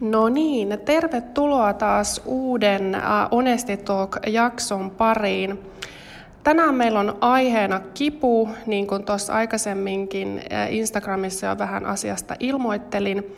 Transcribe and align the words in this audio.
No 0.00 0.28
niin, 0.28 0.78
tervetuloa 0.84 1.72
taas 1.72 2.20
uuden 2.24 2.96
Honesty 3.32 3.76
Talk-jakson 3.76 4.90
pariin. 4.90 5.58
Tänään 6.44 6.74
meillä 6.74 7.00
on 7.00 7.16
aiheena 7.20 7.80
kipu, 7.94 8.48
niin 8.66 8.86
kuin 8.86 9.04
tuossa 9.04 9.32
aikaisemminkin 9.32 10.42
Instagramissa 10.68 11.46
jo 11.46 11.58
vähän 11.58 11.86
asiasta 11.86 12.36
ilmoittelin. 12.40 13.36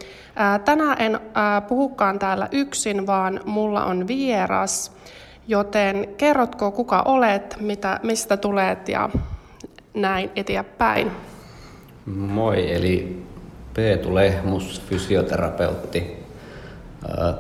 Tänään 0.65 1.01
en 1.01 1.21
puhukaan 1.69 2.19
täällä 2.19 2.49
yksin, 2.53 3.07
vaan 3.07 3.41
mulla 3.45 3.85
on 3.85 4.09
vieras, 4.09 4.93
joten 5.49 6.09
kerrotko 6.17 6.71
kuka 6.71 7.03
olet, 7.03 7.57
mitä, 7.61 8.01
mistä 8.03 8.37
tulet 8.37 8.89
ja 8.89 9.11
näin 9.95 10.31
eteenpäin. 10.37 11.11
Moi, 12.07 12.75
eli 12.75 13.23
Peetu 13.75 14.15
Lehmus, 14.15 14.83
fysioterapeutti. 14.89 16.18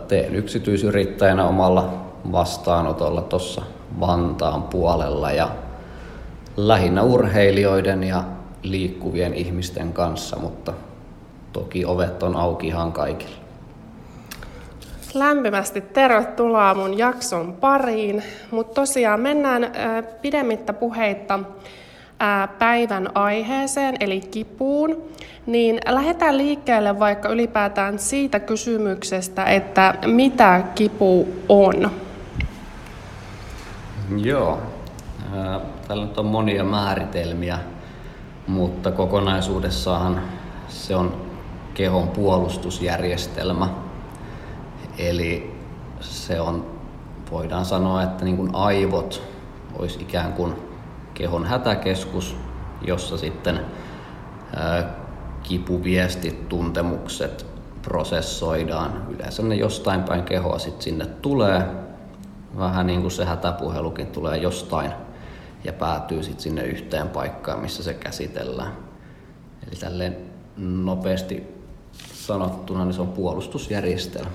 Teen 0.08 0.34
yksityisyrittäjänä 0.34 1.48
omalla 1.48 2.06
vastaanotolla 2.32 3.22
tuossa 3.22 3.62
Vantaan 4.00 4.62
puolella 4.62 5.32
ja 5.32 5.48
lähinnä 6.56 7.02
urheilijoiden 7.02 8.04
ja 8.04 8.24
liikkuvien 8.62 9.34
ihmisten 9.34 9.92
kanssa, 9.92 10.38
mutta 10.38 10.72
toki 11.52 11.84
ovet 11.84 12.22
on 12.22 12.36
auki 12.36 12.66
ihan 12.66 12.92
kaikille. 12.92 13.36
Lämpimästi 15.14 15.80
tervetuloa 15.80 16.74
mun 16.74 16.98
jakson 16.98 17.52
pariin, 17.52 18.22
mutta 18.50 18.74
tosiaan 18.74 19.20
mennään 19.20 19.72
pidemmittä 20.22 20.72
puheitta 20.72 21.40
päivän 22.58 23.08
aiheeseen, 23.14 23.96
eli 24.00 24.20
kipuun, 24.20 25.02
niin 25.46 25.80
lähdetään 25.88 26.38
liikkeelle 26.38 26.98
vaikka 26.98 27.28
ylipäätään 27.28 27.98
siitä 27.98 28.40
kysymyksestä, 28.40 29.44
että 29.44 29.94
mitä 30.06 30.62
kipu 30.74 31.28
on. 31.48 31.90
Joo, 34.16 34.58
täällä 35.88 36.06
nyt 36.06 36.18
on 36.18 36.26
monia 36.26 36.64
määritelmiä, 36.64 37.58
mutta 38.46 38.90
kokonaisuudessaan 38.90 40.22
se 40.68 40.96
on 40.96 41.28
kehon 41.74 42.08
puolustusjärjestelmä. 42.08 43.68
Eli 44.98 45.54
se 46.00 46.40
on, 46.40 46.66
voidaan 47.30 47.64
sanoa, 47.64 48.02
että 48.02 48.24
niin 48.24 48.36
kuin 48.36 48.50
aivot 48.54 49.22
olisi 49.78 50.02
ikään 50.02 50.32
kuin 50.32 50.67
kehon 51.18 51.46
hätäkeskus, 51.46 52.36
jossa 52.82 53.16
sitten 53.16 53.60
kipuviestit, 55.42 56.48
tuntemukset 56.48 57.46
prosessoidaan. 57.82 59.06
Yleensä 59.10 59.42
ne 59.42 59.54
jostain 59.54 60.02
päin 60.02 60.22
kehoa 60.22 60.58
sitten 60.58 60.82
sinne 60.82 61.06
tulee. 61.06 61.62
Vähän 62.58 62.86
niin 62.86 63.00
kuin 63.00 63.10
se 63.10 63.24
hätäpuhelukin 63.24 64.06
tulee 64.06 64.36
jostain 64.36 64.92
ja 65.64 65.72
päätyy 65.72 66.22
sitten 66.22 66.42
sinne 66.42 66.62
yhteen 66.62 67.08
paikkaan, 67.08 67.60
missä 67.60 67.82
se 67.82 67.94
käsitellään. 67.94 68.72
Eli 69.66 69.80
tälleen 69.80 70.16
nopeasti 70.56 71.42
sanottuna 72.14 72.84
niin 72.84 72.94
se 72.94 73.00
on 73.00 73.08
puolustusjärjestelmä. 73.08 74.30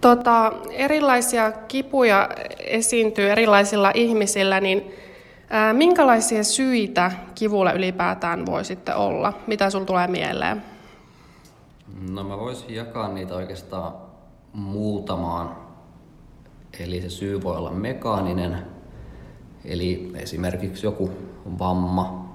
Tota, 0.00 0.52
erilaisia 0.70 1.52
kipuja 1.52 2.28
esiintyy 2.58 3.30
erilaisilla 3.30 3.90
ihmisillä, 3.94 4.60
niin 4.60 4.94
minkälaisia 5.72 6.44
syitä 6.44 7.12
kivulle 7.34 7.72
ylipäätään 7.72 8.46
voi 8.46 8.64
sitten 8.64 8.96
olla? 8.96 9.32
Mitä 9.46 9.70
sinulla 9.70 9.86
tulee 9.86 10.06
mieleen? 10.06 10.62
No 12.10 12.24
mä 12.24 12.38
voisin 12.38 12.74
jakaa 12.74 13.08
niitä 13.08 13.34
oikeastaan 13.34 13.92
muutamaan. 14.52 15.56
Eli 16.80 17.00
se 17.00 17.10
syy 17.10 17.42
voi 17.42 17.56
olla 17.56 17.70
mekaaninen, 17.70 18.66
eli 19.64 20.12
esimerkiksi 20.14 20.86
joku 20.86 21.10
vamma 21.58 22.34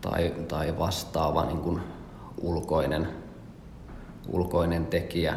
tai, 0.00 0.34
tai 0.48 0.78
vastaava 0.78 1.44
niin 1.44 1.58
kuin 1.58 1.80
ulkoinen, 2.40 3.08
ulkoinen 4.28 4.86
tekijä. 4.86 5.36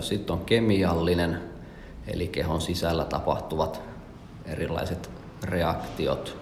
Sitten 0.00 0.32
on 0.32 0.44
kemiallinen, 0.44 1.42
eli 2.06 2.28
kehon 2.28 2.60
sisällä 2.60 3.04
tapahtuvat 3.04 3.80
erilaiset 4.46 5.10
reaktiot 5.42 6.36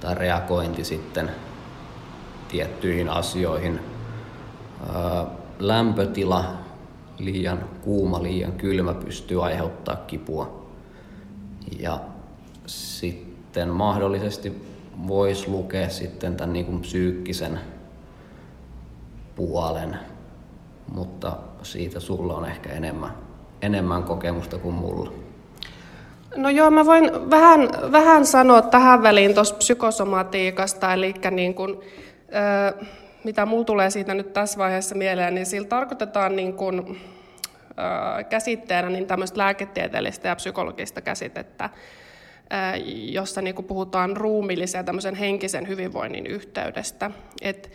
tai 0.00 0.14
reagointi 0.14 0.84
sitten 0.84 1.30
tiettyihin 2.48 3.08
asioihin. 3.08 3.80
Lämpötila, 5.58 6.44
liian 7.18 7.64
kuuma, 7.82 8.22
liian 8.22 8.52
kylmä 8.52 8.94
pystyy 8.94 9.44
aiheuttaa 9.44 9.96
kipua. 9.96 10.66
Ja 11.78 12.00
sitten 12.66 13.68
mahdollisesti 13.68 14.66
voisi 15.06 15.48
lukea 15.48 15.88
sitten 15.88 16.36
tämän 16.36 16.52
niin 16.52 16.66
kuin 16.66 16.80
psyykkisen 16.80 17.60
puolen, 19.36 19.98
mutta 20.94 21.36
siitä 21.62 22.00
sulla 22.00 22.34
on 22.34 22.44
ehkä 22.44 22.70
enemmän, 22.72 23.14
enemmän 23.62 24.02
kokemusta 24.02 24.58
kuin 24.58 24.74
mulla. 24.74 25.21
No 26.36 26.50
joo, 26.50 26.70
mä 26.70 26.86
voin 26.86 27.30
vähän, 27.30 27.68
vähän 27.92 28.26
sanoa 28.26 28.62
tähän 28.62 29.02
väliin 29.02 29.34
tuosta 29.34 29.58
psykosomatiikasta, 29.58 30.92
eli 30.92 31.14
niin 31.30 31.54
kuin, 31.54 31.80
mitä 33.24 33.46
mulla 33.46 33.64
tulee 33.64 33.90
siitä 33.90 34.14
nyt 34.14 34.32
tässä 34.32 34.58
vaiheessa 34.58 34.94
mieleen, 34.94 35.34
niin 35.34 35.46
sillä 35.46 35.68
tarkoitetaan 35.68 36.36
niin 36.36 36.52
kuin, 36.52 37.00
käsitteenä 38.28 38.90
niin 38.90 39.06
tämmöistä 39.06 39.38
lääketieteellistä 39.38 40.28
ja 40.28 40.36
psykologista 40.36 41.00
käsitettä, 41.00 41.64
äh, 41.64 41.70
jossa 42.86 43.42
niin 43.42 43.54
kuin 43.54 43.66
puhutaan 43.66 44.16
ruumillisen 44.16 44.78
ja 44.78 44.84
tämmöisen 44.84 45.14
henkisen 45.14 45.68
hyvinvoinnin 45.68 46.26
yhteydestä. 46.26 47.10
Et, 47.42 47.70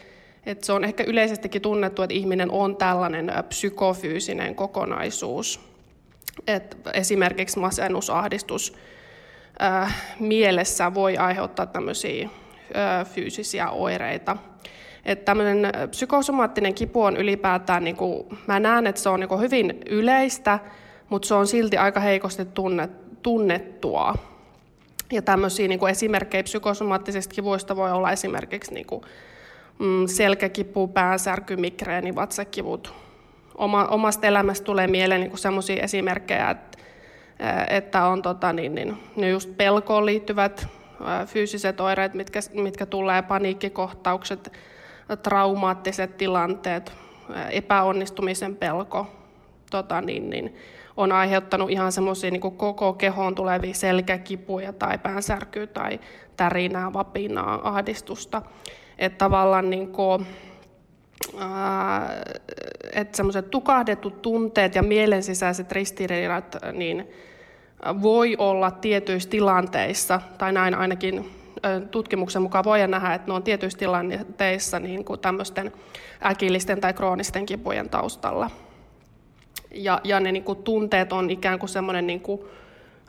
et 0.46 0.64
se 0.64 0.74
on 0.74 0.84
ehkä 0.84 1.04
yleisestikin 1.04 1.62
tunnettu, 1.62 2.02
että 2.02 2.14
ihminen 2.14 2.52
on 2.52 2.76
tällainen 2.76 3.32
psykofyysinen 3.50 4.56
kokonaisuus. 4.56 5.67
Et 6.48 6.78
esimerkiksi 6.94 7.60
masennusahdistus 7.60 8.74
ää, 9.60 9.92
mielessä 10.20 10.94
voi 10.94 11.18
aiheuttaa 11.18 11.66
tämmöisiä 11.66 12.30
ää, 12.74 13.06
fyysisiä 13.06 13.70
oireita. 13.70 14.38
Että 15.06 15.26
tämmöinen 15.26 15.72
psykosomaattinen 15.90 16.74
kipu 16.74 17.04
on 17.04 17.18
ylipäätään, 17.18 17.84
niin 17.84 17.96
kuin, 17.96 18.40
mä 18.48 18.60
näen, 18.60 18.88
että 18.88 19.02
se 19.02 19.10
on 19.10 19.20
niin 19.20 19.40
hyvin 19.40 19.82
yleistä, 19.90 20.60
mutta 21.10 21.28
se 21.28 21.34
on 21.34 21.48
silti 21.48 21.78
aika 21.78 22.00
heikosti 22.00 22.46
tunne, 22.46 22.90
tunnettua. 23.22 24.16
Ja 25.12 25.22
tämmöisiä 25.22 25.68
niin 25.68 25.80
kuin 25.80 25.92
esimerkkejä 25.92 26.44
psykosomaattisista 26.44 27.36
kivuista 27.36 27.76
voi 27.76 27.92
olla 27.92 28.12
esimerkiksi 28.12 28.74
niin 28.74 28.88
kuin, 28.88 29.02
mm, 29.80 30.08
selkäkipu, 30.08 30.88
päänsärky, 30.88 31.56
migreeni, 31.56 32.16
vatsakivut. 32.16 32.94
Oma, 33.58 33.86
omasta 33.86 34.28
elämästä 34.28 34.66
tulee 34.66 34.88
mieleen 34.88 35.22
niin 35.22 35.38
sellaisia 35.38 35.84
esimerkkejä, 35.84 36.50
että, 36.50 36.78
että 37.70 38.06
on 38.06 38.22
tota, 38.22 38.54
niin, 38.54 38.76
niin, 38.76 38.98
ne 39.16 39.30
just 39.30 39.58
pelkoon 39.58 40.06
liittyvät 40.06 40.68
fyysiset 41.26 41.80
oireet, 41.80 42.14
mitkä, 42.14 42.40
mitkä 42.54 42.86
tulee, 42.86 43.22
paniikkikohtaukset, 43.22 44.54
traumaattiset 45.24 46.18
tilanteet, 46.18 46.94
epäonnistumisen 47.50 48.56
pelko, 48.56 49.08
tota, 49.72 50.02
niin, 50.02 50.30
niin, 50.30 50.56
on 50.98 51.12
aiheuttanut 51.12 51.70
ihan 51.70 51.92
semmoisia 51.92 52.32
niin 52.32 52.42
koko 52.42 52.94
kehoon 52.94 53.36
tulevia 53.36 53.74
selkäkipuja 53.74 54.74
tai 54.74 54.98
päänsärkyä 54.98 55.68
tai 55.68 56.00
tärinää, 56.38 56.94
vapinaa, 56.94 57.60
ahdistusta. 57.64 58.42
Että 59.00 59.18
tavallaan 59.18 59.70
niin 59.70 59.88
kuin, 59.88 60.28
että 62.94 63.18
semmoiset 63.18 63.52
tukahdetut 63.52 64.22
tunteet 64.22 64.76
ja 64.76 64.84
mielensisäiset 64.84 65.72
ristiriidat 65.72 66.58
niin 66.74 67.08
voi 68.02 68.36
olla 68.38 68.72
tietyissä 68.72 69.30
tilanteissa, 69.30 70.22
tai 70.38 70.54
näin 70.54 70.76
ainakin 70.76 71.32
tutkimuksen 71.92 72.42
mukaan 72.42 72.64
voi 72.64 72.88
nähdä, 72.88 73.14
että 73.14 73.28
ne 73.28 73.34
on 73.34 73.44
tietyissä 73.44 73.80
tilanteissa 73.80 74.80
niin 74.80 75.06
kuin 75.06 75.20
tämmöisten 75.20 75.72
äkillisten 76.26 76.82
tai 76.82 76.94
kroonisten 76.94 77.46
kipujen 77.46 77.90
taustalla. 77.90 78.50
Ja, 79.72 80.02
ja 80.04 80.20
ne 80.20 80.32
niin 80.32 80.44
kuin, 80.44 80.64
tunteet 80.64 81.14
on 81.14 81.30
ikään 81.30 81.60
kuin 81.60 81.70
semmoinen 81.70 82.08
niin 82.08 82.22
kuin, 82.22 82.42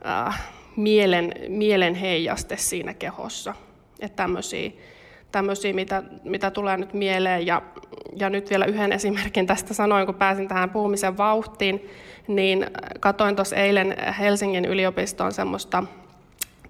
äh, 0.07 0.53
mielen, 0.77 1.33
mielen 1.49 1.95
heijaste 1.95 2.57
siinä 2.57 2.95
kehossa. 2.95 3.55
Että 4.01 4.17
tämmöisiä 4.17 4.71
tämmöisiä, 5.33 5.73
mitä, 5.73 6.03
mitä 6.25 6.51
tulee 6.51 6.77
nyt 6.77 6.95
mieleen. 6.95 7.47
Ja, 7.47 7.63
ja 8.21 8.31
nyt 8.31 8.51
vielä 8.51 8.65
yhden 8.65 8.93
esimerkin 8.93 9.47
tästä 9.47 9.75
sanoin, 9.75 10.07
kun 10.07 10.15
pääsin 10.15 10.49
tähän 10.49 10.71
puhumisen 10.71 11.17
vauhtiin, 11.17 11.91
niin 12.29 12.67
katoin 13.01 13.37
tuossa 13.37 13.57
eilen 13.57 13.97
Helsingin 14.19 14.65
yliopiston 14.65 15.33
semmoista 15.33 15.85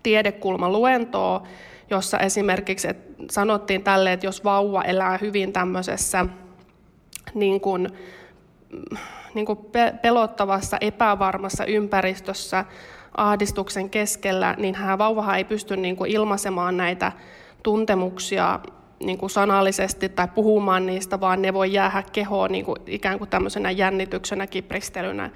tiedekulmaluentoa, 0.02 1.46
jossa 1.90 2.18
esimerkiksi 2.18 2.88
sanottiin 3.30 3.82
tälle, 3.82 4.12
että 4.12 4.26
jos 4.26 4.44
vauva 4.44 4.82
elää 4.82 5.18
hyvin 5.20 5.52
tämmöisessä 5.52 6.26
niin 7.34 7.60
kuin 7.60 7.88
niin 9.34 9.46
kuin 9.46 9.58
pelottavassa, 10.02 10.76
epävarmassa 10.80 11.64
ympäristössä 11.64 12.64
ahdistuksen 13.16 13.90
keskellä, 13.90 14.54
niin 14.58 14.74
hän 14.74 14.98
vauvahan 14.98 15.36
ei 15.36 15.44
pysty 15.44 15.76
niin 15.76 15.96
kuin 15.96 16.10
ilmaisemaan 16.10 16.76
näitä 16.76 17.12
tuntemuksia 17.62 18.60
niin 19.00 19.18
kuin 19.18 19.30
sanallisesti 19.30 20.08
tai 20.08 20.28
puhumaan 20.34 20.86
niistä, 20.86 21.20
vaan 21.20 21.42
ne 21.42 21.54
voi 21.54 21.72
jäädä 21.72 22.02
kehoon 22.12 22.52
niin 22.52 22.64
kuin 22.64 22.76
ikään 22.86 23.18
kuin 23.18 23.30
tämmöisenä 23.30 23.70
jännityksenä, 23.70 24.46
kipristelynä 24.46 25.30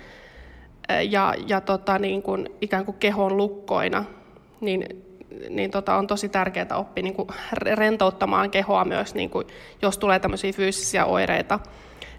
ja, 1.10 1.34
ja 1.46 1.60
tota, 1.60 1.98
niin 1.98 2.22
kuin, 2.22 2.48
ikään 2.60 2.84
kuin 2.84 2.96
kehon 2.98 3.36
lukkoina. 3.36 4.04
Niin, 4.60 5.04
niin 5.50 5.70
tota, 5.70 5.96
on 5.96 6.06
tosi 6.06 6.28
tärkeää 6.28 6.76
oppia 6.76 7.02
niin 7.02 7.14
kuin 7.14 7.28
rentouttamaan 7.74 8.50
kehoa 8.50 8.84
myös, 8.84 9.14
niin 9.14 9.30
kuin, 9.30 9.46
jos 9.82 9.98
tulee 9.98 10.18
tämmöisiä 10.18 10.52
fyysisiä 10.52 11.04
oireita, 11.04 11.58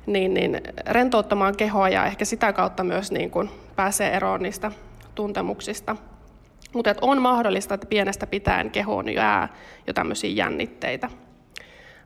niin, 0.05 0.33
niin 0.33 0.61
rentouttamaan 0.85 1.57
kehoa 1.57 1.89
ja 1.89 2.05
ehkä 2.05 2.25
sitä 2.25 2.53
kautta 2.53 2.83
myös 2.83 3.11
niin 3.11 3.31
kuin, 3.31 3.49
pääsee 3.75 4.15
eroon 4.15 4.41
niistä 4.41 4.71
tuntemuksista. 5.15 5.95
Mutta 6.73 6.95
on 7.01 7.21
mahdollista, 7.21 7.73
että 7.73 7.87
pienestä 7.87 8.27
pitäen 8.27 8.71
kehoon 8.71 9.13
jää 9.13 9.49
jo 9.87 9.93
tämmöisiä 9.93 10.29
jännitteitä. 10.29 11.09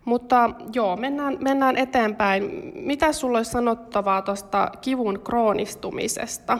Mutta 0.07 0.49
joo, 0.73 0.95
mennään, 0.95 1.37
mennään 1.41 1.77
eteenpäin. 1.77 2.71
Mitä 2.75 3.11
sulla 3.11 3.37
olisi 3.37 3.51
sanottavaa 3.51 4.21
tuosta 4.21 4.71
kivun 4.81 5.19
kroonistumisesta? 5.19 6.59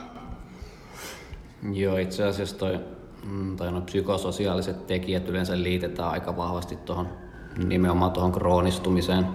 Joo, 1.72 1.96
itse 1.96 2.24
asiassa 2.24 2.58
toi, 2.58 2.80
mm, 3.24 3.56
toi 3.56 3.72
no, 3.72 3.80
psykososiaaliset 3.80 4.86
tekijät 4.86 5.28
yleensä 5.28 5.62
liitetään 5.62 6.10
aika 6.10 6.36
vahvasti 6.36 6.76
tuohon 6.76 7.08
nimenomaan 7.56 8.12
tuohon 8.12 8.32
kroonistumiseen. 8.32 9.26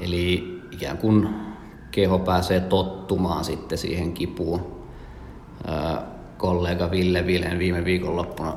Eli 0.00 0.60
ikään 0.70 0.98
kuin 0.98 1.28
keho 1.90 2.18
pääsee 2.18 2.60
tottumaan 2.60 3.44
sitten 3.44 3.78
siihen 3.78 4.12
kipuun. 4.12 4.86
kollega 6.36 6.90
Ville 6.90 7.26
Vilen 7.26 7.58
viime 7.58 7.84
viikonloppuna 7.84 8.54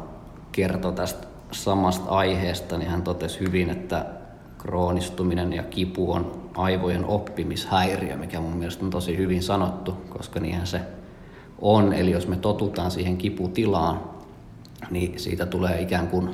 kertoi 0.51 0.93
tästä 0.93 1.27
samasta 1.51 2.09
aiheesta, 2.09 2.77
niin 2.77 2.89
hän 2.89 3.01
totesi 3.01 3.39
hyvin, 3.39 3.69
että 3.69 4.18
kroonistuminen 4.59 5.53
ja 5.53 5.63
kipu 5.63 6.11
on 6.11 6.49
aivojen 6.57 7.05
oppimishäiriö, 7.05 8.17
mikä 8.17 8.39
mun 8.39 8.57
mielestä 8.57 8.85
on 8.85 8.91
tosi 8.91 9.17
hyvin 9.17 9.43
sanottu, 9.43 9.91
koska 10.09 10.39
niinhän 10.39 10.67
se 10.67 10.81
on. 11.61 11.93
Eli 11.93 12.11
jos 12.11 12.27
me 12.27 12.35
totutaan 12.35 12.91
siihen 12.91 13.17
kiputilaan, 13.17 13.99
niin 14.91 15.19
siitä 15.19 15.45
tulee 15.45 15.81
ikään 15.81 16.07
kuin 16.07 16.29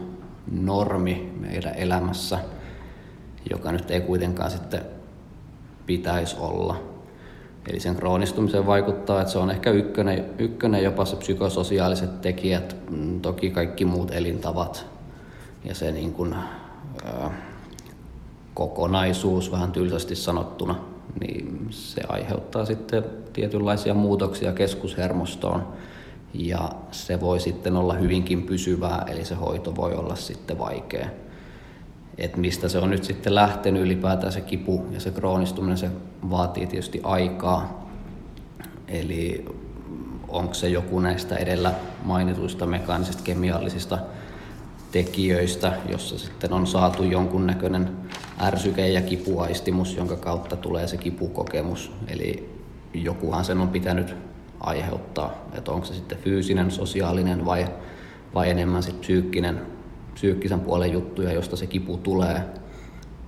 normi 0.52 1.34
meidän 1.40 1.76
elämässä, 1.76 2.40
joka 3.50 3.72
nyt 3.72 3.92
ei 3.92 4.02
kuitenkaan 4.02 4.52
sitten 4.52 4.82
pitäisi 5.86 6.36
olla. 6.40 6.84
Eli 7.70 7.80
sen 7.80 7.96
kroonistumiseen 7.96 8.66
vaikuttaa, 8.66 9.22
että 9.22 9.34
se 9.34 9.40
on 9.40 9.52
ehkä 9.52 9.72
ykkönen, 9.72 10.26
ykkönen 10.38 10.84
jopa 10.84 11.06
se 11.06 11.16
psykososiaaliset 11.16 12.22
tekijät, 12.22 12.76
mm, 12.90 13.22
toki 13.22 13.50
kaikki 13.50 13.86
muut 13.86 14.12
elintavat 14.12 14.86
ja 15.64 15.76
se 15.76 15.92
niin 15.92 16.14
kuin, 16.14 16.36
kokonaisuus 18.56 19.52
vähän 19.52 19.72
tylsästi 19.72 20.16
sanottuna, 20.16 20.76
niin 21.20 21.68
se 21.70 22.02
aiheuttaa 22.10 22.66
sitten 22.66 23.04
tietynlaisia 23.34 23.94
muutoksia 23.94 24.54
keskushermostoon 24.54 25.68
ja 26.34 26.70
se 26.92 27.22
voi 27.22 27.40
sitten 27.40 27.76
olla 27.76 27.94
hyvinkin 27.94 28.44
pysyvää, 28.44 29.06
eli 29.08 29.26
se 29.26 29.36
hoito 29.36 29.76
voi 29.76 29.94
olla 29.94 30.16
sitten 30.16 30.60
vaikea. 30.60 31.08
Et 32.18 32.38
mistä 32.38 32.70
se 32.70 32.78
on 32.78 32.90
nyt 32.90 33.04
sitten 33.04 33.36
lähtenyt 33.36 33.84
ylipäätään 33.84 34.34
se 34.34 34.42
kipu 34.42 34.86
ja 34.92 35.00
se 35.00 35.12
kroonistuminen, 35.12 35.78
se 35.78 35.90
vaatii 36.30 36.68
tietysti 36.68 37.02
aikaa. 37.04 37.90
Eli 38.88 39.46
onko 40.28 40.54
se 40.54 40.70
joku 40.70 41.00
näistä 41.00 41.36
edellä 41.36 41.74
mainituista 42.04 42.66
mekaanisista 42.66 43.24
kemiallisista 43.24 43.98
tekijöistä, 44.96 45.74
jossa 45.90 46.20
sitten 46.20 46.54
on 46.54 46.68
saatu 46.68 47.04
jonkunnäköinen 47.04 47.90
ärsyke 48.42 48.88
ja 48.88 49.02
kipuaistimus, 49.02 49.96
jonka 49.96 50.16
kautta 50.16 50.56
tulee 50.56 50.88
se 50.88 50.98
kipukokemus. 50.98 51.92
Eli 52.08 52.50
jokuhan 52.94 53.46
sen 53.46 53.58
on 53.58 53.68
pitänyt 53.68 54.16
aiheuttaa, 54.60 55.34
että 55.54 55.72
onko 55.72 55.86
se 55.86 55.94
sitten 55.94 56.18
fyysinen, 56.18 56.72
sosiaalinen 56.72 57.46
vai, 57.46 57.68
vai 58.34 58.50
enemmän 58.50 58.84
sitten 58.84 59.02
psyykkinen, 59.02 59.62
psyykkisen 60.14 60.60
puolen 60.60 60.92
juttuja, 60.92 61.34
josta 61.34 61.56
se 61.56 61.68
kipu 61.68 61.98
tulee, 61.98 62.42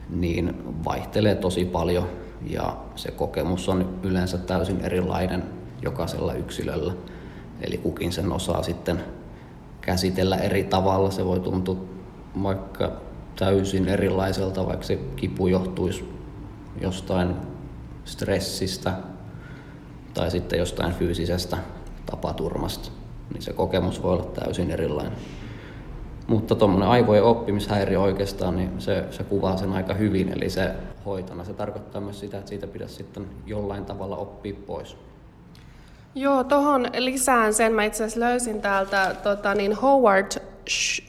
niin 0.09 0.55
vaihtelee 0.85 1.35
tosi 1.35 1.65
paljon 1.65 2.09
ja 2.49 2.77
se 2.95 3.11
kokemus 3.11 3.69
on 3.69 3.99
yleensä 4.03 4.37
täysin 4.37 4.81
erilainen 4.81 5.43
jokaisella 5.81 6.33
yksilöllä. 6.33 6.93
Eli 7.61 7.77
kukin 7.77 8.11
sen 8.11 8.31
osaa 8.31 8.63
sitten 8.63 9.03
käsitellä 9.88 10.38
eri 10.38 10.63
tavalla. 10.63 11.12
Se 11.12 11.25
voi 11.25 11.39
tuntua 11.39 11.78
vaikka 12.44 12.92
täysin 13.39 13.88
erilaiselta, 13.88 14.68
vaikka 14.68 14.86
se 14.86 14.95
kipu 15.16 15.48
johtuisi 15.48 16.13
jostain 16.81 17.36
stressistä 18.06 18.94
tai 20.13 20.31
sitten 20.31 20.60
jostain 20.60 20.94
fyysisestä 20.94 21.57
tapaturmasta, 22.06 22.92
niin 23.34 23.42
se 23.42 23.54
kokemus 23.54 24.04
voi 24.04 24.13
olla 24.13 24.25
täysin 24.25 24.72
erilainen. 24.72 25.13
Mutta 26.28 26.56
tuommoinen 26.56 26.89
aivojen 26.89 27.24
oppimishäiriö 27.24 28.00
oikeastaan, 28.00 28.56
niin 28.56 28.81
se, 28.81 29.06
se 29.12 29.24
kuvaa 29.24 29.57
sen 29.57 29.74
aika 29.74 29.94
hyvin, 29.94 30.30
eli 30.30 30.50
se 30.50 30.72
hoitona. 31.06 31.44
Se 31.44 31.54
tarkoittaa 31.54 32.01
myös 32.01 32.19
sitä, 32.19 32.38
että 32.38 32.50
siitä 32.50 32.68
pitäisi 32.68 32.95
sitten 32.95 33.25
jollain 33.45 33.86
tavalla 33.86 34.18
oppia 34.18 34.56
pois. 34.68 34.98
Joo, 36.17 36.43
tuohon 36.43 36.87
lisään 36.97 37.53
sen. 37.53 37.73
Mä 37.73 37.83
itse 37.83 38.03
asiassa 38.03 38.19
löysin 38.19 38.61
täältä 38.61 39.15
tota, 39.23 39.55
niin 39.55 39.73
Howard 39.73 40.31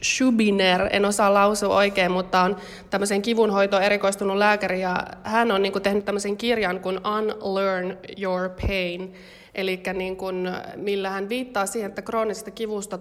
Schubiner, 0.03 0.89
en 0.91 1.05
osaa 1.05 1.33
lausua 1.33 1.75
oikein, 1.75 2.11
mutta 2.11 2.41
on 2.41 2.57
tämmöisen 2.89 3.21
kivunhoitoon 3.21 3.83
erikoistunut 3.83 4.37
lääkäri 4.37 4.81
ja 4.81 5.07
hän 5.23 5.51
on 5.51 5.61
niin 5.61 5.71
kuin, 5.71 5.83
tehnyt 5.83 6.05
tämmöisen 6.05 6.37
kirjan 6.37 6.79
kuin 6.79 6.99
Unlearn 7.43 7.97
Your 8.21 8.49
Pain, 8.49 9.13
eli 9.55 9.81
niin 9.93 10.17
kuin, 10.17 10.49
millä 10.75 11.09
hän 11.09 11.29
viittaa 11.29 11.65
siihen, 11.65 11.89
että 11.89 12.01
kroonisesta 12.01 12.51
kivusta, 12.51 12.99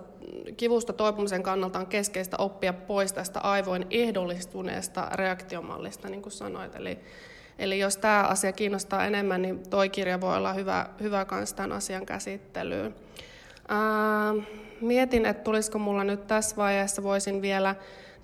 kivusta 0.56 0.92
toipumisen 0.92 1.42
kannalta 1.42 1.78
on 1.78 1.86
keskeistä 1.86 2.36
oppia 2.36 2.72
pois 2.72 3.12
tästä 3.12 3.40
aivoin 3.40 3.86
ehdollistuneesta 3.90 5.08
reaktiomallista, 5.12 6.08
niin 6.08 6.22
kuin 6.22 6.32
sanoit. 6.32 6.76
Eli 6.76 6.98
Eli 7.58 7.78
jos 7.78 7.96
tämä 7.96 8.22
asia 8.22 8.52
kiinnostaa 8.52 9.06
enemmän, 9.06 9.42
niin 9.42 9.70
tuo 9.70 9.80
kirja 9.92 10.20
voi 10.20 10.36
olla 10.36 10.52
hyvä, 10.52 10.86
hyvä 11.00 11.26
myös 11.30 11.52
tämän 11.52 11.72
asian 11.72 12.06
käsittelyyn. 12.06 12.94
Ää, 13.68 14.34
mietin, 14.80 15.26
että 15.26 15.44
tulisiko 15.44 15.78
mulla 15.78 16.04
nyt 16.04 16.26
tässä 16.26 16.56
vaiheessa, 16.56 17.02
voisin 17.02 17.42
vielä 17.42 17.74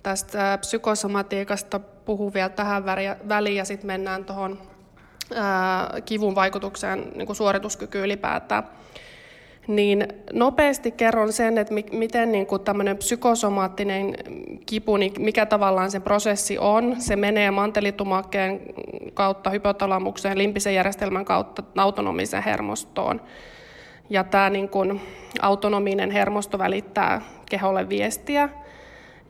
tästä 0.03 0.57
psykosomatiikasta 0.61 1.79
puhua 1.79 2.33
vielä 2.33 2.49
tähän 2.49 2.85
väliin 3.29 3.55
ja 3.55 3.65
sitten 3.65 3.87
mennään 3.87 4.25
tuohon 4.25 4.61
kivun 6.05 6.35
vaikutukseen 6.35 7.11
niin 7.15 7.25
kuin 7.25 7.35
suorituskyky 7.35 8.03
ylipäätään 8.03 8.63
niin 9.67 10.07
nopeasti 10.33 10.91
kerron 10.91 11.33
sen, 11.33 11.57
että 11.57 11.73
miten 11.91 12.31
niin 12.31 12.45
kuin 12.45 12.61
tämmöinen 12.61 12.97
psykosomaattinen 12.97 14.15
kipu, 14.65 14.97
niin 14.97 15.13
mikä 15.19 15.45
tavallaan 15.45 15.91
se 15.91 15.99
prosessi 15.99 16.57
on. 16.57 16.95
Se 16.99 17.15
menee 17.15 17.51
mantelitumakkeen 17.51 18.61
kautta 19.13 19.49
hypotalamukseen, 19.49 20.37
limpisen 20.37 20.75
järjestelmän 20.75 21.25
kautta 21.25 21.63
autonomisen 21.77 22.43
hermostoon. 22.43 23.21
Ja 24.09 24.23
tämä 24.23 24.49
niin 24.49 24.69
kuin 24.69 25.01
autonominen 25.41 26.11
hermosto 26.11 26.57
välittää 26.57 27.21
keholle 27.49 27.89
viestiä, 27.89 28.49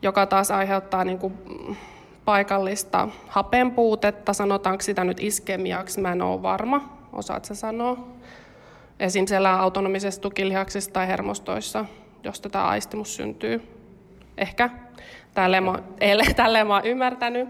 joka 0.02 0.26
taas 0.26 0.50
aiheuttaa 0.50 1.04
niin 1.04 1.18
kuin 1.18 1.34
paikallista 2.24 3.08
hapenpuutetta, 3.28 4.32
sanotaanko 4.32 4.82
sitä 4.82 5.04
nyt 5.04 5.20
iskemiaksi, 5.20 6.00
mä 6.00 6.12
en 6.12 6.22
ole 6.22 6.42
varma, 6.42 6.98
osaatko 7.12 7.54
sanoa? 7.54 8.16
esim. 9.00 9.26
siellä 9.26 9.60
autonomisessa 9.60 10.20
tukilihaksissa 10.20 10.92
tai 10.92 11.06
hermostoissa, 11.06 11.84
jos 12.24 12.40
tätä 12.40 12.64
aistimus 12.64 13.16
syntyy. 13.16 13.62
Ehkä. 14.38 14.70
Tälleen 15.36 15.64
mä, 15.64 15.74
tälleen 16.36 16.66
mä 16.66 16.74
oon 16.74 16.86
ymmärtänyt. 16.86 17.48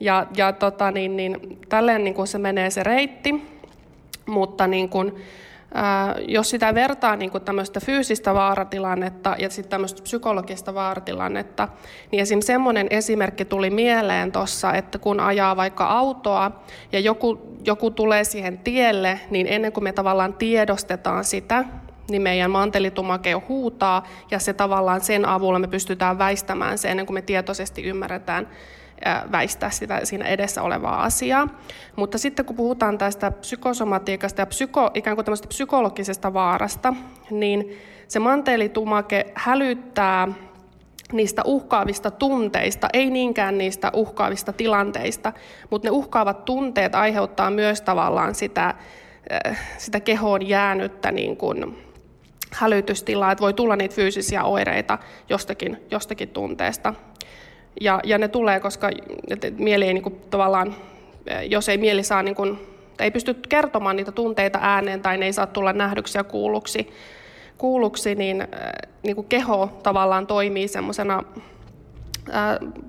Ja, 0.00 0.26
ja 0.36 0.52
tota, 0.52 0.90
niin, 0.90 1.16
niin, 1.16 1.58
tälleen 1.68 2.04
niin 2.04 2.14
kuin 2.14 2.28
se 2.28 2.38
menee 2.38 2.70
se 2.70 2.82
reitti, 2.82 3.34
mutta 4.26 4.66
niin 4.66 4.88
kuin, 4.88 5.14
ää, 5.74 6.16
jos 6.28 6.50
sitä 6.50 6.74
vertaa 6.74 7.16
niin 7.16 7.30
kuin 7.30 7.44
tämmöistä 7.44 7.80
fyysistä 7.80 8.34
vaaratilannetta 8.34 9.36
ja 9.38 9.50
sitten 9.50 9.70
tämmöistä 9.70 10.02
psykologista 10.02 10.74
vaaratilannetta, 10.74 11.68
niin 12.12 12.22
esim. 12.22 12.40
semmoinen 12.40 12.86
esimerkki 12.90 13.44
tuli 13.44 13.70
mieleen 13.70 14.32
tuossa, 14.32 14.72
että 14.72 14.98
kun 14.98 15.20
ajaa 15.20 15.56
vaikka 15.56 15.84
autoa 15.84 16.50
ja 16.92 17.00
joku, 17.00 17.56
joku 17.64 17.90
tulee 17.90 18.24
siihen 18.24 18.58
tielle, 18.58 19.20
niin 19.30 19.46
ennen 19.46 19.72
kuin 19.72 19.84
me 19.84 19.92
tavallaan 19.92 20.34
tiedostetaan 20.34 21.24
sitä, 21.24 21.64
niin 22.10 22.22
meidän 22.22 22.50
mantelitumake 22.50 23.32
huutaa 23.32 24.06
ja 24.30 24.38
se 24.38 24.52
tavallaan 24.52 25.00
sen 25.00 25.24
avulla 25.24 25.58
me 25.58 25.68
pystytään 25.68 26.18
väistämään 26.18 26.78
se 26.78 26.90
ennen 26.90 27.06
kuin 27.06 27.14
me 27.14 27.22
tietoisesti 27.22 27.82
ymmärretään, 27.82 28.48
väistää 29.32 29.70
sitä 29.70 30.00
siinä 30.04 30.24
edessä 30.24 30.62
olevaa 30.62 31.02
asiaa. 31.02 31.48
Mutta 31.96 32.18
sitten 32.18 32.44
kun 32.44 32.56
puhutaan 32.56 32.98
tästä 32.98 33.30
psykosomatiikasta 33.30 34.40
ja 34.40 34.46
psyko, 34.46 34.90
ikään 34.94 35.16
kuin 35.16 35.26
psykologisesta 35.48 36.32
vaarasta, 36.32 36.94
niin 37.30 37.78
se 38.08 38.18
manteelitumake 38.18 39.26
hälyttää 39.34 40.28
niistä 41.12 41.42
uhkaavista 41.44 42.10
tunteista, 42.10 42.88
ei 42.92 43.10
niinkään 43.10 43.58
niistä 43.58 43.90
uhkaavista 43.94 44.52
tilanteista, 44.52 45.32
mutta 45.70 45.86
ne 45.88 45.90
uhkaavat 45.90 46.44
tunteet 46.44 46.94
aiheuttaa 46.94 47.50
myös 47.50 47.80
tavallaan 47.80 48.34
sitä, 48.34 48.74
sitä 49.78 50.00
kehoon 50.00 50.48
jäänyttä 50.48 51.12
niin 51.12 51.36
kuin 51.36 51.89
hälytystilaa, 52.52 53.32
että 53.32 53.42
voi 53.42 53.52
tulla 53.52 53.76
niitä 53.76 53.94
fyysisiä 53.94 54.44
oireita 54.44 54.98
jostakin, 55.28 55.86
jostakin 55.90 56.28
tunteesta. 56.28 56.94
Ja, 57.80 58.00
ja 58.04 58.18
ne 58.18 58.28
tulee, 58.28 58.60
koska 58.60 58.90
mieli 59.58 59.84
ei 59.84 59.94
niin 59.94 60.02
kuin, 60.02 60.20
tavallaan, 60.30 60.74
jos 61.48 61.68
ei 61.68 61.78
mieli 61.78 62.02
saa, 62.02 62.22
niin 62.22 62.34
kuin, 62.34 62.58
ei 62.98 63.10
pysty 63.10 63.34
kertomaan 63.48 63.96
niitä 63.96 64.12
tunteita 64.12 64.58
ääneen 64.62 65.02
tai 65.02 65.18
ne 65.18 65.26
ei 65.26 65.32
saa 65.32 65.46
tulla 65.46 65.72
nähdyksi 65.72 66.18
ja 66.18 66.24
kuulluksi, 66.24 66.90
kuulluksi 67.58 68.14
niin, 68.14 68.48
niin 69.02 69.16
kuin 69.16 69.26
keho 69.26 69.70
tavallaan 69.82 70.26
toimii 70.26 70.68
semmoisena 70.68 71.22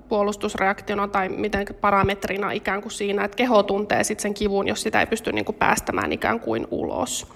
puolustusreaktiona 0.09 1.07
tai 1.07 1.29
miten 1.29 1.65
parametrina 1.81 2.51
ikään 2.51 2.81
kuin 2.81 2.91
siinä, 2.91 3.23
että 3.23 3.37
keho 3.37 3.63
tuntee 3.63 4.03
sitten 4.03 4.21
sen 4.21 4.33
kivun, 4.33 4.67
jos 4.67 4.81
sitä 4.81 4.99
ei 4.99 5.07
pysty 5.07 5.31
niin 5.31 5.45
kuin 5.45 5.55
päästämään 5.55 6.11
ikään 6.11 6.39
kuin 6.39 6.67
ulos. 6.71 7.27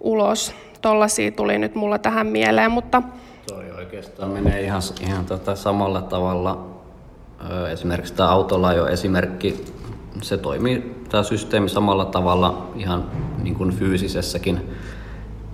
ulos. 0.00 0.54
Tollaisia 0.82 1.32
tuli 1.32 1.58
nyt 1.58 1.74
mulla 1.74 1.98
tähän 1.98 2.26
mieleen, 2.26 2.70
mutta... 2.70 3.02
Toi 3.48 3.70
oikeastaan 3.70 4.30
menee 4.30 4.60
ihan, 4.60 4.82
ihan 5.00 5.26
tota 5.26 5.56
samalla 5.56 6.02
tavalla. 6.02 6.66
Esimerkiksi 7.72 8.14
tämä 8.14 8.28
autolla 8.28 8.72
jo 8.72 8.86
esimerkki, 8.86 9.64
se 10.22 10.36
toimii 10.36 11.04
tämä 11.08 11.22
systeemi 11.22 11.68
samalla 11.68 12.04
tavalla 12.04 12.70
ihan 12.76 13.10
niin 13.42 13.54
kuin 13.54 13.70
fyysisessäkin. 13.70 14.60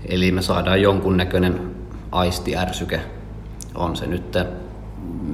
Eli 0.09 0.33
me 0.33 0.43
saadaan 0.43 0.83
jonkunnäköinen 0.83 1.75
aistiärsyke. 2.13 3.01
On 3.75 3.97
se 3.97 4.07
nyt 4.07 4.39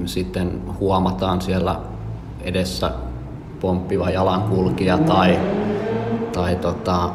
sitten 0.05 0.61
huomataan 0.79 1.41
siellä 1.41 1.79
edessä 2.41 2.91
pomppiva 3.59 4.09
jalankulkija 4.09 4.97
tai, 4.97 5.39
tai 6.33 6.55
tota, 6.55 7.09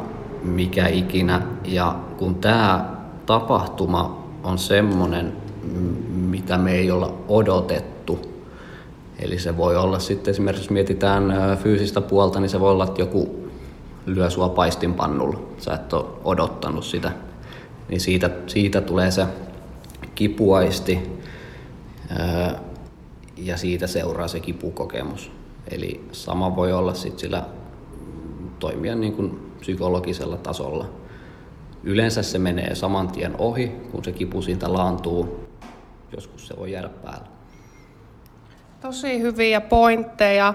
mikä 0.49 0.87
ikinä. 0.87 1.43
Ja 1.65 1.97
kun 2.17 2.35
tämä 2.35 2.95
tapahtuma 3.27 4.29
on 4.45 4.59
semmoinen, 4.59 5.33
mitä 6.11 6.59
me 6.59 6.73
ei 6.73 6.91
olla 6.91 7.15
odotettu, 7.29 8.19
eli 9.19 9.39
se 9.39 9.57
voi 9.57 9.77
olla 9.77 9.99
sitten 9.99 10.31
esimerkiksi, 10.31 10.65
jos 10.65 10.71
mietitään 10.71 11.35
fyysistä 11.63 12.01
puolta, 12.01 12.41
niin 12.41 12.49
se 12.51 12.61
voi 12.61 12.71
olla, 12.71 12.85
että 12.85 13.03
joku 13.03 13.51
lyö 14.07 14.31
sua 14.31 14.49
paistinpannulla. 14.49 15.39
Sä 15.59 15.75
et 15.75 15.93
ole 15.93 16.05
odottanut 16.25 16.85
sitä. 16.85 17.13
Niin 17.89 18.01
siitä, 18.01 18.31
siitä 18.47 18.81
tulee 18.81 19.11
se 19.11 19.27
kipuaisti 20.15 20.99
ja 23.37 23.57
siitä 23.57 23.87
seuraa 23.87 24.29
se 24.29 24.41
kipukokemus. 24.41 25.33
Eli 25.71 26.05
sama 26.13 26.57
voi 26.57 26.73
olla 26.73 26.95
sitten 26.95 27.19
sillä 27.19 27.45
toimia 28.59 28.95
niin 28.95 29.13
kuin 29.13 29.48
psykologisella 29.61 30.37
tasolla. 30.37 30.91
Yleensä 31.83 32.23
se 32.23 32.39
menee 32.39 32.75
saman 32.75 33.09
tien 33.09 33.35
ohi, 33.39 33.69
kun 33.69 34.05
se 34.05 34.13
kipu 34.13 34.43
siitä 34.43 34.73
laantuu. 34.73 35.49
Joskus 36.15 36.49
se 36.49 36.57
voi 36.57 36.73
jäädä 36.73 36.89
päälle. 36.89 37.29
Tosi 38.81 39.21
hyviä 39.21 39.61
pointteja. 39.61 40.55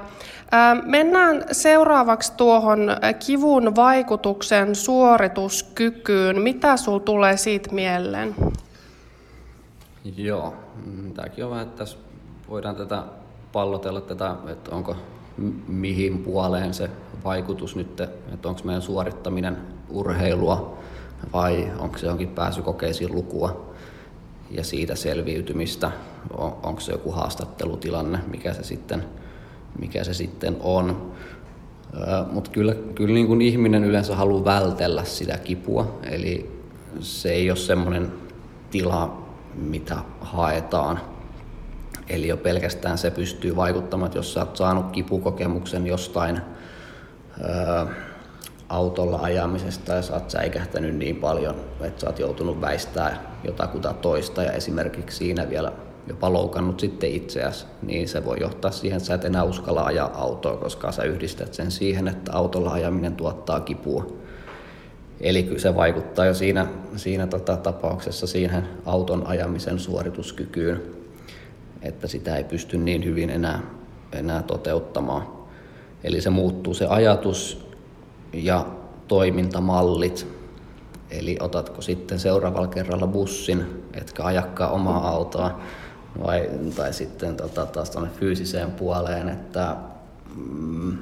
Mennään 0.86 1.44
seuraavaksi 1.52 2.34
tuohon 2.38 2.80
kivun 3.26 3.76
vaikutuksen 3.76 4.76
suorituskykyyn. 4.76 6.42
Mitä 6.42 6.78
sul 6.78 7.00
tulee 7.00 7.38
siitä 7.38 7.74
mieleen? 7.74 8.36
Joo, 10.18 10.54
mm, 10.86 11.14
tämäkin 11.14 11.46
on 11.46 11.52
vähän, 11.52 11.68
että 11.68 11.78
tässä 11.78 11.98
voidaan 12.50 12.76
tätä 12.76 13.04
pallotella 13.52 14.02
tätä, 14.02 14.36
että 14.52 14.76
onko 14.76 14.96
mihin 15.68 16.18
puoleen 16.18 16.74
se 16.74 16.90
vaikutus 17.24 17.76
nyt, 17.76 18.02
että 18.34 18.50
onko 18.50 18.62
meidän 18.64 18.82
suorittaminen 18.82 19.58
urheilua 19.90 20.78
vai 21.34 21.72
onko 21.80 21.98
se 21.98 22.08
jonkin 22.08 22.30
pääsykokeisiin 22.30 23.16
lukua 23.16 23.74
ja 24.52 24.64
siitä 24.64 24.96
selviytymistä, 24.96 25.92
on, 26.38 26.58
onko 26.64 26.82
se 26.82 26.92
joku 26.92 27.12
haastattelutilanne, 27.12 28.20
mikä 28.32 28.54
se 28.54 28.64
sitten, 28.64 29.06
mikä 29.80 30.04
se 30.04 30.14
sitten 30.14 30.58
on. 30.60 31.12
Mutta 32.32 32.52
kyllä, 32.52 32.76
kyllä 32.96 33.14
niin 33.14 33.28
kuin 33.28 33.42
ihminen 33.42 33.84
yleensä 33.84 34.16
haluaa 34.16 34.46
vältellä 34.46 35.04
sitä 35.04 35.38
kipua, 35.38 36.00
eli 36.04 36.52
se 37.00 37.32
ei 37.32 37.50
ole 37.50 37.58
semmoinen 37.58 38.12
tila, 38.72 39.24
mitä 39.56 39.98
haetaan. 40.22 41.00
Eli 42.10 42.28
jo 42.28 42.38
pelkästään 42.38 42.98
se 42.98 43.12
pystyy 43.12 43.56
vaikuttamaan, 43.56 44.06
että 44.08 44.18
jos 44.18 44.34
sä 44.34 44.40
oot 44.40 44.58
saanut 44.58 44.92
kipukokemuksen 44.92 45.88
jostain 45.88 46.42
autolla 48.70 49.20
ajamisesta 49.22 49.94
ja 49.94 50.02
sä 50.02 50.14
oot 50.14 50.30
säikähtänyt 50.30 50.96
niin 50.96 51.16
paljon, 51.16 51.56
että 51.82 52.02
sä 52.02 52.08
oot 52.08 52.20
joutunut 52.20 52.62
väistää 52.62 53.36
jotakuta 53.44 53.94
toista 53.94 54.44
ja 54.44 54.52
esimerkiksi 54.52 55.18
siinä 55.18 55.50
vielä 55.50 55.72
jopa 56.08 56.34
loukannut 56.34 56.80
sitten 56.80 57.12
itseäsi, 57.12 57.66
niin 57.82 58.08
se 58.08 58.26
voi 58.26 58.38
johtaa 58.42 58.72
siihen, 58.72 58.98
että 58.98 59.08
sä 59.08 59.14
et 59.14 59.26
enää 59.26 59.44
uskalla 59.44 59.84
ajaa 59.84 60.12
autoa, 60.14 60.58
koska 60.58 60.92
sä 60.92 61.04
yhdistät 61.04 61.54
sen 61.54 61.72
siihen, 61.72 62.08
että 62.08 62.34
autolla 62.34 62.72
ajaminen 62.72 63.16
tuottaa 63.16 63.60
kipua. 63.60 64.08
Eli 65.22 65.54
se 65.58 65.76
vaikuttaa 65.76 66.26
jo 66.26 66.34
siinä, 66.34 66.68
siinä 66.96 67.28
tota 67.28 67.58
tapauksessa 67.58 68.28
siihen 68.28 68.70
auton 68.86 69.28
ajamisen 69.28 69.80
suorituskykyyn 69.80 70.82
että 71.84 72.08
sitä 72.08 72.36
ei 72.36 72.44
pysty 72.44 72.78
niin 72.78 73.06
hyvin 73.06 73.30
enää, 73.30 73.62
enää 74.12 74.44
toteuttamaan. 74.44 75.43
Eli 76.04 76.22
se 76.22 76.30
muuttuu 76.30 76.74
se 76.74 76.86
ajatus 76.86 77.68
ja 78.34 78.66
toimintamallit. 79.08 80.28
Eli 81.10 81.38
otatko 81.40 81.82
sitten 81.82 82.20
seuraavalla 82.20 82.68
kerralla 82.68 83.08
bussin, 83.08 83.84
etkä 83.94 84.24
ajakkaa 84.24 84.70
omaa 84.70 85.10
autoa, 85.10 85.60
vai, 86.24 86.50
tai 86.76 86.94
sitten 86.94 87.36
tota, 87.36 87.66
taas 87.66 87.90
tuonne 87.90 88.10
fyysiseen 88.10 88.72
puoleen, 88.72 89.30
että 89.30 89.76
mm, 90.36 90.98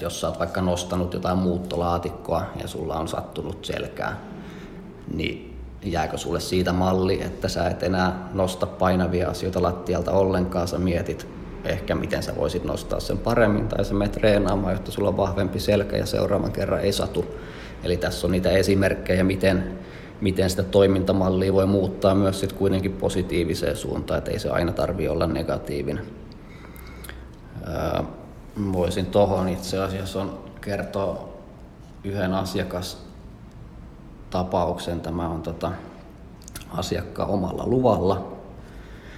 jos 0.00 0.20
sä 0.20 0.28
oot 0.28 0.38
vaikka 0.38 0.62
nostanut 0.62 1.14
jotain 1.14 1.38
muuttolaatikkoa 1.38 2.42
ja 2.62 2.68
sulla 2.68 2.98
on 2.98 3.08
sattunut 3.08 3.64
selkää, 3.64 4.20
niin 5.14 5.58
jääkö 5.84 6.18
sulle 6.18 6.40
siitä 6.40 6.72
malli, 6.72 7.22
että 7.22 7.48
sä 7.48 7.68
et 7.68 7.82
enää 7.82 8.28
nosta 8.32 8.66
painavia 8.66 9.30
asioita 9.30 9.62
lattialta 9.62 10.12
ollenkaan, 10.12 10.68
sä 10.68 10.78
mietit 10.78 11.39
ehkä 11.64 11.94
miten 11.94 12.22
sä 12.22 12.36
voisit 12.36 12.64
nostaa 12.64 13.00
sen 13.00 13.18
paremmin 13.18 13.68
tai 13.68 13.84
sä 13.84 13.94
menet 13.94 14.12
treenaamaan, 14.12 14.72
jotta 14.72 14.90
sulla 14.90 15.08
on 15.08 15.16
vahvempi 15.16 15.60
selkä 15.60 15.96
ja 15.96 16.06
seuraavan 16.06 16.52
kerran 16.52 16.80
ei 16.80 16.92
satu. 16.92 17.24
Eli 17.84 17.96
tässä 17.96 18.26
on 18.26 18.30
niitä 18.30 18.50
esimerkkejä, 18.50 19.24
miten, 19.24 19.78
miten 20.20 20.50
sitä 20.50 20.62
toimintamallia 20.62 21.52
voi 21.52 21.66
muuttaa 21.66 22.14
myös 22.14 22.40
sit 22.40 22.52
kuitenkin 22.52 22.92
positiiviseen 22.92 23.76
suuntaan, 23.76 24.18
että 24.18 24.30
ei 24.30 24.38
se 24.38 24.50
aina 24.50 24.72
tarvi 24.72 25.08
olla 25.08 25.26
negatiivinen. 25.26 26.04
Voisin 28.72 29.06
tuohon 29.06 29.48
itse 29.48 29.78
asiassa 29.78 30.20
on 30.20 30.38
kertoa 30.60 31.28
yhden 32.04 32.34
asiakas 32.34 33.06
tapauksen. 34.30 35.00
Tämä 35.00 35.28
on 35.28 35.42
tota, 35.42 35.72
asiakkaan 36.70 37.30
omalla 37.30 37.66
luvalla. 37.66 38.39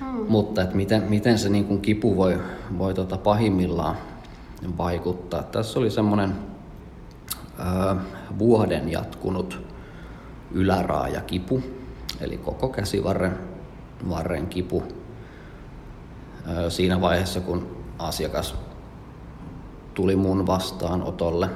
Hmm. 0.02 0.26
Mutta 0.28 0.62
että 0.62 0.76
miten, 0.76 1.02
miten 1.02 1.38
se 1.38 1.49
niin 1.49 1.64
kuin 1.64 1.80
kipu 1.80 2.16
voi, 2.16 2.38
voi 2.78 2.94
tota 2.94 3.18
pahimmillaan 3.18 3.97
vaikuttaa. 4.78 5.42
Tässä 5.42 5.78
oli 5.78 5.90
semmoinen 5.90 6.35
vuoden 8.38 8.92
jatkunut 8.92 9.61
yläraajakipu, 10.50 11.62
eli 12.21 12.38
koko 12.38 12.68
käsivarren 12.68 13.38
varren 14.09 14.47
kipu. 14.47 14.82
Ö, 16.50 16.71
siinä 16.71 17.00
vaiheessa, 17.00 17.40
kun 17.40 17.76
asiakas 17.99 18.54
tuli 19.94 20.16
mun 20.16 20.47
vastaanotolle. 20.47 21.49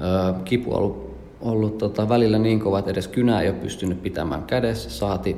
Ö, 0.00 0.34
kipu 0.44 0.74
on 0.74 0.78
ollut 0.78 1.08
ollut 1.40 1.78
tota, 1.78 2.08
välillä 2.08 2.38
niin 2.38 2.60
kova, 2.60 2.78
että 2.78 2.90
edes 2.90 3.08
kynää 3.08 3.42
ei 3.42 3.48
ole 3.48 3.56
pystynyt 3.56 4.02
pitämään 4.02 4.42
kädessä, 4.42 4.90
saati 4.90 5.36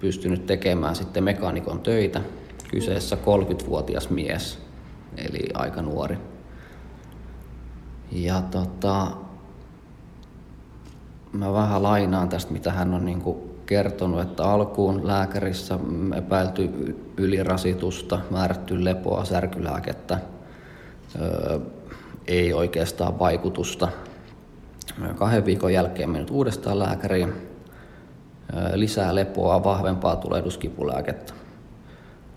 pystynyt 0.00 0.46
tekemään 0.46 0.96
sitten 0.96 1.24
mekaanikon 1.24 1.80
töitä. 1.80 2.20
Kyseessä 2.70 3.16
30-vuotias 3.16 4.10
mies, 4.10 4.58
eli 5.16 5.48
aika 5.54 5.82
nuori. 5.82 6.18
Ja 8.12 8.42
tota, 8.42 9.06
mä 11.32 11.52
vähän 11.52 11.82
lainaan 11.82 12.28
tästä, 12.28 12.52
mitä 12.52 12.72
hän 12.72 12.94
on 12.94 13.04
niin 13.04 13.22
kertonut, 13.66 14.20
että 14.20 14.44
alkuun 14.44 15.06
lääkärissä 15.06 15.78
epäilty 16.16 16.70
ylirasitusta, 17.16 18.20
määrätty 18.30 18.84
lepoa, 18.84 19.24
särkylääkettä, 19.24 20.18
ei 22.26 22.52
oikeastaan 22.52 23.18
vaikutusta. 23.18 23.88
Kahden 25.14 25.44
viikon 25.44 25.72
jälkeen 25.72 26.10
mennyt 26.10 26.30
uudestaan 26.30 26.78
lääkäriin, 26.78 27.32
lisää 28.74 29.14
lepoa, 29.14 29.64
vahvempaa 29.64 30.16
tulehduskipulääkettä. 30.16 31.32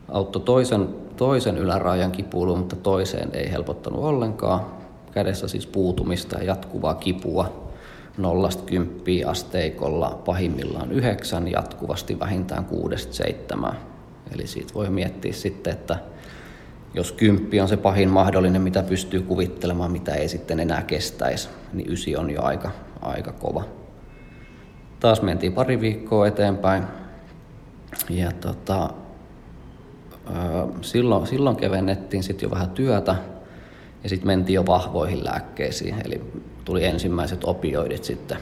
Auttoi 0.10 0.42
toisen, 0.42 0.88
toisen 1.18 1.58
ylärajan 1.58 2.12
kipuiluun, 2.12 2.60
mutta 2.60 2.76
toiseen 2.76 3.30
ei 3.34 3.52
helpottanut 3.52 4.04
ollenkaan. 4.04 4.66
Kädessä 5.12 5.48
siis 5.48 5.68
puutumista 5.68 6.38
ja 6.38 6.44
jatkuvaa 6.44 6.94
kipua 6.94 7.72
nollasta 8.18 8.64
kymppiä 8.64 9.30
asteikolla 9.30 10.22
pahimmillaan 10.26 10.92
yhdeksän, 10.92 11.52
jatkuvasti 11.52 12.20
vähintään 12.20 12.66
kuudesta 12.66 13.14
seitsemään. 13.14 13.78
Eli 14.34 14.48
siitä 14.48 14.74
voi 14.74 14.90
miettiä 14.90 15.34
sitten, 15.34 15.74
että 15.74 15.98
jos 16.94 17.12
kymppi 17.12 17.62
on 17.62 17.68
se 17.68 17.78
pahin 17.78 18.10
mahdollinen, 18.10 18.62
mitä 18.62 18.84
pystyy 18.84 19.22
kuvittelemaan, 19.22 19.92
mitä 19.92 20.14
ei 20.14 20.28
sitten 20.28 20.60
enää 20.60 20.82
kestäisi, 20.82 21.50
niin 21.74 21.92
ysi 21.92 22.16
on 22.16 22.32
jo 22.32 22.44
aika, 22.44 22.72
aika 23.02 23.32
kova. 23.32 23.64
Taas 25.02 25.22
mentiin 25.22 25.54
pari 25.54 25.82
viikkoa 25.82 26.28
eteenpäin 26.28 26.84
ja 28.10 28.32
tota, 28.32 28.90
silloin, 30.82 31.28
silloin 31.28 31.56
kevennettiin 31.56 32.24
sitten 32.24 32.48
jo 32.48 32.52
vähän 32.52 32.70
työtä 32.70 33.16
ja 34.04 34.10
sitten 34.10 34.28
mentiin 34.28 34.54
jo 34.54 34.66
vahvoihin 34.66 35.26
lääkkeisiin, 35.26 35.96
eli 36.06 36.22
tuli 36.66 36.86
ensimmäiset 36.86 37.44
opioidit 37.44 38.04
sitten 38.04 38.38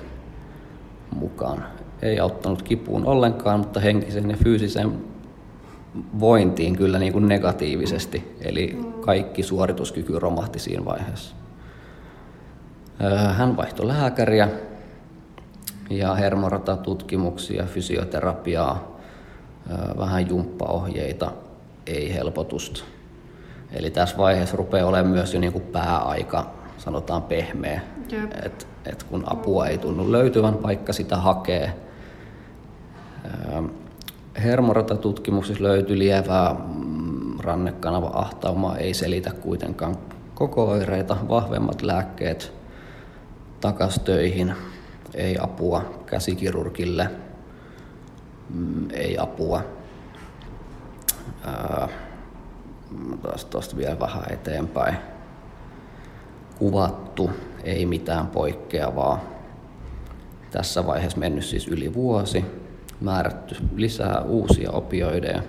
mukaan. 1.15 1.63
Ei 2.01 2.19
auttanut 2.19 2.61
kipuun 2.61 3.05
ollenkaan, 3.05 3.59
mutta 3.59 3.79
henkisen 3.79 4.29
ja 4.29 4.37
fyysisen 4.43 4.99
vointiin 6.19 6.75
kyllä 6.75 6.99
niin 6.99 7.13
kuin 7.13 7.27
negatiivisesti, 7.27 8.37
eli 8.41 8.79
kaikki 9.01 9.43
suorituskyky 9.43 10.19
romahti 10.19 10.59
siinä 10.59 10.85
vaiheessa. 10.85 11.35
Hän 13.37 13.57
vaihtoi 13.57 13.87
lääkäriä 13.87 14.49
ja 15.89 16.15
hermorata-tutkimuksia, 16.15 17.65
fysioterapiaa, 17.65 18.99
vähän 19.97 20.29
jumppaohjeita, 20.29 21.31
ei 21.87 22.13
helpotusta. 22.13 22.83
Eli 23.71 23.91
tässä 23.91 24.17
vaiheessa 24.17 24.57
rupeaa 24.57 24.87
olemaan 24.87 25.13
myös 25.13 25.33
jo 25.33 25.39
niin 25.39 25.53
kuin 25.53 25.63
pääaika, 25.63 26.45
sanotaan 26.77 27.21
pehmeä, 27.21 27.81
että 28.45 28.65
et 28.85 29.03
kun 29.03 29.23
apua 29.25 29.67
ei 29.67 29.77
tunnu 29.77 30.11
löytyvän, 30.11 30.63
vaikka 30.63 30.93
sitä 30.93 31.17
hakee. 31.17 31.73
Hermoratatutkimuksessa 34.43 35.63
löytyi 35.63 35.99
lievää 35.99 36.53
mm, 36.53 37.39
rannekanava 37.39 38.11
ahtaumaa, 38.13 38.77
ei 38.77 38.93
selitä 38.93 39.31
kuitenkaan 39.31 39.97
koko 40.33 40.65
oireita, 40.65 41.17
vahvemmat 41.29 41.81
lääkkeet 41.81 42.53
takas 43.61 43.99
töihin, 43.99 44.53
ei 45.13 45.37
apua 45.41 46.03
käsikirurgille, 46.05 47.09
mm, 48.49 48.87
ei 48.91 49.17
apua. 49.17 49.63
tuosta 53.49 53.77
vielä 53.77 53.99
vähän 53.99 54.23
eteenpäin. 54.29 54.95
Kuvattu, 56.59 57.31
ei 57.63 57.85
mitään 57.85 58.27
poikkeavaa. 58.27 59.23
Tässä 60.51 60.87
vaiheessa 60.87 61.17
mennyt 61.19 61.45
siis 61.45 61.67
yli 61.67 61.93
vuosi 61.93 62.45
määrätty 63.01 63.55
lisää 63.75 64.21
uusia 64.21 64.71
opioideja. 64.71 65.41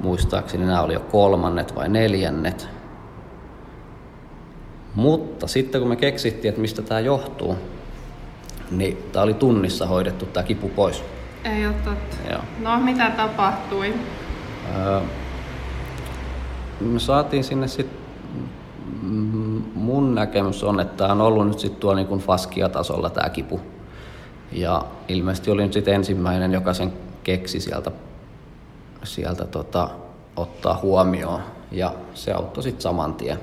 Muistaakseni 0.00 0.66
nämä 0.66 0.82
oli 0.82 0.94
jo 0.94 1.00
kolmannet 1.00 1.74
vai 1.74 1.88
neljännet. 1.88 2.68
Mutta 4.94 5.46
sitten 5.46 5.80
kun 5.80 5.88
me 5.88 5.96
keksittiin, 5.96 6.48
että 6.48 6.60
mistä 6.60 6.82
tämä 6.82 7.00
johtuu, 7.00 7.56
niin 8.70 8.98
tämä 9.12 9.22
oli 9.22 9.34
tunnissa 9.34 9.86
hoidettu 9.86 10.26
tämä 10.26 10.44
kipu 10.44 10.68
pois. 10.68 11.04
Ei 11.44 11.66
ole 11.66 11.74
totta. 11.84 12.16
Joo. 12.30 12.42
No, 12.62 12.80
mitä 12.80 13.10
tapahtui? 13.10 13.94
Öö, 14.76 15.00
me 16.80 16.98
saatiin 16.98 17.44
sinne 17.44 17.68
sitten 17.68 17.98
mm, 19.02 19.62
mun 19.74 20.14
näkemys 20.14 20.64
on, 20.64 20.80
että 20.80 20.96
tämä 20.96 21.12
on 21.12 21.20
ollut 21.20 21.48
nyt 21.48 21.58
sitten 21.58 21.80
tuolla 21.80 22.02
niin 22.02 22.18
faskia-tasolla 22.18 23.10
tämä 23.10 23.28
kipu. 23.28 23.60
Ja 24.52 24.84
ilmeisesti 25.08 25.50
olin 25.50 25.72
sitten 25.72 25.94
ensimmäinen, 25.94 26.52
joka 26.52 26.74
sen 26.74 26.92
keksi 27.24 27.60
sieltä, 27.60 27.90
sieltä 29.02 29.44
tota, 29.44 29.88
ottaa 30.36 30.78
huomioon. 30.82 31.40
Ja 31.70 31.94
se 32.14 32.32
auttoi 32.32 32.62
sitten 32.62 32.82
saman 32.82 33.14
tien. 33.14 33.38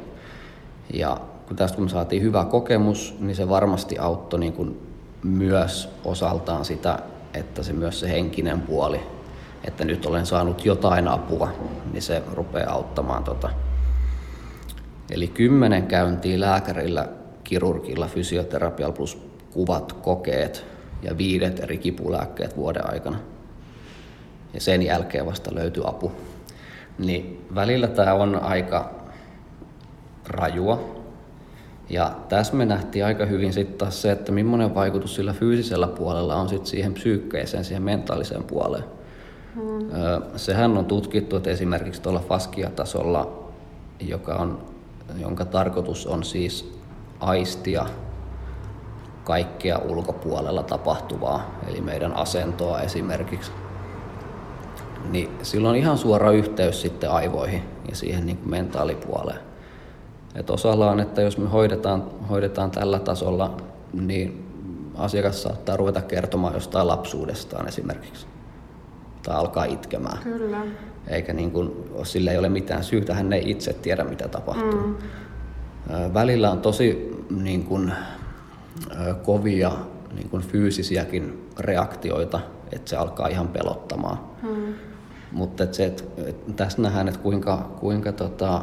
Ja 0.93 1.17
kun 1.47 1.55
tästä 1.57 1.75
kun 1.75 1.85
me 1.85 1.89
saatiin 1.89 2.21
hyvä 2.21 2.45
kokemus, 2.45 3.15
niin 3.19 3.35
se 3.35 3.49
varmasti 3.49 3.99
auttoi 3.99 4.39
niin 4.39 4.53
kuin 4.53 4.82
myös 5.23 5.89
osaltaan 6.05 6.65
sitä, 6.65 6.99
että 7.33 7.63
se 7.63 7.73
myös 7.73 7.99
se 7.99 8.09
henkinen 8.09 8.61
puoli, 8.61 9.01
että 9.63 9.85
nyt 9.85 10.05
olen 10.05 10.25
saanut 10.25 10.65
jotain 10.65 11.07
apua, 11.07 11.53
niin 11.91 12.01
se 12.01 12.23
rupeaa 12.33 12.73
auttamaan. 12.73 13.23
Tota. 13.23 13.49
Eli 15.11 15.27
kymmenen 15.27 15.87
käyntiä 15.87 16.39
lääkärillä, 16.39 17.09
kirurgilla, 17.43 18.07
fysioterapialla 18.07 18.95
plus 18.95 19.21
kuvat, 19.51 19.93
kokeet, 19.93 20.65
ja 21.03 21.17
viidet 21.17 21.59
eri 21.59 21.77
kipulääkkeet 21.77 22.57
vuoden 22.57 22.93
aikana. 22.93 23.19
Ja 24.53 24.61
sen 24.61 24.81
jälkeen 24.81 25.25
vasta 25.25 25.55
löytyy 25.55 25.83
apu. 25.85 26.11
Niin 26.99 27.45
välillä 27.55 27.87
tämä 27.87 28.13
on 28.13 28.43
aika 28.43 28.93
rajua. 30.27 31.02
Ja 31.93 32.11
tässä 32.29 32.55
me 32.55 32.65
nähtiin 32.65 33.05
aika 33.05 33.25
hyvin 33.25 33.53
sitten 33.53 33.77
taas 33.77 34.01
se, 34.01 34.11
että 34.11 34.31
millainen 34.31 34.75
vaikutus 34.75 35.15
sillä 35.15 35.33
fyysisellä 35.33 35.87
puolella 35.87 36.35
on 36.35 36.49
sitten 36.49 36.67
siihen 36.67 36.93
psyykkeeseen, 36.93 37.63
siihen 37.63 37.83
mentaaliseen 37.83 38.43
puoleen. 38.43 38.83
Hmm. 39.55 39.89
Sehän 40.35 40.77
on 40.77 40.85
tutkittu, 40.85 41.35
että 41.35 41.49
esimerkiksi 41.49 42.01
tuolla 42.01 42.19
faskia-tasolla, 42.19 43.49
joka 43.99 44.35
on, 44.35 44.59
jonka 45.21 45.45
tarkoitus 45.45 46.07
on 46.07 46.23
siis 46.23 46.79
aistia 47.19 47.85
kaikkea 49.23 49.77
ulkopuolella 49.77 50.63
tapahtuvaa, 50.63 51.59
eli 51.67 51.81
meidän 51.81 52.15
asentoa 52.15 52.81
esimerkiksi, 52.81 53.51
niin 55.11 55.29
sillä 55.41 55.69
on 55.69 55.75
ihan 55.75 55.97
suora 55.97 56.31
yhteys 56.31 56.81
sitten 56.81 57.11
aivoihin 57.11 57.63
ja 57.89 57.95
siihen 57.95 58.25
niin 58.25 58.37
kuin 58.37 58.49
mentaalipuoleen. 58.49 59.52
Et 60.35 60.49
osalla 60.49 60.91
on, 60.91 60.99
että 60.99 61.21
jos 61.21 61.37
me 61.37 61.49
hoidetaan, 61.49 62.03
hoidetaan 62.29 62.71
tällä 62.71 62.99
tasolla, 62.99 63.57
niin 63.93 64.45
asiakas 64.95 65.43
saattaa 65.43 65.77
ruveta 65.77 66.01
kertomaan 66.01 66.53
jostain 66.53 66.87
lapsuudestaan 66.87 67.67
esimerkiksi. 67.67 68.27
Tai 69.23 69.35
alkaa 69.35 69.65
itkemään. 69.65 70.17
Kyllä. 70.23 70.61
Eikä 71.07 71.33
niin 71.33 71.51
kuin, 71.51 71.71
sillä 72.03 72.31
ei 72.31 72.37
ole 72.37 72.49
mitään 72.49 72.83
syytä, 72.83 73.13
hän 73.13 73.33
ei 73.33 73.51
itse 73.51 73.73
tiedä 73.73 74.03
mitä 74.03 74.27
tapahtuu. 74.27 74.81
Mm. 74.81 74.95
Välillä 76.13 76.51
on 76.51 76.61
tosi 76.61 77.17
niin 77.29 77.63
kuin, 77.63 77.93
kovia 79.23 79.71
niin 80.15 80.29
kuin 80.29 80.43
fyysisiäkin 80.43 81.49
reaktioita, 81.59 82.39
että 82.71 82.89
se 82.89 82.95
alkaa 82.95 83.27
ihan 83.27 83.47
pelottamaan. 83.47 84.19
Hmm. 84.41 84.73
Mutta 85.31 85.63
et 85.63 85.73
se, 85.73 85.85
et, 85.85 86.05
et, 86.17 86.55
tässä 86.55 86.81
nähdään, 86.81 87.07
että 87.07 87.19
kuinka, 87.19 87.69
kuinka 87.79 88.11
tota, 88.11 88.61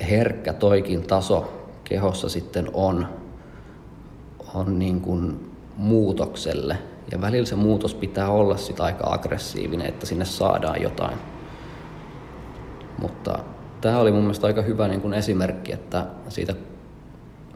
herkkä 0.00 0.52
toikin 0.52 1.02
taso 1.02 1.52
kehossa 1.84 2.28
sitten 2.28 2.70
on, 2.72 3.08
on 4.54 4.78
niin 4.78 5.00
kuin 5.00 5.50
muutokselle. 5.76 6.78
Ja 7.12 7.20
välillä 7.20 7.46
se 7.46 7.56
muutos 7.56 7.94
pitää 7.94 8.30
olla 8.30 8.56
sitä 8.56 8.84
aika 8.84 9.12
aggressiivinen, 9.12 9.86
että 9.86 10.06
sinne 10.06 10.24
saadaan 10.24 10.82
jotain. 10.82 11.18
Mutta 12.98 13.38
tämä 13.80 13.98
oli 13.98 14.12
mun 14.12 14.22
mielestä 14.22 14.46
aika 14.46 14.62
hyvä 14.62 14.88
niin 14.88 15.00
kuin 15.00 15.14
esimerkki, 15.14 15.72
että 15.72 16.06
siitä 16.28 16.54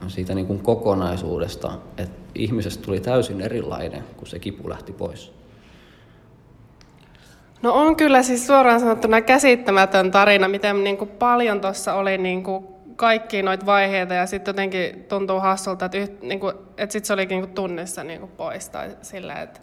siitä 0.09 0.35
niin 0.35 0.46
kuin 0.46 0.59
kokonaisuudesta, 0.59 1.72
että 1.98 2.31
ihmisestä 2.35 2.85
tuli 2.85 3.00
täysin 3.00 3.40
erilainen, 3.40 4.05
kun 4.16 4.26
se 4.26 4.38
kipu 4.38 4.68
lähti 4.68 4.92
pois. 4.92 5.39
No 7.62 7.73
on 7.75 7.96
kyllä 7.96 8.23
siis 8.23 8.46
suoraan 8.46 8.81
sanottuna 8.81 9.20
käsittämätön 9.20 10.11
tarina, 10.11 10.49
miten 10.49 10.85
niin 10.85 10.96
kuin 10.96 11.11
paljon 11.11 11.61
tuossa 11.61 11.94
oli 11.94 12.18
niin 12.18 12.42
kuin 12.42 12.66
kaikki 12.96 13.42
noita 13.42 13.66
vaiheita 13.66 14.14
ja 14.14 14.27
sitten 14.27 14.53
jotenkin 14.53 15.05
tuntuu 15.05 15.40
hassulta, 15.40 15.85
että, 15.85 15.99
yht, 15.99 16.23
niin 16.23 16.40
kuin, 16.40 16.55
että 16.77 16.92
sit 16.92 17.05
se 17.05 17.12
olikin 17.12 17.37
niin 17.37 17.46
kuin 17.46 17.55
tunnissa 17.55 18.05
niin 18.05 18.20
kuin 18.20 18.33
pois 18.37 18.68
tai 18.68 18.96
sillä, 19.03 19.35
että, 19.35 19.61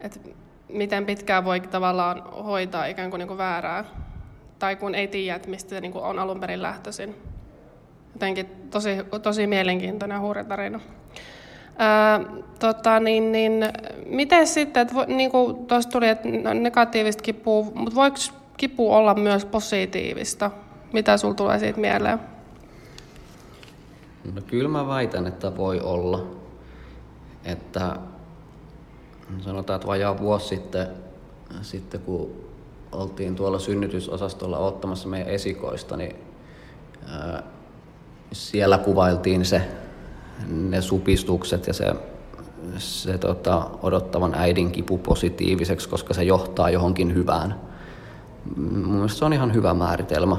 että 0.00 0.20
miten 0.68 1.06
pitkään 1.06 1.44
voi 1.44 1.60
tavallaan 1.60 2.22
hoitaa 2.22 2.86
ikään 2.86 3.10
kuin, 3.10 3.18
niin 3.18 3.28
kuin 3.28 3.38
väärää 3.38 3.84
tai 4.58 4.76
kun 4.76 4.94
ei 4.94 5.08
tiedä, 5.08 5.36
että 5.36 5.50
mistä 5.50 5.70
se 5.70 5.80
niin 5.80 5.92
kuin 5.92 6.04
on 6.04 6.18
alun 6.18 6.40
perin 6.40 6.62
lähtöisin 6.62 7.16
jotenkin 8.12 8.46
tosi, 8.70 8.96
tosi 9.22 9.46
mielenkiintoinen 9.46 10.20
ja 10.36 10.44
tarina. 10.44 10.80
Tota, 12.58 13.00
niin, 13.00 13.32
niin, 13.32 13.64
miten 14.06 14.46
sitten, 14.46 14.80
että 14.80 14.94
niin 15.06 15.30
kuin 15.30 15.66
tuossa 15.66 15.90
tuli, 15.90 16.08
että 16.08 16.28
negatiivista 16.54 17.22
kipua, 17.22 17.64
mutta 17.74 17.94
voiko 17.94 18.16
kipu 18.56 18.92
olla 18.92 19.14
myös 19.14 19.44
positiivista? 19.44 20.50
Mitä 20.92 21.16
sinulla 21.16 21.36
tulee 21.36 21.58
siitä 21.58 21.80
mieleen? 21.80 22.18
No 24.34 24.42
kyllä 24.46 24.68
mä 24.68 24.88
väitän, 24.88 25.26
että 25.26 25.56
voi 25.56 25.80
olla. 25.80 26.26
Että 27.44 27.96
sanotaan, 29.40 29.76
että 29.76 29.88
vajaa 29.88 30.18
vuosi 30.18 30.48
sitten, 30.48 30.86
sitten 31.62 32.00
kun 32.00 32.44
oltiin 32.92 33.36
tuolla 33.36 33.58
synnytysosastolla 33.58 34.58
ottamassa 34.58 35.08
meidän 35.08 35.28
esikoista, 35.28 35.96
niin 35.96 36.16
ää, 37.08 37.42
siellä 38.32 38.78
kuvailtiin 38.78 39.44
se, 39.44 39.62
ne 40.48 40.82
supistukset 40.82 41.66
ja 41.66 41.72
se, 41.72 41.92
se 42.78 43.18
tota, 43.18 43.70
odottavan 43.82 44.34
äidin 44.34 44.72
kipu 44.72 44.98
positiiviseksi, 44.98 45.88
koska 45.88 46.14
se 46.14 46.24
johtaa 46.24 46.70
johonkin 46.70 47.14
hyvään. 47.14 47.60
Mun 48.56 48.94
mielestä 48.94 49.18
se 49.18 49.24
on 49.24 49.32
ihan 49.32 49.54
hyvä 49.54 49.74
määritelmä. 49.74 50.36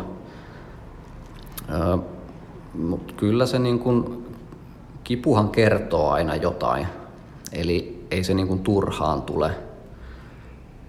Mutta 2.73 3.13
kyllä 3.13 3.45
se 3.45 3.59
niin 3.59 3.79
kun, 3.79 4.25
kipuhan 5.03 5.49
kertoo 5.49 6.09
aina 6.09 6.35
jotain. 6.35 6.87
Eli 7.51 8.05
ei 8.11 8.23
se 8.23 8.33
niin 8.33 8.47
kun 8.47 8.59
turhaan 8.59 9.21
tule. 9.21 9.51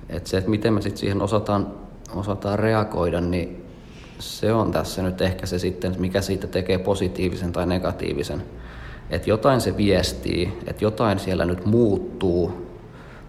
Et 0.08 0.26
se, 0.26 0.38
että 0.38 0.50
miten 0.50 0.72
me 0.72 0.82
sit 0.82 0.96
siihen 0.96 1.22
osataan, 1.22 1.72
osataan 2.14 2.58
reagoida, 2.58 3.20
niin 3.20 3.64
se 4.18 4.52
on 4.52 4.72
tässä 4.72 5.02
nyt 5.02 5.20
ehkä 5.20 5.46
se 5.46 5.58
sitten, 5.58 5.94
mikä 5.98 6.20
siitä 6.20 6.46
tekee 6.46 6.78
positiivisen 6.78 7.52
tai 7.52 7.66
negatiivisen. 7.66 8.42
Että 9.10 9.30
jotain 9.30 9.60
se 9.60 9.76
viestii, 9.76 10.58
että 10.66 10.84
jotain 10.84 11.18
siellä 11.18 11.44
nyt 11.44 11.66
muuttuu 11.66 12.66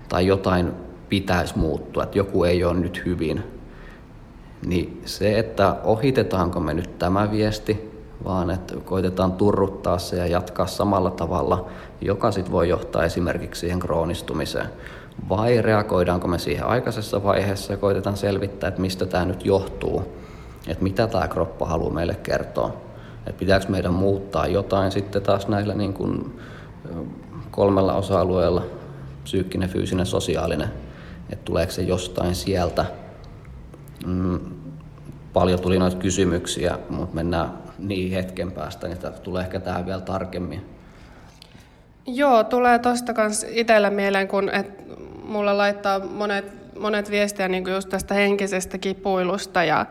tai 0.10 0.28
jotain 0.28 0.72
pitäisi 1.10 1.58
muuttua, 1.58 2.04
että 2.04 2.18
joku 2.18 2.44
ei 2.44 2.63
ole 2.63 2.80
nyt 2.80 3.06
hyvin. 3.06 3.44
Niin 4.66 5.02
se, 5.06 5.40
että 5.40 5.76
ohitetaanko 5.84 6.60
me 6.60 6.74
nyt 6.74 7.00
tämä 7.00 7.32
viesti, 7.32 7.92
vaan 8.24 8.50
että 8.50 8.76
koitetaan 8.86 9.32
turruttaa 9.32 9.98
se 9.98 10.16
ja 10.16 10.28
jatkaa 10.28 10.68
samalla 10.68 11.12
tavalla, 11.12 11.70
joka 12.02 12.32
sitten 12.32 12.52
voi 12.52 12.70
johtaa 12.70 13.04
esimerkiksi 13.04 13.60
siihen 13.60 13.80
kroonistumiseen. 13.80 14.68
Vai 15.30 15.62
reagoidaanko 15.62 16.28
me 16.28 16.40
siihen 16.40 16.66
aikaisessa 16.66 17.24
vaiheessa 17.24 17.74
ja 17.74 17.78
koitetaan 17.78 18.18
selvittää, 18.18 18.68
että 18.68 18.82
mistä 18.82 19.06
tämä 19.06 19.26
nyt 19.26 19.46
johtuu, 19.46 20.04
että 20.68 20.84
mitä 20.84 21.08
tämä 21.08 21.28
kroppa 21.28 21.66
haluaa 21.66 21.94
meille 21.94 22.16
kertoa. 22.16 22.87
Että 23.28 23.40
pitääkö 23.40 23.66
meidän 23.70 23.94
muuttaa 23.94 24.48
jotain 24.48 24.92
sitten 24.92 25.22
taas 25.22 25.48
näillä 25.48 25.74
niin 25.74 25.94
kuin 25.94 26.40
kolmella 27.52 27.94
osa-alueella, 27.94 28.66
psyykkinen, 29.24 29.70
fyysinen, 29.70 30.06
sosiaalinen, 30.06 30.70
että 31.30 31.46
tuleeko 31.46 31.72
se 31.72 31.82
jostain 31.82 32.36
sieltä. 32.36 32.86
Mm, 34.06 34.40
paljon 35.34 35.60
tuli 35.60 35.80
noita 35.80 35.98
kysymyksiä, 35.98 36.80
mutta 36.90 37.16
mennään 37.16 37.54
niin 37.80 38.12
hetken 38.12 38.52
päästä, 38.52 38.88
niin 38.88 38.98
tulee 39.24 39.44
ehkä 39.44 39.60
tähän 39.60 39.86
vielä 39.86 40.02
tarkemmin. 40.02 40.66
Joo, 42.06 42.44
tulee 42.44 42.80
tosta 42.80 43.13
kanssa 43.13 43.48
itsellä 43.50 43.90
mieleen, 43.90 44.28
kun 44.28 44.50
et 44.50 44.72
mulla 45.24 45.58
laittaa 45.58 46.00
monet, 46.00 46.46
monet 46.80 47.12
viestiä 47.12 47.48
niin 47.48 47.68
just 47.68 47.90
tästä 47.90 48.13
henkisestä 48.13 48.78
kipuilusta 48.78 49.63
ja 49.63 49.86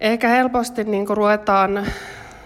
ehkä 0.00 0.28
helposti 0.28 0.84
niin 0.84 1.08
ruvetaan 1.08 1.86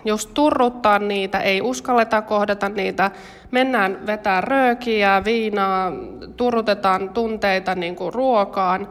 just 0.09 0.31
turruttaa 0.35 0.99
niitä, 0.99 1.41
ei 1.41 1.63
uskalleta 1.63 2.23
kohdata 2.23 2.69
niitä, 2.69 3.11
mennään 3.51 4.07
vetää 4.07 4.41
röökiä, 4.41 5.23
viinaa, 5.25 5.93
turrutetaan 6.37 7.09
tunteita 7.09 7.75
niin 7.75 7.97
kuin 7.97 8.15
ruokaan, 8.15 8.89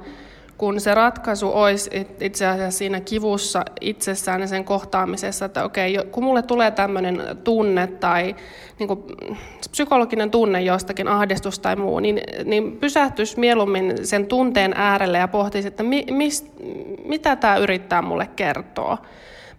kun 0.58 0.80
se 0.80 0.94
ratkaisu 0.94 1.52
olisi 1.54 2.08
itse 2.22 2.46
asiassa 2.46 2.78
siinä 2.78 3.00
kivussa 3.00 3.66
itsessään 3.82 4.42
ja 4.42 4.48
sen 4.48 4.64
kohtaamisessa, 4.64 5.46
että 5.46 5.64
okei, 5.64 5.98
kun 6.12 6.24
mulle 6.24 6.42
tulee 6.42 6.72
tämmöinen 6.72 7.24
tunne 7.44 7.88
tai 7.88 8.36
niin 8.80 8.88
kuin, 8.88 9.04
psykologinen 9.72 10.32
tunne 10.32 10.62
jostakin, 10.62 11.08
ahdistus 11.08 11.60
tai 11.60 11.76
muu, 11.76 12.00
niin, 12.00 12.22
niin 12.44 12.78
pysähtyisi 12.78 13.40
mieluummin 13.40 14.08
sen 14.08 14.26
tunteen 14.26 14.74
äärelle 14.76 15.18
ja 15.18 15.28
pohtisi, 15.28 15.68
että 15.68 15.84
mi, 15.84 16.06
mis, 16.12 16.52
mitä 17.06 17.36
tämä 17.36 17.58
yrittää 17.58 18.02
mulle 18.02 18.30
kertoa. 18.36 18.98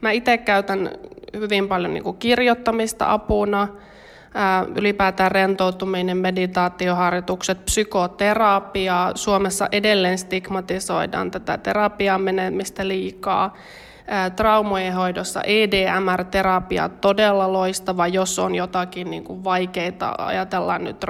Mä 0.01 0.11
itse 0.11 0.39
käytän 0.39 0.91
hyvin 1.37 1.69
paljon 1.69 1.95
niin 1.95 2.05
kuin 2.05 2.17
kirjoittamista 2.17 3.13
apuna, 3.13 3.69
ylipäätään 4.75 5.31
rentoutuminen, 5.31 6.17
meditaatioharjoitukset, 6.17 7.65
psykoterapia. 7.65 9.13
Suomessa 9.15 9.69
edelleen 9.73 10.19
stigmatisoidaan 10.19 11.31
tätä 11.31 11.59
terapiaa 11.59 12.19
menemistä 12.19 12.89
liikaa. 12.89 13.55
Traumojen 14.37 14.95
hoidossa 14.95 15.41
EDMR-terapia 15.43 16.89
todella 16.89 17.53
loistava, 17.53 18.07
jos 18.07 18.39
on 18.39 18.55
jotakin 18.55 19.11
niin 19.11 19.25
kuin 19.25 19.45
vaikeita. 19.45 20.15
Ajatellaan 20.19 20.85
nyt, 20.85 21.05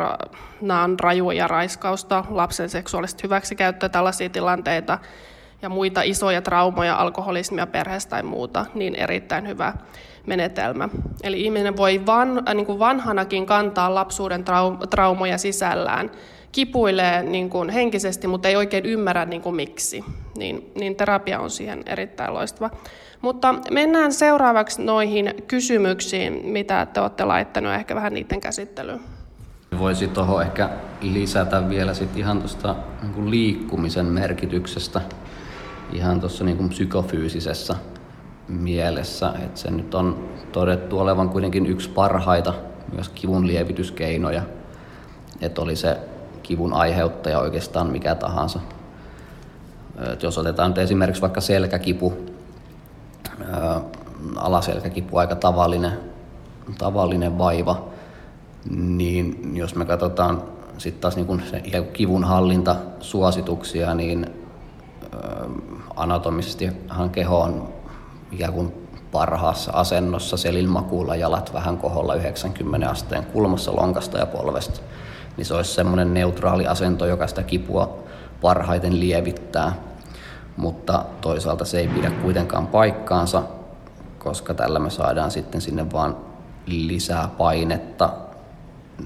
nämä 0.60 0.84
on 0.84 1.00
rajuja 1.00 1.48
raiskausta, 1.48 2.24
lapsen 2.30 2.68
seksuaalista 2.68 3.20
hyväksikäyttöä, 3.24 3.88
tällaisia 3.88 4.28
tilanteita 4.28 4.98
ja 5.62 5.68
muita 5.68 6.02
isoja 6.02 6.42
traumoja, 6.42 6.96
alkoholismia 6.96 7.66
perheestä 7.66 8.10
tai 8.10 8.22
muuta, 8.22 8.66
niin 8.74 8.94
erittäin 8.94 9.48
hyvä 9.48 9.74
menetelmä. 10.26 10.88
Eli 11.22 11.40
ihminen 11.40 11.76
voi 11.76 12.06
van, 12.06 12.48
äh, 12.48 12.54
niin 12.54 12.66
kuin 12.66 12.78
vanhanakin 12.78 13.46
kantaa 13.46 13.94
lapsuuden 13.94 14.44
trau, 14.44 14.76
traumoja 14.90 15.38
sisällään, 15.38 16.10
kipuilee 16.52 17.22
niin 17.22 17.50
kuin 17.50 17.70
henkisesti, 17.70 18.26
mutta 18.26 18.48
ei 18.48 18.56
oikein 18.56 18.86
ymmärrä 18.86 19.24
niin 19.24 19.42
kuin 19.42 19.56
miksi. 19.56 20.04
Niin, 20.36 20.72
niin 20.74 20.96
terapia 20.96 21.40
on 21.40 21.50
siihen 21.50 21.82
erittäin 21.86 22.34
loistava. 22.34 22.70
Mutta 23.20 23.54
mennään 23.70 24.12
seuraavaksi 24.12 24.82
noihin 24.82 25.34
kysymyksiin, 25.46 26.40
mitä 26.46 26.86
te 26.86 27.00
olette 27.00 27.24
laittaneet, 27.24 27.80
ehkä 27.80 27.94
vähän 27.94 28.14
niiden 28.14 28.40
käsittelyyn. 28.40 29.00
Voisi 29.78 30.08
tuohon 30.08 30.42
ehkä 30.42 30.70
lisätä 31.00 31.68
vielä 31.68 31.94
sit 31.94 32.16
ihan 32.16 32.38
tuosta 32.38 32.74
niin 33.02 33.30
liikkumisen 33.30 34.06
merkityksestä 34.06 35.00
ihan 35.92 36.20
tuossa 36.20 36.44
niin 36.44 36.68
psykofyysisessä 36.68 37.74
mielessä, 38.48 39.32
että 39.44 39.60
se 39.60 39.70
nyt 39.70 39.94
on 39.94 40.28
todettu 40.52 40.98
olevan 40.98 41.28
kuitenkin 41.28 41.66
yksi 41.66 41.90
parhaita 41.90 42.54
myös 42.92 43.08
kivun 43.08 43.46
lievityskeinoja, 43.46 44.42
että 45.40 45.60
oli 45.60 45.76
se 45.76 45.96
kivun 46.42 46.72
aiheuttaja 46.72 47.38
oikeastaan 47.38 47.86
mikä 47.86 48.14
tahansa. 48.14 48.60
Et 50.12 50.22
jos 50.22 50.38
otetaan 50.38 50.70
nyt 50.70 50.78
esimerkiksi 50.78 51.22
vaikka 51.22 51.40
selkäkipu, 51.40 52.12
alaselkäkipu 54.36 55.16
aika 55.16 55.36
tavallinen, 55.36 55.92
tavallinen 56.78 57.38
vaiva, 57.38 57.88
niin 58.70 59.52
jos 59.56 59.74
me 59.74 59.84
katsotaan 59.84 60.42
sitten 60.78 61.00
taas 61.00 61.16
niin 61.16 61.42
se 61.50 61.62
kivun 61.92 62.24
hallintasuosituksia, 62.24 63.94
niin 63.94 64.26
anatomisesti 65.98 66.70
keho 67.12 67.40
on 67.40 67.68
ikään 68.32 68.52
kuin 68.52 68.88
parhaassa 69.12 69.72
asennossa 69.72 70.36
selinmakuulla, 70.36 71.16
jalat 71.16 71.52
vähän 71.54 71.76
koholla 71.78 72.14
90 72.14 72.90
asteen 72.90 73.24
kulmassa 73.24 73.76
lonkasta 73.76 74.18
ja 74.18 74.26
polvesta. 74.26 74.80
Niin 75.36 75.44
se 75.44 75.54
olisi 75.54 75.74
semmoinen 75.74 76.14
neutraali 76.14 76.66
asento, 76.66 77.06
joka 77.06 77.26
sitä 77.26 77.42
kipua 77.42 77.98
parhaiten 78.40 79.00
lievittää. 79.00 79.72
Mutta 80.56 81.04
toisaalta 81.20 81.64
se 81.64 81.78
ei 81.78 81.88
pidä 81.88 82.10
kuitenkaan 82.10 82.66
paikkaansa, 82.66 83.42
koska 84.18 84.54
tällä 84.54 84.78
me 84.78 84.90
saadaan 84.90 85.30
sitten 85.30 85.60
sinne 85.60 85.92
vaan 85.92 86.16
lisää 86.66 87.28
painetta 87.38 88.10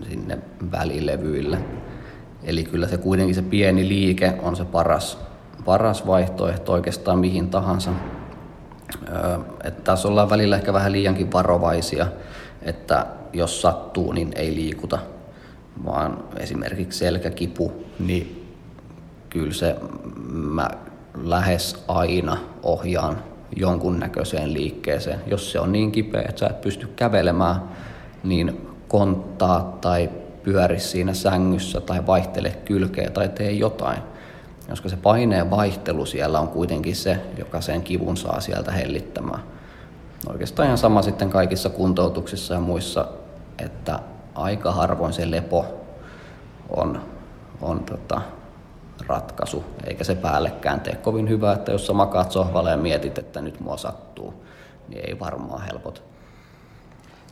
sinne 0.09 0.39
välilevyille. 0.73 1.59
Eli 2.45 2.65
kyllä 2.65 2.89
se 2.89 2.97
kuitenkin 2.97 3.35
se 3.35 3.43
pieni 3.43 3.89
liike 3.89 4.35
on 4.43 4.57
se 4.57 4.65
paras, 4.65 5.19
paras 5.65 6.07
vaihtoehto 6.07 6.73
oikeastaan 6.73 7.19
mihin 7.19 7.51
tahansa 7.51 7.91
että 9.65 9.83
tässä 9.85 10.09
ollaan 10.09 10.31
välillä 10.31 10.57
ehkä 10.57 10.73
vähän 10.73 10.93
liiankin 10.93 11.33
varovaisia, 11.33 12.07
että 12.63 13.07
jos 13.33 13.63
sattuu, 13.63 14.13
niin 14.13 14.33
ei 14.37 14.55
liikuta, 14.55 14.99
vaan 15.85 16.25
esimerkiksi 16.37 16.99
selkäkipu, 16.99 17.73
niin 17.99 18.49
kyllä 19.31 19.53
se 19.53 19.77
mä 20.33 20.71
lähes 21.23 21.85
aina 21.89 22.37
ohjaan 22.63 23.19
jonkunnäköiseen 23.57 24.53
liikkeeseen. 24.53 25.21
Jos 25.27 25.53
se 25.53 25.61
on 25.61 25.73
niin 25.73 25.93
kipeä, 25.93 26.23
että 26.29 26.41
sä 26.41 26.47
et 26.47 26.61
pysty 26.61 26.87
kävelemään, 26.97 27.63
niin 28.25 28.67
konttaa 28.89 29.79
tai 29.81 30.11
pyöri 30.43 30.81
siinä 30.81 31.15
sängyssä 31.15 31.81
tai 31.81 32.07
vaihtele 32.07 32.51
kylkeä 32.65 33.11
tai 33.11 33.29
tee 33.29 33.53
jotain 33.53 33.99
koska 34.71 34.89
se 34.89 34.97
paineen 34.97 35.51
vaihtelu 35.51 36.07
siellä 36.07 36.41
on 36.41 36.49
kuitenkin 36.49 36.97
se, 36.97 37.19
joka 37.39 37.61
sen 37.61 37.83
kivun 37.83 38.17
saa 38.17 38.41
sieltä 38.41 38.73
hellittämään. 38.73 39.43
Oikeastaan 40.29 40.67
ihan 40.67 40.79
sama 40.79 41.03
sitten 41.03 41.31
kaikissa 41.31 41.71
kuntoutuksissa 41.71 42.55
ja 42.55 42.61
muissa, 42.61 43.09
että 43.59 43.99
aika 44.35 44.73
harvoin 44.73 45.13
se 45.13 45.31
lepo 45.31 45.67
on, 46.77 47.03
on 47.61 47.81
tota, 47.81 48.21
ratkaisu, 49.07 49.65
eikä 49.87 50.05
se 50.05 50.15
päällekään 50.15 50.81
tee 50.81 50.95
kovin 50.95 51.29
hyvää, 51.29 51.55
että 51.55 51.73
jos 51.73 51.87
sä 51.87 51.93
makaat 51.93 52.33
sohvalle 52.33 52.71
ja 52.71 52.77
mietit, 52.77 53.19
että 53.19 53.41
nyt 53.41 53.61
mua 53.61 53.77
sattuu, 53.77 54.35
niin 54.89 55.09
ei 55.09 55.21
varmaan 55.21 55.63
helpot. 55.63 56.03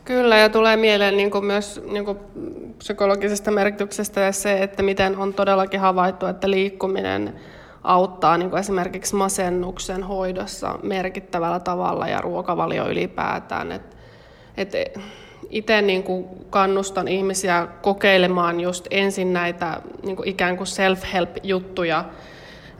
Kyllä, 0.05 0.39
ja 0.39 0.49
tulee 0.49 0.77
mieleen 0.77 1.17
niin 1.17 1.31
kuin 1.31 1.45
myös 1.45 1.81
niin 1.91 2.05
kuin 2.05 2.19
psykologisesta 2.81 3.51
merkityksestä 3.51 4.33
se, 4.33 4.63
että 4.63 4.83
miten 4.83 5.17
on 5.17 5.35
todellakin 5.35 5.81
havaittu, 5.81 6.27
että 6.27 6.51
liikkuminen 6.51 7.41
auttaa 7.85 8.39
niin 8.39 8.51
kuin 8.51 8.61
esimerkiksi 8.61 9.17
masennuksen 9.17 10.03
hoidossa 10.03 10.79
merkittävällä 10.83 11.61
tavalla 11.61 12.09
ja 12.09 12.21
ruokavalio 12.21 12.89
ylipäätään. 12.89 13.73
Et, 13.73 13.97
et 14.57 14.73
itse 15.51 15.83
niin 15.83 16.03
kuin 16.03 16.27
kannustan 16.51 17.09
ihmisiä 17.09 17.69
kokeilemaan 17.83 18.61
just 18.61 18.87
ensin 18.91 19.33
näitä 19.33 19.83
niin 20.03 20.17
kuin 20.17 20.29
ikään 20.29 20.57
kuin 20.57 20.67
self-help-juttuja, 20.67 22.05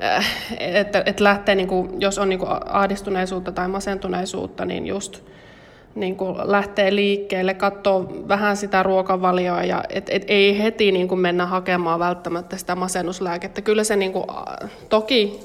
äh, 0.03 0.27
että, 0.59 1.03
että 1.07 1.25
lähtee, 1.25 1.55
niin 1.55 1.69
kuin, 1.69 2.01
jos 2.01 2.19
on 2.19 2.29
niin 2.29 2.39
kuin 2.39 2.51
ahdistuneisuutta 2.67 3.53
tai 3.53 3.69
masentuneisuutta, 3.69 4.65
niin 4.65 4.87
just 4.87 5.23
niin 5.95 6.17
kuin 6.17 6.37
lähtee 6.45 6.95
liikkeelle, 6.95 7.55
katsoo 7.55 8.13
vähän 8.29 8.57
sitä 8.57 8.83
ruokavalioa 8.83 9.63
ja 9.63 9.85
et, 9.89 10.09
et 10.09 10.25
ei 10.29 10.59
heti 10.63 10.93
niin 10.93 11.09
kuin 11.09 11.21
mennä 11.21 11.47
hakemaan 11.47 12.01
välttämättä 12.01 12.57
sitä 12.57 12.75
masennuslääkettä. 12.75 13.63
Kyllä 13.63 13.85
se 13.85 13.97
niin 13.97 14.13
kuin, 14.13 14.25
toki 14.89 15.41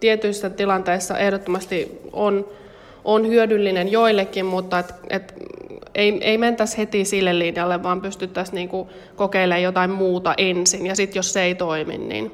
tietyissä 0.00 0.50
tilanteissa 0.50 1.18
ehdottomasti 1.18 2.00
on, 2.12 2.48
on 3.04 3.28
hyödyllinen 3.28 3.92
joillekin, 3.92 4.46
mutta 4.46 4.78
et, 4.78 4.94
et 5.10 5.34
ei, 5.94 6.18
ei 6.20 6.38
mentäisi 6.38 6.78
heti 6.78 7.04
sille 7.04 7.38
linjalle, 7.38 7.82
vaan 7.82 8.00
pystyttäisiin 8.00 8.54
niin 8.54 8.68
kuin 8.68 8.88
kokeilemaan 9.16 9.62
jotain 9.62 9.90
muuta 9.90 10.34
ensin 10.38 10.86
ja 10.86 10.96
sitten 10.96 11.18
jos 11.18 11.32
se 11.32 11.42
ei 11.42 11.54
toimi, 11.54 11.98
niin 11.98 12.32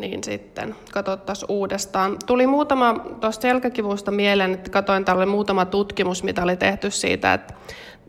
niin 0.00 0.24
sitten 0.24 0.74
katsottaisiin 0.92 1.50
uudestaan. 1.50 2.16
Tuli 2.26 2.46
muutama 2.46 3.04
tuosta 3.20 3.42
selkäkivusta 3.42 4.10
mieleen, 4.10 4.54
että 4.54 4.70
katsoin, 4.70 5.04
oli 5.14 5.26
muutama 5.26 5.64
tutkimus, 5.64 6.22
mitä 6.22 6.42
oli 6.42 6.56
tehty 6.56 6.90
siitä, 6.90 7.34
että 7.34 7.54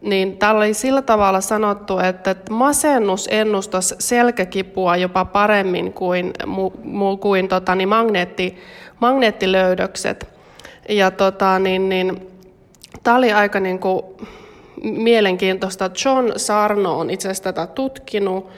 niin 0.01 0.37
täällä 0.37 0.59
oli 0.59 0.73
sillä 0.73 1.01
tavalla 1.01 1.41
sanottu, 1.41 1.99
että 1.99 2.35
masennus 2.49 3.27
ennustaisi 3.31 3.95
selkäkipua 3.99 4.97
jopa 4.97 5.25
paremmin 5.25 5.93
kuin, 5.93 6.33
mu, 6.45 6.71
mu, 6.83 7.17
kuin 7.17 7.47
tota, 7.47 7.75
niin 7.75 7.89
magneetti, 7.89 8.57
magneettilöydökset. 8.99 10.27
Ja 10.89 11.11
tota, 11.11 11.59
niin, 11.59 11.89
niin, 11.89 12.27
tämä 13.03 13.17
oli 13.17 13.33
aika 13.33 13.59
niin 13.59 13.79
kuin, 13.79 14.03
mielenkiintoista. 14.83 15.89
John 16.05 16.31
Sarno 16.35 16.99
on 16.99 17.09
itse 17.09 17.27
asiassa 17.27 17.43
tätä 17.43 17.67
tutkinut 17.67 18.49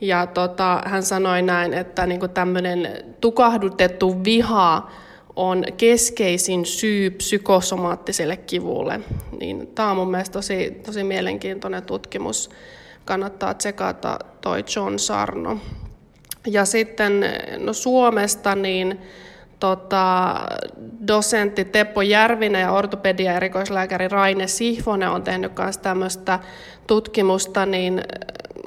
ja 0.00 0.26
tota, 0.26 0.82
hän 0.86 1.02
sanoi 1.02 1.42
näin, 1.42 1.74
että 1.74 2.06
niin 2.06 2.30
tämmöinen 2.34 3.04
tukahdutettu 3.20 4.24
viha 4.24 4.90
on 5.36 5.64
keskeisin 5.76 6.66
syy 6.66 7.10
psykosomaattiselle 7.10 8.36
kivulle. 8.36 9.00
Niin, 9.40 9.66
tämä 9.66 9.90
on 9.90 9.96
mun 9.96 10.10
mielestä 10.10 10.32
tosi, 10.32 10.80
tosi 10.86 11.04
mielenkiintoinen 11.04 11.82
tutkimus. 11.82 12.50
Kannattaa 13.04 13.54
tsekata 13.54 14.18
toi 14.40 14.64
John 14.76 14.98
Sarno. 14.98 15.58
Ja 16.46 16.64
sitten 16.64 17.24
no 17.58 17.72
Suomesta 17.72 18.54
niin 18.54 19.00
tota, 19.60 20.34
dosentti 21.08 21.64
Teppo 21.64 22.02
Järvinen 22.02 22.60
ja 22.60 22.72
ortopedia 22.72 23.34
erikoislääkäri 23.34 24.08
Raine 24.08 24.46
Sihvonen 24.46 25.10
on 25.10 25.22
tehnyt 25.22 25.52
myös 25.58 25.78
tämmöistä 25.78 26.38
tutkimusta, 26.86 27.66
niin 27.66 28.02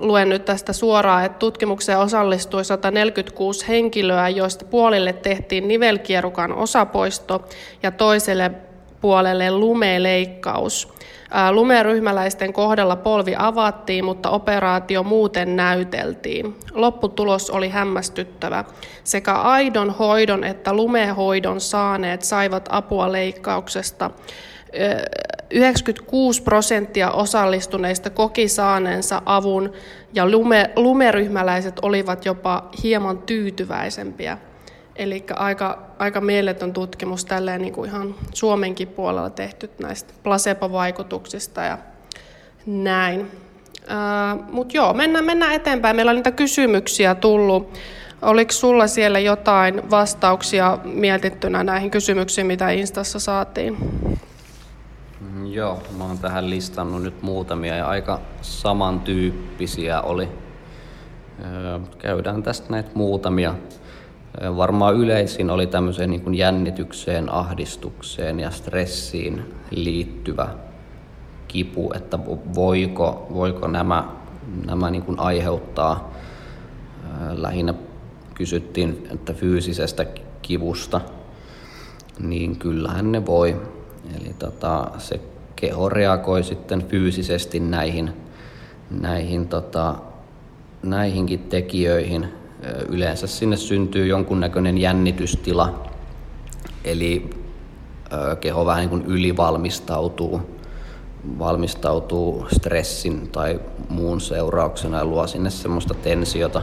luen 0.01 0.29
nyt 0.29 0.45
tästä 0.45 0.73
suoraan, 0.73 1.25
että 1.25 1.39
tutkimukseen 1.39 1.99
osallistui 1.99 2.65
146 2.65 3.67
henkilöä, 3.67 4.29
joista 4.29 4.65
puolille 4.65 5.13
tehtiin 5.13 5.67
nivelkierukan 5.67 6.53
osapoisto 6.53 7.45
ja 7.83 7.91
toiselle 7.91 8.51
puolelle 9.01 9.51
lumeleikkaus. 9.51 10.93
Lumeryhmäläisten 11.51 12.53
kohdalla 12.53 12.95
polvi 12.95 13.35
avattiin, 13.37 14.05
mutta 14.05 14.29
operaatio 14.29 15.03
muuten 15.03 15.55
näyteltiin. 15.55 16.55
Lopputulos 16.73 17.49
oli 17.49 17.69
hämmästyttävä. 17.69 18.65
Sekä 19.03 19.33
aidon 19.33 19.89
hoidon 19.89 20.43
että 20.43 20.73
lumehoidon 20.73 21.61
saaneet 21.61 22.21
saivat 22.21 22.69
apua 22.71 23.11
leikkauksesta. 23.11 24.11
96 25.49 26.43
prosenttia 26.43 27.11
osallistuneista 27.11 28.09
koki 28.09 28.47
saaneensa 28.47 29.21
avun 29.25 29.73
ja 30.13 30.29
lume, 30.29 30.69
lumeryhmäläiset 30.75 31.79
olivat 31.81 32.25
jopa 32.25 32.69
hieman 32.83 33.17
tyytyväisempiä. 33.17 34.37
Eli 34.95 35.23
aika, 35.35 35.79
aika 35.99 36.21
mieletön 36.21 36.73
tutkimus 36.73 37.25
tälleen 37.25 37.61
niin 37.61 37.73
kuin 37.73 37.89
ihan 37.89 38.15
Suomenkin 38.33 38.87
puolella 38.87 39.29
tehty 39.29 39.69
näistä 39.81 40.13
placebo-vaikutuksista 40.23 41.61
ja 41.63 41.77
näin. 42.65 43.31
Mutta 44.51 44.77
joo, 44.77 44.93
mennään, 44.93 45.25
mennään 45.25 45.53
eteenpäin. 45.53 45.95
Meillä 45.95 46.09
on 46.09 46.15
niitä 46.15 46.31
kysymyksiä 46.31 47.15
tullut. 47.15 47.73
Oliko 48.21 48.51
sulla 48.51 48.87
siellä 48.87 49.19
jotain 49.19 49.89
vastauksia 49.89 50.77
mietittynä 50.83 51.63
näihin 51.63 51.91
kysymyksiin, 51.91 52.47
mitä 52.47 52.69
Instassa 52.69 53.19
saatiin? 53.19 53.77
Joo, 55.45 55.83
mä 55.97 56.03
oon 56.03 56.17
tähän 56.17 56.49
listannut 56.49 57.03
nyt 57.03 57.21
muutamia 57.21 57.75
ja 57.75 57.87
aika 57.87 58.19
samantyyppisiä 58.41 60.01
oli. 60.01 60.29
Käydään 61.97 62.43
tästä 62.43 62.67
näitä 62.69 62.89
muutamia. 62.93 63.55
Varmaan 64.57 64.95
yleisin 64.95 65.49
oli 65.49 65.67
tämmöiseen 65.67 66.09
niin 66.09 66.21
kuin 66.21 66.35
jännitykseen, 66.35 67.33
ahdistukseen 67.33 68.39
ja 68.39 68.51
stressiin 68.51 69.53
liittyvä 69.71 70.47
kipu, 71.47 71.91
että 71.95 72.19
voiko, 72.55 73.27
voiko 73.33 73.67
nämä, 73.67 74.07
nämä 74.65 74.91
niin 74.91 75.03
kuin 75.03 75.19
aiheuttaa, 75.19 76.13
lähinnä 77.31 77.73
kysyttiin, 78.33 79.07
että 79.11 79.33
fyysisestä 79.33 80.05
kivusta, 80.41 81.01
niin 82.19 82.55
kyllähän 82.59 83.11
ne 83.11 83.25
voi. 83.25 83.61
Eli 84.21 84.33
tota, 84.39 84.87
se 84.97 85.21
keho 85.55 85.89
reagoi 85.89 86.43
sitten 86.43 86.87
fyysisesti 86.87 87.59
näihin, 87.59 88.13
näihin 88.89 89.47
tota, 89.47 89.95
näihinkin 90.83 91.39
tekijöihin. 91.39 92.27
Yleensä 92.89 93.27
sinne 93.27 93.57
syntyy 93.57 94.07
jonkunnäköinen 94.07 94.77
jännitystila, 94.77 95.89
eli 96.83 97.29
keho 98.41 98.65
vähän 98.65 98.79
niin 98.79 98.89
kuin 98.89 99.05
ylivalmistautuu 99.05 100.41
valmistautuu 101.39 102.45
stressin 102.55 103.29
tai 103.29 103.59
muun 103.89 104.21
seurauksena 104.21 104.97
ja 104.97 105.05
luo 105.05 105.27
sinne 105.27 105.49
semmoista 105.49 105.93
tensiota. 105.93 106.61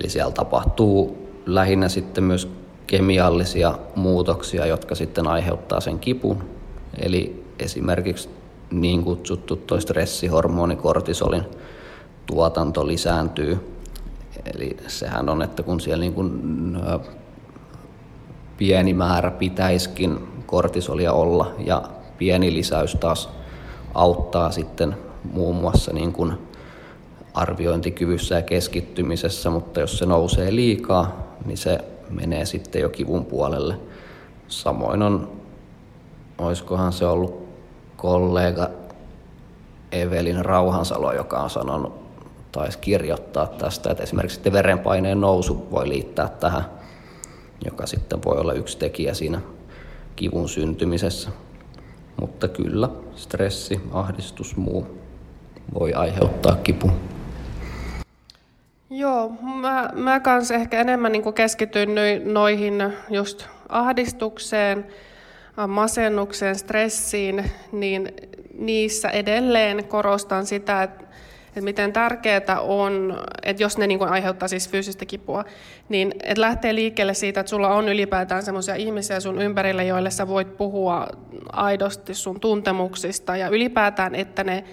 Eli 0.00 0.08
siellä 0.08 0.32
tapahtuu 0.32 1.28
lähinnä 1.46 1.88
sitten 1.88 2.24
myös 2.24 2.48
kemiallisia 2.86 3.78
muutoksia, 3.94 4.66
jotka 4.66 4.94
sitten 4.94 5.26
aiheuttaa 5.26 5.80
sen 5.80 5.98
kipun. 5.98 6.53
Eli 6.98 7.44
esimerkiksi 7.58 8.28
niin 8.70 9.04
kutsuttu 9.04 9.56
toi 9.56 9.82
stressihormoni 9.82 10.76
kortisolin 10.76 11.42
tuotanto 12.26 12.86
lisääntyy. 12.86 13.58
Eli 14.54 14.76
sehän 14.86 15.28
on, 15.28 15.42
että 15.42 15.62
kun 15.62 15.80
siellä 15.80 16.00
niin 16.00 16.14
kuin 16.14 16.32
pieni 18.56 18.94
määrä 18.94 19.30
pitäiskin 19.30 20.18
kortisolia 20.46 21.12
olla 21.12 21.54
ja 21.58 21.82
pieni 22.18 22.54
lisäys 22.54 22.94
taas 22.94 23.28
auttaa 23.94 24.50
sitten 24.50 24.96
muun 25.32 25.56
muassa 25.56 25.92
niin 25.92 26.12
kuin 26.12 26.32
arviointikyvyssä 27.34 28.34
ja 28.34 28.42
keskittymisessä, 28.42 29.50
mutta 29.50 29.80
jos 29.80 29.98
se 29.98 30.06
nousee 30.06 30.54
liikaa, 30.54 31.34
niin 31.44 31.58
se 31.58 31.78
menee 32.10 32.44
sitten 32.44 32.82
jo 32.82 32.88
kivun 32.88 33.24
puolelle. 33.24 33.78
Samoin 34.48 35.02
on, 35.02 35.32
olisikohan 36.38 36.92
se 36.92 37.06
ollut 37.06 37.48
kollega 37.96 38.70
Evelin 39.92 40.44
Rauhansalo, 40.44 41.12
joka 41.12 41.38
on 41.38 41.50
sanonut, 41.50 42.04
taisi 42.52 42.78
kirjoittaa 42.78 43.46
tästä, 43.46 43.90
että 43.90 44.02
esimerkiksi 44.02 44.52
verenpaineen 44.52 45.20
nousu 45.20 45.68
voi 45.70 45.88
liittää 45.88 46.28
tähän, 46.28 46.64
joka 47.64 47.86
sitten 47.86 48.24
voi 48.24 48.36
olla 48.38 48.52
yksi 48.52 48.78
tekijä 48.78 49.14
siinä 49.14 49.40
kivun 50.16 50.48
syntymisessä. 50.48 51.30
Mutta 52.20 52.48
kyllä, 52.48 52.88
stressi, 53.16 53.80
ahdistus, 53.92 54.56
muu 54.56 54.86
voi 55.78 55.92
aiheuttaa 55.92 56.56
kipua. 56.56 56.92
Joo, 58.90 59.32
mä, 59.42 59.90
mä 59.94 60.20
kanssa 60.20 60.54
ehkä 60.54 60.80
enemmän 60.80 61.12
niin 61.12 61.34
keskityin 61.34 61.94
noihin 62.24 62.92
just 63.10 63.46
ahdistukseen, 63.68 64.86
masennukseen, 65.68 66.56
stressiin, 66.56 67.50
niin 67.72 68.08
niissä 68.58 69.08
edelleen 69.08 69.84
korostan 69.84 70.46
sitä, 70.46 70.82
että, 70.82 71.04
että 71.48 71.60
miten 71.60 71.92
tärkeää 71.92 72.60
on, 72.60 73.18
että 73.42 73.62
jos 73.62 73.78
ne 73.78 73.86
niin 73.86 74.02
aiheuttaa 74.02 74.48
siis 74.48 74.70
fyysistä 74.70 75.06
kipua, 75.06 75.44
niin 75.88 76.14
että 76.22 76.40
lähtee 76.40 76.74
liikkeelle 76.74 77.14
siitä, 77.14 77.40
että 77.40 77.50
sulla 77.50 77.74
on 77.74 77.88
ylipäätään 77.88 78.42
sellaisia 78.42 78.74
ihmisiä 78.74 79.20
sun 79.20 79.42
ympärillä, 79.42 79.82
joille 79.82 80.10
sä 80.10 80.28
voit 80.28 80.56
puhua 80.56 81.06
aidosti 81.52 82.14
sun 82.14 82.40
tuntemuksista 82.40 83.36
ja 83.36 83.48
ylipäätään, 83.48 84.14
että 84.14 84.44
ne 84.44 84.64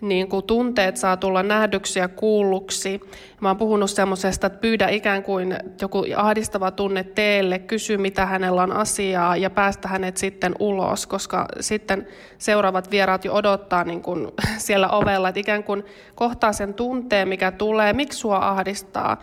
niin 0.00 0.28
kuin 0.28 0.46
tunteet 0.46 0.96
saa 0.96 1.16
tulla 1.16 1.42
nähdyksi 1.42 1.98
ja 1.98 2.08
kuulluksi. 2.08 3.00
Mä 3.40 3.48
oon 3.48 3.56
puhunut 3.56 3.90
semmoisesta, 3.90 4.46
että 4.46 4.58
pyydä 4.58 4.88
ikään 4.88 5.22
kuin 5.22 5.56
joku 5.80 6.04
ahdistava 6.16 6.70
tunne 6.70 7.04
teelle, 7.04 7.58
kysy 7.58 7.96
mitä 7.96 8.26
hänellä 8.26 8.62
on 8.62 8.72
asiaa 8.72 9.36
ja 9.36 9.50
päästä 9.50 9.88
hänet 9.88 10.16
sitten 10.16 10.54
ulos, 10.58 11.06
koska 11.06 11.46
sitten 11.60 12.06
seuraavat 12.38 12.90
vieraat 12.90 13.24
jo 13.24 13.34
odottaa 13.34 13.84
niin 13.84 14.02
kuin 14.02 14.28
siellä 14.58 14.88
ovella, 14.88 15.28
että 15.28 15.40
ikään 15.40 15.64
kuin 15.64 15.84
kohtaa 16.14 16.52
sen 16.52 16.74
tunteen, 16.74 17.28
mikä 17.28 17.50
tulee, 17.50 17.92
miksi 17.92 18.18
sua 18.18 18.36
ahdistaa, 18.36 19.16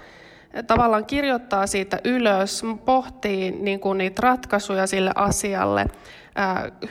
tavallaan 0.67 1.05
kirjoittaa 1.05 1.67
siitä 1.67 1.99
ylös, 2.03 2.63
pohtii 2.85 3.51
niin 3.51 3.79
kuin 3.79 3.97
niitä 3.97 4.21
ratkaisuja 4.21 4.87
sille 4.87 5.11
asialle 5.15 5.85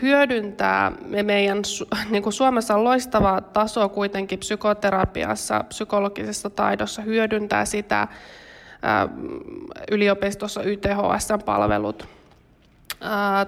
hyödyntää. 0.03 0.93
Me 1.07 1.23
meidän 1.23 1.63
niin 2.11 2.23
kuin 2.23 2.33
Suomessa 2.33 2.75
on 2.75 2.85
loistava 2.85 3.41
taso 3.41 3.89
kuitenkin 3.89 4.39
psykoterapiassa, 4.39 5.65
psykologisessa 5.69 6.51
taidossa 6.51 7.03
hyödyntää 7.03 7.65
sitä 7.65 8.09
yliopistossa 9.91 10.63
YTHS-palvelut. 10.63 12.09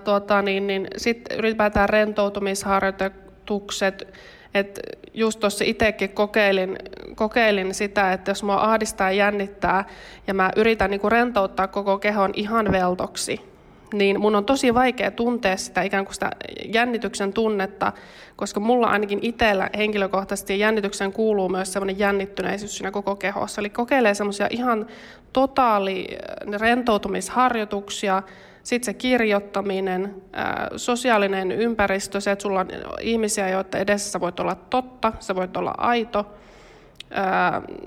Tuota, 0.04 0.42
niin, 0.42 0.66
niin 0.66 0.88
Sitten 0.96 1.38
ylipäätään 1.38 1.88
rentoutumisharjoitukset, 1.88 4.14
että 4.54 4.80
just 5.14 5.40
tuossa 5.40 5.64
itsekin 5.64 6.10
kokeilin, 6.10 6.78
kokeilin 7.14 7.74
sitä, 7.74 8.12
että 8.12 8.30
jos 8.30 8.42
mua 8.42 8.56
ahdistaa 8.56 9.10
ja 9.10 9.16
jännittää 9.16 9.84
ja 10.26 10.34
mä 10.34 10.50
yritän 10.56 10.90
niin 10.90 11.00
rentouttaa 11.08 11.68
koko 11.68 11.98
kehon 11.98 12.30
ihan 12.34 12.72
veltoksi, 12.72 13.55
niin 13.92 14.20
mun 14.20 14.36
on 14.36 14.44
tosi 14.44 14.74
vaikea 14.74 15.10
tuntea 15.10 15.56
sitä 15.56 15.82
ikään 15.82 16.04
kuin 16.04 16.14
sitä 16.14 16.30
jännityksen 16.74 17.32
tunnetta, 17.32 17.92
koska 18.36 18.60
mulla 18.60 18.86
ainakin 18.86 19.18
itsellä 19.22 19.70
henkilökohtaisesti 19.76 20.58
jännityksen 20.58 21.12
kuuluu 21.12 21.48
myös 21.48 21.72
semmoinen 21.72 21.98
jännittyneisyys 21.98 22.76
siinä 22.76 22.90
koko 22.90 23.16
kehossa. 23.16 23.60
Eli 23.60 23.70
kokeilee 23.70 24.14
semmoisia 24.14 24.46
ihan 24.50 24.86
totaali 25.32 26.06
äh, 26.10 26.60
rentoutumisharjoituksia, 26.60 28.22
sitten 28.62 28.84
se 28.84 28.94
kirjoittaminen, 28.94 30.14
äh, 30.38 30.54
sosiaalinen 30.76 31.52
ympäristö, 31.52 32.20
se, 32.20 32.30
että 32.30 32.42
sulla 32.42 32.60
on 32.60 32.68
ihmisiä, 33.00 33.48
joita 33.48 33.78
edessä 33.78 34.10
sä 34.10 34.20
voit 34.20 34.40
olla 34.40 34.54
totta, 34.54 35.12
sä 35.20 35.34
voit 35.34 35.56
olla 35.56 35.74
aito, 35.78 36.26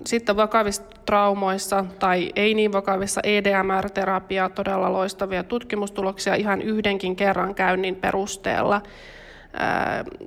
sitten 0.05 0.35
vakavissa 0.35 0.83
traumoissa 1.05 1.85
tai 1.99 2.31
ei 2.35 2.53
niin 2.53 2.71
vakavissa 2.71 3.21
EDMR-terapia, 3.23 4.49
todella 4.49 4.93
loistavia 4.93 5.43
tutkimustuloksia 5.43 6.35
ihan 6.35 6.61
yhdenkin 6.61 7.15
kerran 7.15 7.55
käynnin 7.55 7.95
perusteella. 7.95 8.81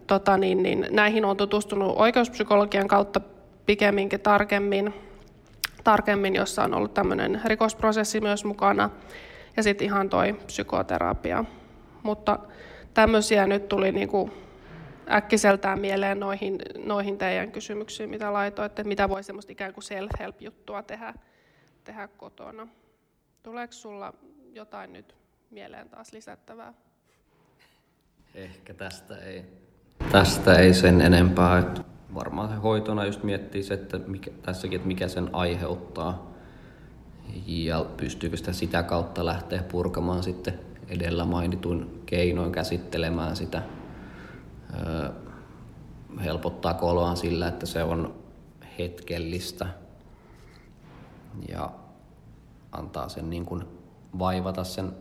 tota 0.06 0.36
niin, 0.36 0.62
niin, 0.62 0.86
näihin 0.90 1.24
on 1.24 1.36
tutustunut 1.36 1.92
oikeuspsykologian 1.96 2.88
kautta 2.88 3.20
pikemminkin 3.66 4.20
tarkemmin, 4.20 4.94
tarkemmin, 5.84 6.34
jossa 6.34 6.64
on 6.64 6.74
ollut 6.74 6.94
tämmöinen 6.94 7.40
rikosprosessi 7.44 8.20
myös 8.20 8.44
mukana. 8.44 8.90
Ja 9.56 9.62
sitten 9.62 9.84
ihan 9.84 10.08
toi 10.08 10.32
psykoterapia. 10.46 11.44
Mutta 12.02 12.38
tämmöisiä 12.94 13.46
nyt 13.46 13.68
tuli 13.68 13.92
niinku 13.92 14.30
äkkiseltään 15.10 15.80
mieleen 15.80 16.20
noihin, 16.20 16.58
noihin 16.84 17.18
teidän 17.18 17.52
kysymyksiin, 17.52 18.10
mitä 18.10 18.32
laitoitte, 18.32 18.84
mitä 18.84 19.08
voi 19.08 19.22
semmoista 19.22 19.52
ikään 19.52 19.74
kuin 19.74 19.84
self-help-juttua 19.84 20.82
tehdä, 20.82 21.14
tehdä 21.84 22.08
kotona. 22.08 22.68
Tuleeko 23.42 23.72
sulla 23.72 24.14
jotain 24.52 24.92
nyt 24.92 25.16
mieleen 25.50 25.88
taas 25.88 26.12
lisättävää? 26.12 26.74
Ehkä 28.34 28.74
tästä 28.74 29.16
ei, 29.16 29.44
tästä 30.12 30.54
ei 30.54 30.74
sen 30.74 31.00
enempää. 31.00 31.74
Varmaan 32.14 32.60
hoitona 32.60 33.04
just 33.04 33.22
miettii 33.22 33.62
se, 33.62 33.74
että 33.74 33.98
mikä, 33.98 34.30
tässäkin, 34.42 34.76
että 34.76 34.88
mikä 34.88 35.08
sen 35.08 35.30
aiheuttaa 35.32 36.32
ja 37.46 37.86
pystyykö 37.96 38.36
sitä 38.36 38.52
sitä 38.52 38.82
kautta 38.82 39.26
lähteä 39.26 39.62
purkamaan 39.62 40.22
sitten 40.22 40.60
edellä 40.88 41.24
mainitun 41.24 42.02
keinoin 42.06 42.52
käsittelemään 42.52 43.36
sitä 43.36 43.62
helpottaa 46.24 46.74
koloaan 46.74 47.16
sillä, 47.16 47.48
että 47.48 47.66
se 47.66 47.82
on 47.82 48.14
hetkellistä 48.78 49.66
ja 51.48 51.70
antaa 52.72 53.08
sen 53.08 53.30
niin 53.30 53.46
kuin 53.46 53.64
vaivata 54.18 54.64
sen 54.64 54.92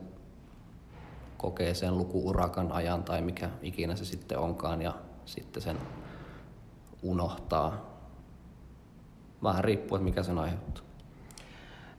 kokeeseen 1.37 1.97
lukuurakan 1.97 2.71
ajan 2.71 3.03
tai 3.03 3.21
mikä 3.21 3.49
ikinä 3.61 3.95
se 3.95 4.05
sitten 4.05 4.39
onkaan 4.39 4.81
ja 4.81 4.93
sitten 5.25 5.63
sen 5.63 5.77
unohtaa. 7.03 7.91
Vähän 9.43 9.63
riippuu, 9.63 9.95
että 9.95 10.05
mikä 10.05 10.23
sen 10.23 10.37
aiheuttaa. 10.37 10.90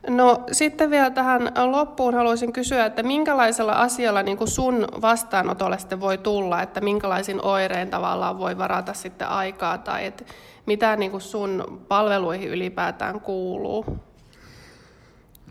No 0.09 0.45
sitten 0.53 0.91
vielä 0.91 1.11
tähän 1.11 1.53
loppuun 1.71 2.15
haluaisin 2.15 2.53
kysyä, 2.53 2.87
että 2.87 3.03
minkälaisella 3.03 3.73
asialla 3.73 4.23
niin 4.23 4.37
kuin 4.37 4.49
sun 4.49 4.87
vastaanotolle 5.03 5.79
sitten 5.79 6.01
voi 6.01 6.19
tulla, 6.19 6.63
että 6.63 6.81
minkälaisin 6.81 7.45
oireen 7.45 7.91
tavallaan 7.91 8.39
voi 8.39 8.59
varata 8.59 8.95
sitten 8.95 9.29
aikaa 9.29 9.79
tai 9.79 10.07
että 10.07 10.25
mitä 10.67 10.97
niin 10.97 11.11
kuin 11.11 11.21
sun 11.21 11.83
palveluihin 11.89 12.49
ylipäätään 12.49 13.21
kuuluu? 13.21 13.85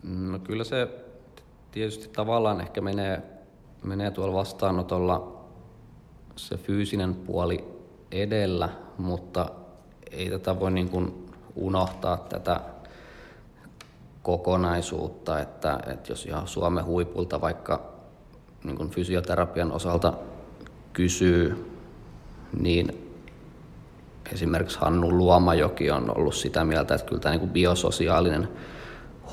No 0.03 0.39
kyllä 0.39 0.63
se 0.63 0.87
tietysti 1.71 2.07
tavallaan 2.07 2.61
ehkä 2.61 2.81
menee, 2.81 3.23
menee 3.83 4.11
tuolla 4.11 4.33
vastaanotolla 4.33 5.41
se 6.35 6.57
fyysinen 6.57 7.15
puoli 7.15 7.67
edellä, 8.11 8.69
mutta 8.97 9.49
ei 10.11 10.29
tätä 10.29 10.59
voi 10.59 10.71
niin 10.71 10.89
kuin 10.89 11.25
unohtaa 11.55 12.17
tätä 12.17 12.61
kokonaisuutta, 14.23 15.39
että, 15.39 15.79
että 15.87 16.11
jos 16.11 16.25
ihan 16.25 16.47
Suomen 16.47 16.85
huipulta 16.85 17.41
vaikka 17.41 17.91
niin 18.63 18.77
kuin 18.77 18.89
fysioterapian 18.89 19.71
osalta 19.71 20.13
kysyy, 20.93 21.71
niin 22.59 23.13
esimerkiksi 24.33 24.79
Hannu 24.79 25.17
Luomajoki 25.17 25.91
on 25.91 26.17
ollut 26.17 26.35
sitä 26.35 26.65
mieltä, 26.65 26.95
että 26.95 27.07
kyllä 27.07 27.21
tämä 27.21 27.33
niin 27.33 27.39
kuin 27.39 27.51
biososiaalinen 27.51 28.49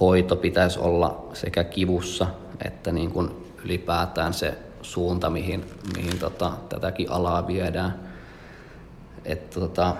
hoito 0.00 0.36
pitäisi 0.36 0.78
olla 0.78 1.28
sekä 1.32 1.64
kivussa 1.64 2.26
että 2.64 2.92
niin 2.92 3.10
kuin 3.10 3.30
ylipäätään 3.64 4.34
se 4.34 4.58
suunta, 4.82 5.30
mihin, 5.30 5.64
mihin 5.96 6.18
tota, 6.18 6.52
tätäkin 6.68 7.10
alaa 7.10 7.46
viedään. 7.46 7.94
Että 9.24 9.60
tota, 9.60 9.96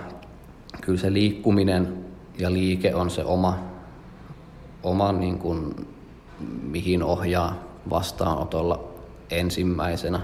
kyllä 0.81 0.99
se 0.99 1.13
liikkuminen 1.13 2.05
ja 2.39 2.53
liike 2.53 2.95
on 2.95 3.11
se 3.11 3.25
oma 3.25 3.59
oma 4.83 5.13
niin 5.13 5.39
kuin, 5.39 5.89
mihin 6.63 7.03
ohjaa 7.03 7.55
vastaanotolla 7.91 8.85
ensimmäisenä. 9.31 10.21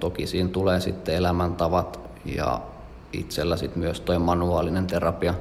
Toki 0.00 0.26
siinä 0.26 0.48
tulee 0.48 0.80
sitten 0.80 1.14
elämäntavat 1.14 2.00
ja 2.24 2.60
itsellä 3.12 3.56
sitten 3.56 3.78
myös 3.78 4.00
tuo 4.00 4.18
manuaalinen 4.18 4.86
terapia 4.86 5.34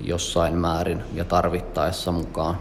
jossain 0.00 0.54
määrin 0.54 1.02
ja 1.14 1.24
tarvittaessa 1.24 2.12
mukaan. 2.12 2.58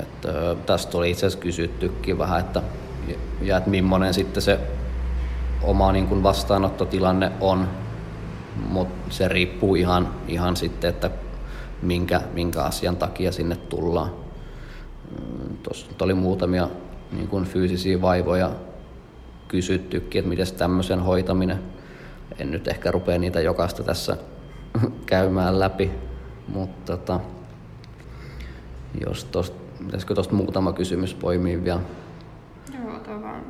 Et, 0.00 0.26
tästä 0.66 0.98
oli 0.98 1.10
itse 1.10 1.26
asiassa 1.26 1.42
kysyttykin 1.42 2.18
vähän, 2.18 2.40
että, 2.40 2.62
ja 3.40 3.56
että 3.56 3.70
millainen 3.70 4.14
sitten 4.14 4.42
se 4.42 4.60
oma 5.62 5.92
niin 5.92 6.06
kuin 6.06 6.22
vastaanottotilanne 6.22 7.32
on, 7.40 7.68
mutta 8.68 9.14
se 9.14 9.28
riippuu 9.28 9.74
ihan, 9.74 10.14
ihan 10.28 10.56
sitten, 10.56 10.90
että 10.90 11.10
minkä, 11.82 12.20
minkä 12.32 12.62
asian 12.62 12.96
takia 12.96 13.32
sinne 13.32 13.56
tullaan. 13.56 14.10
Mm, 15.10 15.56
Tuossa 15.62 15.86
oli 16.00 16.14
muutamia 16.14 16.68
niin 17.12 17.28
kuin 17.28 17.44
fyysisiä 17.44 18.00
vaivoja 18.00 18.50
kysyttykin, 19.48 20.18
että 20.18 20.28
miten 20.28 20.46
tämmöisen 20.58 21.00
hoitaminen. 21.00 21.58
En 22.38 22.50
nyt 22.50 22.68
ehkä 22.68 22.90
rupea 22.90 23.18
niitä 23.18 23.40
jokaista 23.40 23.82
tässä 23.82 24.16
käymään 25.06 25.60
läpi, 25.60 25.90
mutta 26.48 26.96
tota, 26.96 27.20
jos 29.06 29.24
tosta, 29.24 29.56
pitäisikö 29.84 30.14
tuosta 30.14 30.34
muutama 30.34 30.72
kysymys 30.72 31.14
poimia 31.14 31.64
vielä? 31.64 31.80
Joo, 32.74 32.98
tavallaan. 32.98 33.44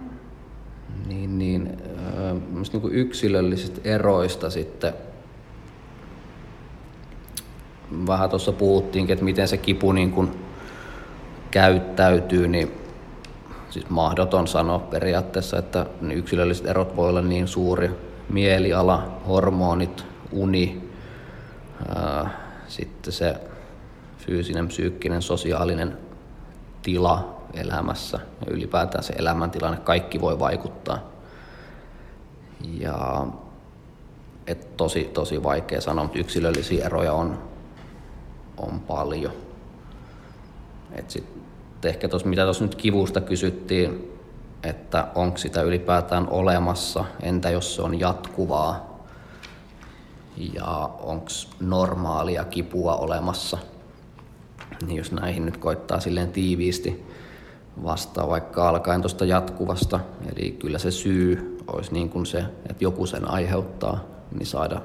Niin, 1.07 1.39
niin, 1.39 1.67
äh, 1.67 2.37
niin 2.73 2.81
kuin 2.81 2.95
yksilöllisistä 2.95 3.81
eroista 3.85 4.51
sitten 4.51 4.93
vähän 8.07 8.31
tuossa 8.31 8.53
puhuttiinkin, 8.53 9.13
että 9.13 9.25
miten 9.25 9.49
se 9.49 9.57
kipu 9.57 9.93
niin 9.93 10.13
kuin 10.13 10.45
käyttäytyy, 11.51 12.49
niin 12.49 12.73
siis 13.71 13.91
mahdoton 13.91 14.49
sanoa 14.49 14.79
periaatteessa, 14.79 15.59
että 15.59 15.87
yksilölliset 16.15 16.67
erot 16.67 16.97
voi 16.97 17.09
olla 17.09 17.23
niin 17.23 17.49
suuri. 17.49 17.91
Mieliala, 18.29 19.21
hormonit, 19.29 20.05
uni, 20.33 20.89
Sitten 22.69 23.13
se 23.13 23.35
fyysinen, 24.19 24.69
psyykkinen, 24.69 25.23
sosiaalinen 25.23 25.99
tila 26.83 27.43
elämässä 27.55 28.19
ja 28.47 28.53
ylipäätään 28.53 29.05
se 29.05 29.13
elämäntilanne, 29.19 29.79
kaikki 29.79 30.21
voi 30.21 30.39
vaikuttaa. 30.39 30.99
Ja 32.81 33.27
et 34.47 34.77
tosi, 34.77 35.05
tosi 35.05 35.43
vaikea 35.43 35.81
sanoa, 35.81 36.05
mutta 36.05 36.19
yksilöllisiä 36.19 36.87
eroja 36.87 37.13
on, 37.13 37.39
on 38.59 38.81
paljon. 38.81 39.33
Et 40.93 41.11
sit, 41.11 41.25
ehkä 41.85 42.09
tos, 42.09 42.25
mitä 42.25 42.45
tuossa 42.45 42.65
nyt 42.65 42.75
kivusta 42.75 43.21
kysyttiin, 43.21 44.19
että 44.63 45.09
onko 45.15 45.39
sitä 45.39 45.63
ylipäätään 45.63 46.29
olemassa, 46.29 47.05
entä 47.23 47.51
jos 47.51 47.75
se 47.75 47.83
on 47.83 48.01
jatkuvaa 48.01 48.99
ja 50.55 50.91
onko 51.03 51.27
normaalia 51.61 52.45
kipua 52.45 52.97
olemassa. 52.97 53.59
Niin 54.87 54.97
jos 54.97 55.13
näihin 55.13 55.47
nyt 55.47 55.57
koittaa 55.57 56.01
silleen 56.01 56.33
tiiviisti 56.33 57.07
vastaa 57.83 58.29
vaikka 58.29 58.69
alkaen 58.69 59.03
tuosta 59.03 59.25
jatkuvasta, 59.25 60.01
eli 60.33 60.51
kyllä 60.51 60.79
se 60.79 60.91
syy 60.91 61.59
olisi 61.73 61.93
niin 61.93 62.11
kuin 62.11 62.27
se, 62.27 62.45
että 62.71 62.85
joku 62.85 63.07
sen 63.07 63.31
aiheuttaa, 63.31 64.05
niin 64.33 64.47
saada, 64.47 64.81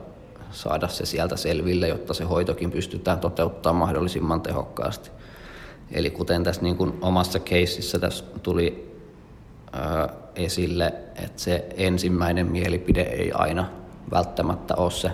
saada 0.54 0.88
se 0.88 1.06
sieltä 1.06 1.36
selville, 1.36 1.88
jotta 1.88 2.14
se 2.14 2.24
hoitokin 2.24 2.72
pystytään 2.72 3.20
toteuttamaan 3.20 3.76
mahdollisimman 3.76 4.42
tehokkaasti. 4.42 5.12
Eli 5.92 6.10
kuten 6.10 6.44
tässä 6.44 6.62
niin 6.62 6.78
kuin 6.78 6.94
omassa 7.02 7.40
keisissä 7.40 8.00
tässä 8.00 8.26
tuli 8.44 8.98
ää, 9.72 10.10
esille, 10.36 10.94
että 11.16 11.42
se 11.42 11.68
ensimmäinen 11.78 12.52
mielipide 12.52 13.02
ei 13.02 13.32
aina 13.32 13.66
välttämättä 14.12 14.76
ole 14.76 14.92
se 14.92 15.12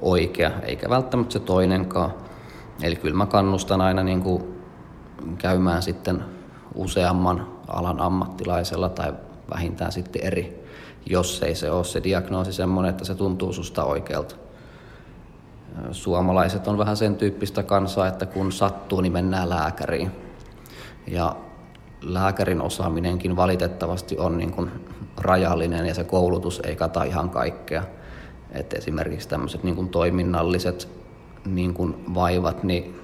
oikea, 0.00 0.50
eikä 0.62 0.90
välttämättä 0.90 1.32
se 1.32 1.40
toinenkaan. 1.40 2.14
Eli 2.82 2.96
kyllä 2.96 3.16
mä 3.16 3.26
kannustan 3.26 3.80
aina 3.80 4.02
niin 4.02 4.22
kuin 4.22 4.62
käymään 5.38 5.82
sitten 5.82 6.24
useamman 6.74 7.48
alan 7.68 8.00
ammattilaisella 8.00 8.88
tai 8.88 9.12
vähintään 9.54 9.92
sitten 9.92 10.24
eri, 10.24 10.64
jos 11.06 11.42
ei 11.42 11.54
se 11.54 11.70
ole 11.70 11.84
se 11.84 12.02
diagnoosi 12.02 12.52
semmoinen, 12.52 12.90
että 12.90 13.04
se 13.04 13.14
tuntuu 13.14 13.52
susta 13.52 13.84
oikealta. 13.84 14.47
Suomalaiset 15.92 16.68
on 16.68 16.78
vähän 16.78 16.96
sen 16.96 17.16
tyyppistä 17.16 17.62
kansaa, 17.62 18.06
että 18.06 18.26
kun 18.26 18.52
sattuu, 18.52 19.00
niin 19.00 19.12
mennään 19.12 19.48
lääkäriin. 19.48 20.10
Ja 21.06 21.36
lääkärin 22.02 22.62
osaaminenkin 22.62 23.36
valitettavasti 23.36 24.18
on 24.18 24.38
niin 24.38 24.52
kuin 24.52 24.70
rajallinen 25.16 25.86
ja 25.86 25.94
se 25.94 26.04
koulutus 26.04 26.60
ei 26.64 26.76
kata 26.76 27.04
ihan 27.04 27.30
kaikkea. 27.30 27.82
Et 28.52 28.72
esimerkiksi 28.72 29.28
tämmöiset 29.28 29.62
niin 29.62 29.76
kuin 29.76 29.88
toiminnalliset 29.88 30.88
niin 31.46 31.74
kuin 31.74 32.14
vaivat, 32.14 32.62
niin 32.62 33.00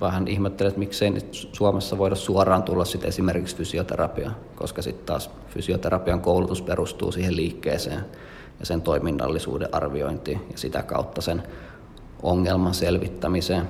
vähän 0.00 0.28
ihmettelen, 0.28 0.68
että 0.68 0.78
miksei 0.78 1.10
nyt 1.10 1.48
Suomessa 1.52 1.98
voida 1.98 2.14
suoraan 2.14 2.62
tulla 2.62 2.84
sit 2.84 3.04
esimerkiksi 3.04 3.56
fysioterapia, 3.56 4.30
koska 4.56 4.82
sitten 4.82 5.06
taas 5.06 5.30
fysioterapian 5.48 6.20
koulutus 6.20 6.62
perustuu 6.62 7.12
siihen 7.12 7.36
liikkeeseen 7.36 8.04
ja 8.62 8.66
sen 8.66 8.82
toiminnallisuuden 8.82 9.68
arviointiin 9.72 10.46
ja 10.52 10.58
sitä 10.58 10.82
kautta 10.82 11.20
sen 11.20 11.42
ongelman 12.22 12.74
selvittämiseen. 12.74 13.68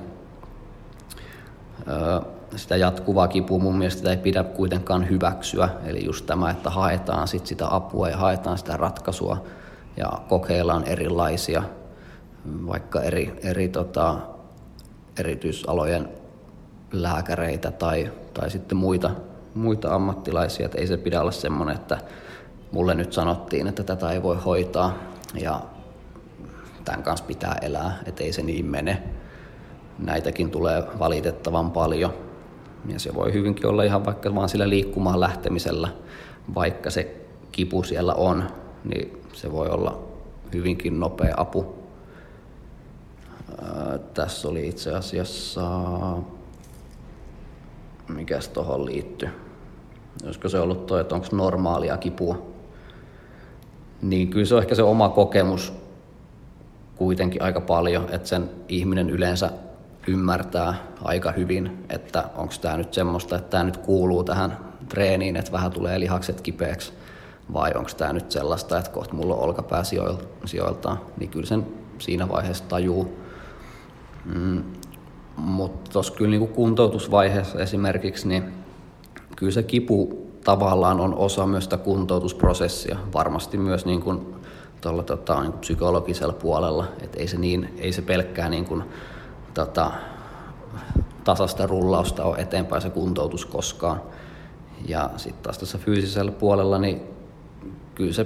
sitä 2.55 2.75
jatkuvaa 2.75 3.27
kipua 3.27 3.59
mun 3.59 3.77
mielestä 3.77 4.09
ei 4.09 4.17
pidä 4.17 4.43
kuitenkaan 4.43 5.09
hyväksyä, 5.09 5.69
eli 5.85 6.05
just 6.05 6.25
tämä, 6.25 6.51
että 6.51 6.69
haetaan 6.69 7.27
sit 7.27 7.47
sitä 7.47 7.75
apua 7.75 8.09
ja 8.09 8.17
haetaan 8.17 8.57
sitä 8.57 8.77
ratkaisua 8.77 9.43
ja 9.97 10.11
kokeillaan 10.29 10.83
erilaisia, 10.83 11.63
vaikka 12.67 13.01
eri, 13.01 13.39
eri 13.43 13.67
tota, 13.67 14.15
erityisalojen 15.19 16.09
lääkäreitä 16.91 17.71
tai, 17.71 18.11
tai 18.33 18.49
sitten 18.49 18.77
muita, 18.77 19.11
muita 19.55 19.95
ammattilaisia. 19.95 20.65
Että 20.65 20.77
ei 20.77 20.87
se 20.87 20.97
pidä 20.97 21.21
olla 21.21 21.31
semmoinen, 21.31 21.75
että 21.75 21.97
mulle 22.73 22.95
nyt 22.95 23.13
sanottiin, 23.13 23.67
että 23.67 23.83
tätä 23.83 24.11
ei 24.11 24.23
voi 24.23 24.37
hoitaa 24.45 24.93
ja 25.33 25.61
tämän 26.85 27.03
kanssa 27.03 27.25
pitää 27.25 27.57
elää, 27.61 27.99
että 28.05 28.23
ei 28.23 28.33
se 28.33 28.43
niin 28.43 28.65
mene. 28.65 29.03
Näitäkin 29.99 30.51
tulee 30.51 30.83
valitettavan 30.99 31.71
paljon. 31.71 32.13
Ja 32.87 32.99
se 32.99 33.15
voi 33.15 33.33
hyvinkin 33.33 33.67
olla 33.67 33.83
ihan 33.83 34.05
vaikka 34.05 34.35
vaan 34.35 34.49
sillä 34.49 34.69
liikkumaan 34.69 35.19
lähtemisellä, 35.19 35.89
vaikka 36.55 36.89
se 36.89 37.15
kipu 37.51 37.83
siellä 37.83 38.13
on, 38.13 38.43
niin 38.83 39.21
se 39.33 39.51
voi 39.51 39.69
olla 39.69 40.03
hyvinkin 40.53 40.99
nopea 40.99 41.33
apu. 41.37 41.75
Ää, 43.61 43.99
tässä 44.13 44.47
oli 44.47 44.67
itse 44.67 44.95
asiassa 44.95 45.61
mikäs 48.07 48.47
tuohon 48.47 48.85
liittyy. 48.85 49.29
Olisiko 50.25 50.49
se 50.49 50.59
ollut 50.59 50.85
toi, 50.85 51.01
että 51.01 51.15
onko 51.15 51.27
normaalia 51.31 51.97
kipua? 51.97 52.52
Niin 54.03 54.29
kyllä 54.29 54.45
se 54.45 54.55
on 54.55 54.61
ehkä 54.61 54.75
se 54.75 54.83
oma 54.83 55.09
kokemus 55.09 55.73
kuitenkin 56.95 57.41
aika 57.41 57.61
paljon, 57.61 58.07
että 58.11 58.27
sen 58.27 58.49
ihminen 58.67 59.09
yleensä 59.09 59.49
ymmärtää 60.07 60.75
aika 61.03 61.31
hyvin, 61.31 61.85
että 61.89 62.29
onko 62.35 62.53
tämä 62.61 62.77
nyt 62.77 62.93
semmoista, 62.93 63.35
että 63.35 63.49
tämä 63.49 63.63
nyt 63.63 63.77
kuuluu 63.77 64.23
tähän 64.23 64.57
treeniin, 64.89 65.35
että 65.35 65.51
vähän 65.51 65.71
tulee 65.71 65.99
lihakset 65.99 66.41
kipeäksi, 66.41 66.93
vai 67.53 67.71
onko 67.75 67.89
tämä 67.97 68.13
nyt 68.13 68.31
sellaista, 68.31 68.77
että 68.77 68.91
kohta 68.91 69.13
mulla 69.13 69.35
on 69.35 69.41
olkapää 69.41 69.83
sijoiltaan, 70.45 70.99
niin 71.19 71.29
kyllä 71.29 71.45
sen 71.45 71.65
siinä 71.99 72.29
vaiheessa 72.29 72.63
tajuu. 72.63 73.19
Mm, 74.25 74.63
mutta 75.37 75.91
tuossa 75.91 76.13
kyllä 76.13 76.31
niin 76.31 76.47
kuntoutusvaiheessa 76.47 77.59
esimerkiksi, 77.59 78.27
niin 78.27 78.43
kyllä 79.35 79.51
se 79.51 79.63
kipu 79.63 80.22
tavallaan 80.43 80.99
on 80.99 81.15
osa 81.15 81.45
myös 81.45 81.63
sitä 81.63 81.77
kuntoutusprosessia, 81.77 82.97
varmasti 83.13 83.57
myös 83.57 83.85
niin 83.85 84.01
kuin 84.01 84.35
tuolla 84.81 85.03
tota, 85.03 85.41
niin 85.41 85.51
kuin 85.51 85.61
psykologisella 85.61 86.33
puolella, 86.33 86.85
että 87.01 87.19
ei 87.19 87.27
se, 87.27 87.37
niin, 87.37 87.73
ei 87.77 87.91
se 87.91 88.01
pelkkää 88.01 88.49
niin 88.49 88.65
kuin, 88.65 88.83
tota, 89.53 89.91
tasasta 91.23 91.67
rullausta 91.67 92.23
ole 92.23 92.37
eteenpäin 92.37 92.81
se 92.81 92.89
kuntoutus 92.89 93.45
koskaan. 93.45 94.01
Ja 94.87 95.09
sitten 95.17 95.43
taas 95.43 95.57
tässä 95.57 95.77
fyysisellä 95.77 96.31
puolella, 96.31 96.79
niin 96.79 97.01
kyllä 97.95 98.13
se 98.13 98.25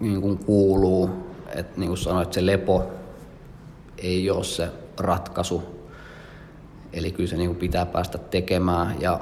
niin 0.00 0.20
kuin 0.20 0.38
kuuluu, 0.38 1.10
että 1.54 1.80
niin 1.80 1.88
kuin 1.88 1.98
sanoit, 1.98 2.32
se 2.32 2.46
lepo 2.46 2.84
ei 3.98 4.30
ole 4.30 4.44
se 4.44 4.68
ratkaisu. 5.00 5.62
Eli 6.92 7.12
kyllä 7.12 7.30
se 7.30 7.36
niin 7.36 7.56
pitää 7.56 7.86
päästä 7.86 8.18
tekemään. 8.18 8.96
Ja 9.00 9.20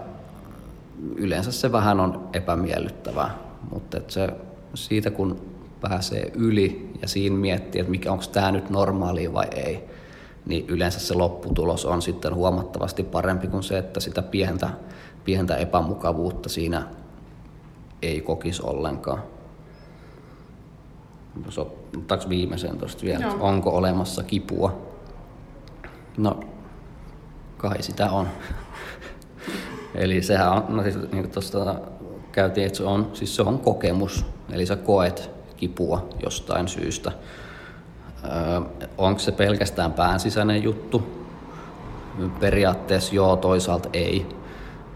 yleensä 1.16 1.52
se 1.52 1.72
vähän 1.72 2.00
on 2.00 2.28
epämiellyttävää, 2.32 3.38
mutta 3.70 3.96
että 3.96 4.12
se, 4.12 4.28
siitä 4.74 5.10
kun 5.10 5.40
pääsee 5.80 6.32
yli 6.34 6.92
ja 7.02 7.08
siinä 7.08 7.36
miettii, 7.36 7.80
että 7.80 7.90
mikä 7.90 8.12
onko 8.12 8.24
tämä 8.32 8.52
nyt 8.52 8.70
normaali 8.70 9.32
vai 9.32 9.46
ei, 9.56 9.90
niin 10.46 10.64
yleensä 10.68 11.00
se 11.00 11.14
lopputulos 11.14 11.86
on 11.86 12.02
sitten 12.02 12.34
huomattavasti 12.34 13.02
parempi 13.02 13.46
kuin 13.46 13.62
se, 13.62 13.78
että 13.78 14.00
sitä 14.00 14.22
pientä, 14.22 14.70
pientä 15.24 15.56
epämukavuutta 15.56 16.48
siinä 16.48 16.82
ei 18.02 18.20
kokisi 18.20 18.62
ollenkaan. 18.64 19.22
Ottaako 21.96 22.28
viimeisen 22.28 22.78
tuosta 22.78 23.02
vielä, 23.02 23.24
Joo. 23.24 23.36
onko 23.40 23.70
olemassa 23.70 24.22
kipua? 24.22 24.82
No 26.16 26.40
kai 27.56 27.82
sitä 27.82 28.10
on. 28.10 28.28
Eli 29.94 30.22
sehän 30.22 30.52
on, 30.52 30.64
no 30.68 30.82
siis 30.82 30.96
niin 31.12 31.30
tuosta 31.30 31.74
käytiin, 32.32 32.66
että 32.66 32.76
se 32.76 32.84
on, 32.84 33.10
siis 33.12 33.36
se 33.36 33.42
on 33.42 33.58
kokemus, 33.58 34.26
eli 34.52 34.66
sä 34.66 34.76
koet 34.76 35.30
kipua 35.56 36.08
jostain 36.22 36.68
syystä. 36.68 37.12
Öö, 38.24 38.60
onko 38.98 39.18
se 39.18 39.32
pelkästään 39.32 39.92
päänsisäinen 39.92 40.62
juttu? 40.62 41.02
Periaatteessa 42.40 43.14
joo, 43.14 43.36
toisaalta 43.36 43.88
ei. 43.92 44.26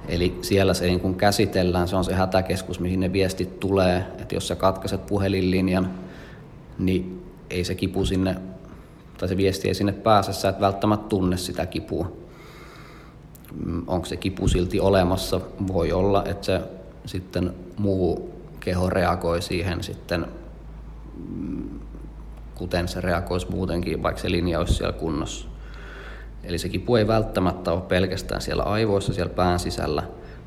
Eli 0.08 0.38
siellä 0.42 0.74
se 0.74 0.86
niin 0.86 1.00
kun 1.00 1.14
käsitellään, 1.14 1.88
se 1.88 1.96
on 1.96 2.04
se 2.04 2.14
hätäkeskus, 2.14 2.80
mihin 2.80 3.00
ne 3.00 3.12
viestit 3.12 3.60
tulee. 3.60 4.06
Että 4.18 4.34
jos 4.34 4.48
sä 4.48 4.56
katkaiset 4.56 5.06
puhelinlinjan, 5.06 5.90
niin 6.78 7.24
ei 7.50 7.64
se 7.64 7.74
kipu 7.74 8.04
sinne, 8.04 8.36
tai 9.18 9.28
se 9.28 9.36
viesti 9.36 9.68
ei 9.68 9.74
sinne 9.74 9.92
pääse, 9.92 10.32
sä 10.32 10.48
et 10.48 10.60
välttämättä 10.60 11.08
tunne 11.08 11.36
sitä 11.36 11.66
kipua. 11.66 12.12
Onko 13.86 14.06
se 14.06 14.16
kipu 14.16 14.48
silti 14.48 14.80
olemassa, 14.80 15.40
voi 15.66 15.92
olla, 15.92 16.24
että 16.24 16.46
se 16.46 16.62
sitten 17.06 17.54
muu 17.78 18.32
keho 18.60 18.90
reagoi 18.90 19.42
siihen 19.42 19.82
sitten, 19.82 20.26
mm, 21.28 21.80
kuten 22.54 22.88
se 22.88 23.00
reagoisi 23.00 23.50
muutenkin, 23.50 24.02
vaikka 24.02 24.22
se 24.22 24.30
linja 24.30 24.58
olisi 24.58 24.74
siellä 24.74 24.92
kunnossa. 24.92 25.48
Eli 26.44 26.58
se 26.58 26.68
kipu 26.68 26.96
ei 26.96 27.06
välttämättä 27.06 27.72
ole 27.72 27.80
pelkästään 27.80 28.40
siellä 28.40 28.62
aivoissa, 28.62 29.14
siellä 29.14 29.34
pään 29.34 29.58
sisällä, 29.58 30.02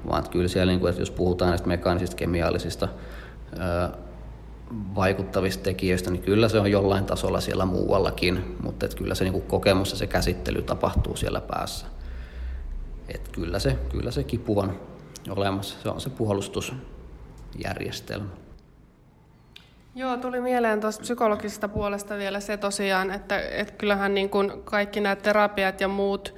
vaan 0.09 0.29
kyllä 0.29 0.47
siellä, 0.47 0.73
niin 0.73 0.87
että 0.87 1.01
jos 1.01 1.11
puhutaan 1.11 1.49
näistä 1.49 1.67
mekaanisista, 1.67 2.15
kemiallisista 2.15 2.87
vaikuttavista 4.95 5.63
tekijöistä, 5.63 6.11
niin 6.11 6.21
kyllä 6.21 6.49
se 6.49 6.59
on 6.59 6.71
jollain 6.71 7.05
tasolla 7.05 7.41
siellä 7.41 7.65
muuallakin, 7.65 8.55
mutta 8.63 8.85
et 8.85 8.95
kyllä 8.95 9.15
se 9.15 9.23
niin 9.23 9.41
kokemus 9.41 9.91
ja 9.91 9.97
se 9.97 10.07
käsittely 10.07 10.61
tapahtuu 10.61 11.15
siellä 11.15 11.41
päässä. 11.41 11.85
Et 13.13 13.29
kyllä, 13.31 13.59
se, 13.59 13.77
kyllä 13.91 14.11
se 14.11 14.23
kipu 14.23 14.59
on 14.59 14.79
olemassa, 15.29 15.77
se 15.83 15.89
on 15.89 16.01
se 16.01 16.09
puolustusjärjestelmä. 16.09 18.29
Joo, 19.95 20.17
tuli 20.17 20.41
mieleen 20.41 20.81
tuosta 20.81 21.01
psykologisesta 21.01 21.67
puolesta 21.67 22.17
vielä 22.17 22.39
se 22.39 22.57
tosiaan, 22.57 23.11
että, 23.11 23.39
että 23.39 23.73
kyllähän 23.73 24.13
niin 24.13 24.29
kuin 24.29 24.51
kaikki 24.63 25.01
nämä 25.01 25.15
terapiat 25.15 25.81
ja 25.81 25.87
muut 25.87 26.35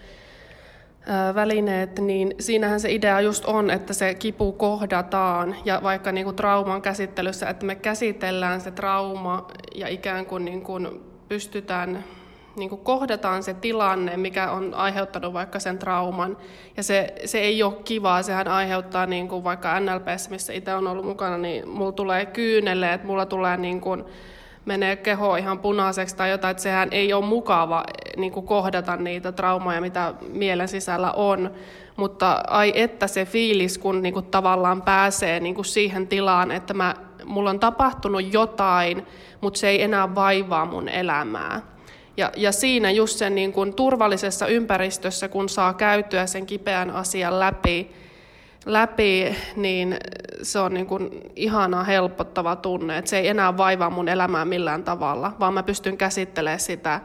välineet, 1.35 1.99
niin 1.99 2.35
siinähän 2.39 2.79
se 2.79 2.91
idea 2.91 3.21
just 3.21 3.45
on, 3.45 3.69
että 3.69 3.93
se 3.93 4.13
kipu 4.13 4.51
kohdataan 4.51 5.55
ja 5.65 5.79
vaikka 5.83 6.11
niin 6.11 6.25
kuin 6.25 6.35
trauman 6.35 6.81
käsittelyssä, 6.81 7.49
että 7.49 7.65
me 7.65 7.75
käsitellään 7.75 8.61
se 8.61 8.71
trauma 8.71 9.47
ja 9.75 9.87
ikään 9.87 10.25
kuin, 10.25 10.45
niin 10.45 10.61
kuin 10.61 10.87
pystytään 11.29 12.03
niin 12.55 12.69
kuin 12.69 12.81
kohdataan 12.81 13.43
se 13.43 13.53
tilanne, 13.53 14.17
mikä 14.17 14.51
on 14.51 14.73
aiheuttanut 14.73 15.33
vaikka 15.33 15.59
sen 15.59 15.79
trauman. 15.79 16.37
Ja 16.77 16.83
se, 16.83 17.13
se 17.25 17.39
ei 17.39 17.63
ole 17.63 17.73
kivaa, 17.85 18.23
sehän 18.23 18.47
aiheuttaa 18.47 19.05
niin 19.05 19.27
kuin 19.27 19.43
vaikka 19.43 19.79
NLPssä, 19.79 20.29
missä 20.29 20.53
itse 20.53 20.73
on 20.73 20.87
ollut 20.87 21.05
mukana, 21.05 21.37
niin 21.37 21.69
mulla 21.69 21.91
tulee 21.91 22.25
kyynelle, 22.25 22.93
että 22.93 23.07
mulla 23.07 23.25
tulee 23.25 23.57
niin 23.57 23.81
kuin, 23.81 24.05
menee 24.65 24.95
keho 24.95 25.35
ihan 25.35 25.59
punaiseksi 25.59 26.15
tai 26.15 26.29
jotain, 26.29 26.51
että 26.51 26.63
sehän 26.63 26.89
ei 26.91 27.13
ole 27.13 27.25
mukava 27.25 27.83
niin 28.17 28.31
kuin 28.31 28.45
kohdata 28.45 28.95
niitä 28.95 29.31
traumaja, 29.31 29.81
mitä 29.81 30.13
mielen 30.27 30.67
sisällä 30.67 31.11
on. 31.11 31.51
Mutta 31.95 32.41
ai 32.47 32.71
että 32.75 33.07
se 33.07 33.25
fiilis, 33.25 33.77
kun 33.77 34.01
niin 34.01 34.13
kuin 34.13 34.25
tavallaan 34.25 34.81
pääsee 34.81 35.39
niin 35.39 35.55
kuin 35.55 35.65
siihen 35.65 36.07
tilaan, 36.07 36.51
että 36.51 36.73
mä, 36.73 36.95
mulla 37.25 37.49
on 37.49 37.59
tapahtunut 37.59 38.33
jotain, 38.33 39.07
mutta 39.41 39.59
se 39.59 39.69
ei 39.69 39.81
enää 39.83 40.15
vaivaa 40.15 40.65
mun 40.65 40.89
elämää. 40.89 41.61
Ja, 42.17 42.31
ja 42.37 42.51
siinä 42.51 42.91
just 42.91 43.17
sen 43.17 43.35
niin 43.35 43.53
kuin 43.53 43.73
turvallisessa 43.73 44.47
ympäristössä, 44.47 45.27
kun 45.27 45.49
saa 45.49 45.73
käytyä 45.73 46.25
sen 46.25 46.45
kipeän 46.45 46.89
asian 46.89 47.39
läpi, 47.39 47.91
läpi 48.65 49.35
niin 49.55 49.97
se 50.41 50.59
on 50.59 50.73
niin 50.73 50.85
kuin 50.85 51.09
ihana 51.35 51.83
helpottava 51.83 52.55
tunne, 52.55 52.97
että 52.97 53.09
se 53.09 53.19
ei 53.19 53.27
enää 53.27 53.57
vaivaa 53.57 53.89
mun 53.89 54.07
elämää 54.07 54.45
millään 54.45 54.83
tavalla, 54.83 55.33
vaan 55.39 55.53
mä 55.53 55.63
pystyn 55.63 55.97
käsittelemään 55.97 56.59
sitä, 56.59 57.01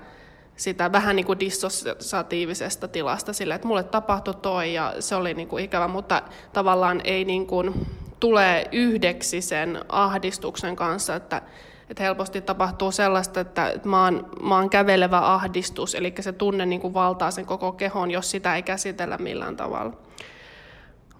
sitä 0.56 0.92
vähän 0.92 1.16
niin 1.16 1.26
kuin 1.26 1.40
dissosiatiivisesta 1.40 2.88
tilasta 2.88 3.32
sille, 3.32 3.54
että 3.54 3.68
mulle 3.68 3.84
tapahtui 3.84 4.34
toi 4.34 4.74
ja 4.74 4.94
se 5.00 5.14
oli 5.14 5.34
niin 5.34 5.48
kuin 5.48 5.64
ikävä, 5.64 5.88
mutta 5.88 6.22
tavallaan 6.52 7.00
ei 7.04 7.24
niin 7.24 7.46
kuin 7.46 7.86
tule 8.20 8.64
yhdeksi 8.72 9.40
sen 9.40 9.84
ahdistuksen 9.88 10.76
kanssa, 10.76 11.14
että 11.14 11.42
että 11.90 12.02
helposti 12.02 12.40
tapahtuu 12.40 12.92
sellaista, 12.92 13.40
että 13.40 13.72
mä 13.84 14.04
oon, 14.04 14.30
mä 14.42 14.56
oon 14.56 14.70
kävelevä 14.70 15.18
ahdistus, 15.18 15.94
eli 15.94 16.14
se 16.20 16.32
tunne 16.32 16.66
niin 16.66 16.80
kuin 16.80 16.94
valtaa 16.94 17.30
sen 17.30 17.46
koko 17.46 17.72
kehon, 17.72 18.10
jos 18.10 18.30
sitä 18.30 18.56
ei 18.56 18.62
käsitellä 18.62 19.18
millään 19.18 19.56
tavalla. 19.56 19.92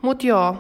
Mutta 0.03 0.27
joo, 0.27 0.57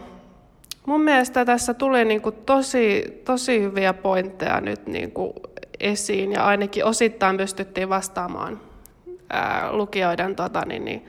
mun 0.87 1.01
mielestä 1.01 1.45
tässä 1.45 1.75
tuli 1.75 2.05
niin 2.05 2.23
kuin 2.23 2.35
tosi, 2.47 3.05
tosi 3.25 3.61
hyviä 3.61 3.95
pointteja 3.95 4.61
nyt 4.61 4.87
niin 4.87 5.11
kuin 5.11 5.33
esiin, 5.81 6.33
ja 6.33 6.47
ainakin 6.47 6.85
osittain 6.85 7.37
pystyttiin 7.37 7.89
vastaamaan 7.89 8.61
ää, 9.31 9.73
lukijoiden 9.73 10.37
tota, 10.37 10.63
niin, 10.67 10.85
niin, 10.85 11.07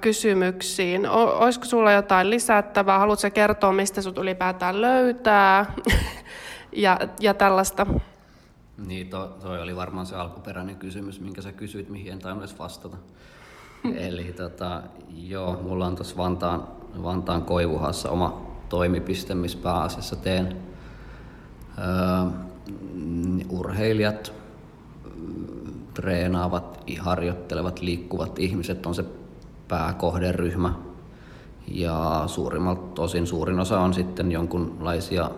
kysymyksiin. 0.00 1.08
O, 1.08 1.38
olisiko 1.38 1.64
sulla 1.64 1.92
jotain 1.92 2.30
lisättävää? 2.30 2.98
Haluatko 2.98 3.30
kertoa, 3.30 3.72
mistä 3.72 4.02
sut 4.02 4.18
ylipäätään 4.18 4.80
löytää? 4.80 5.66
ja, 6.72 7.00
ja 7.20 7.34
tällaista. 7.34 7.86
Niin, 8.86 9.08
to, 9.08 9.36
toi 9.42 9.62
oli 9.62 9.76
varmaan 9.76 10.06
se 10.06 10.16
alkuperäinen 10.16 10.76
kysymys, 10.76 11.20
minkä 11.20 11.42
sä 11.42 11.52
kysyit, 11.52 11.88
mihin 11.88 12.12
en 12.12 12.18
tainnut 12.18 12.44
edes 12.44 12.58
vastata. 12.58 12.96
Eli 14.08 14.32
tota, 14.32 14.82
joo, 15.08 15.60
mulla 15.62 15.86
on 15.86 15.96
tuossa 15.96 16.16
Vantaan, 16.16 16.68
Vantaan 17.02 17.42
Koivuhassa 17.42 18.10
oma 18.10 18.42
toimipiste, 18.68 19.34
missä 19.34 19.58
pääasiassa 19.62 20.16
teen 20.16 20.56
öö, 21.78 21.84
urheilijat, 23.48 24.32
treenaavat, 25.94 26.84
harjoittelevat, 27.00 27.80
liikkuvat 27.80 28.38
ihmiset 28.38 28.86
on 28.86 28.94
se 28.94 29.04
pääkohderyhmä. 29.68 30.74
Ja 31.68 32.22
suurimmalta 32.26 32.94
tosin 32.94 33.26
suurin 33.26 33.60
osa 33.60 33.80
on 33.80 33.94
sitten 33.94 34.32
jonkunlaisia 34.32 35.30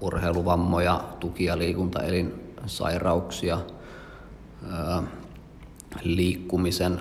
urheiluvammoja, 0.00 1.04
tuki- 1.20 1.44
ja 1.44 1.58
liikuntaelinsairauksia, 1.58 3.58
liikkumisen 6.02 7.00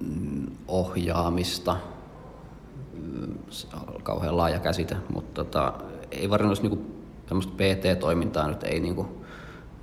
mm, 0.00 0.46
ohjaamista, 0.68 1.76
kauhean 4.02 4.36
laaja 4.36 4.58
käsite, 4.58 4.96
mutta 5.14 5.44
tota, 5.44 5.72
ei 6.10 6.30
varsinaisesti 6.30 6.68
niinku 6.68 6.86
tämmöistä 7.26 7.52
PT-toimintaa 7.52 8.48
nyt 8.48 8.62
ei 8.62 8.80
niinku, 8.80 9.06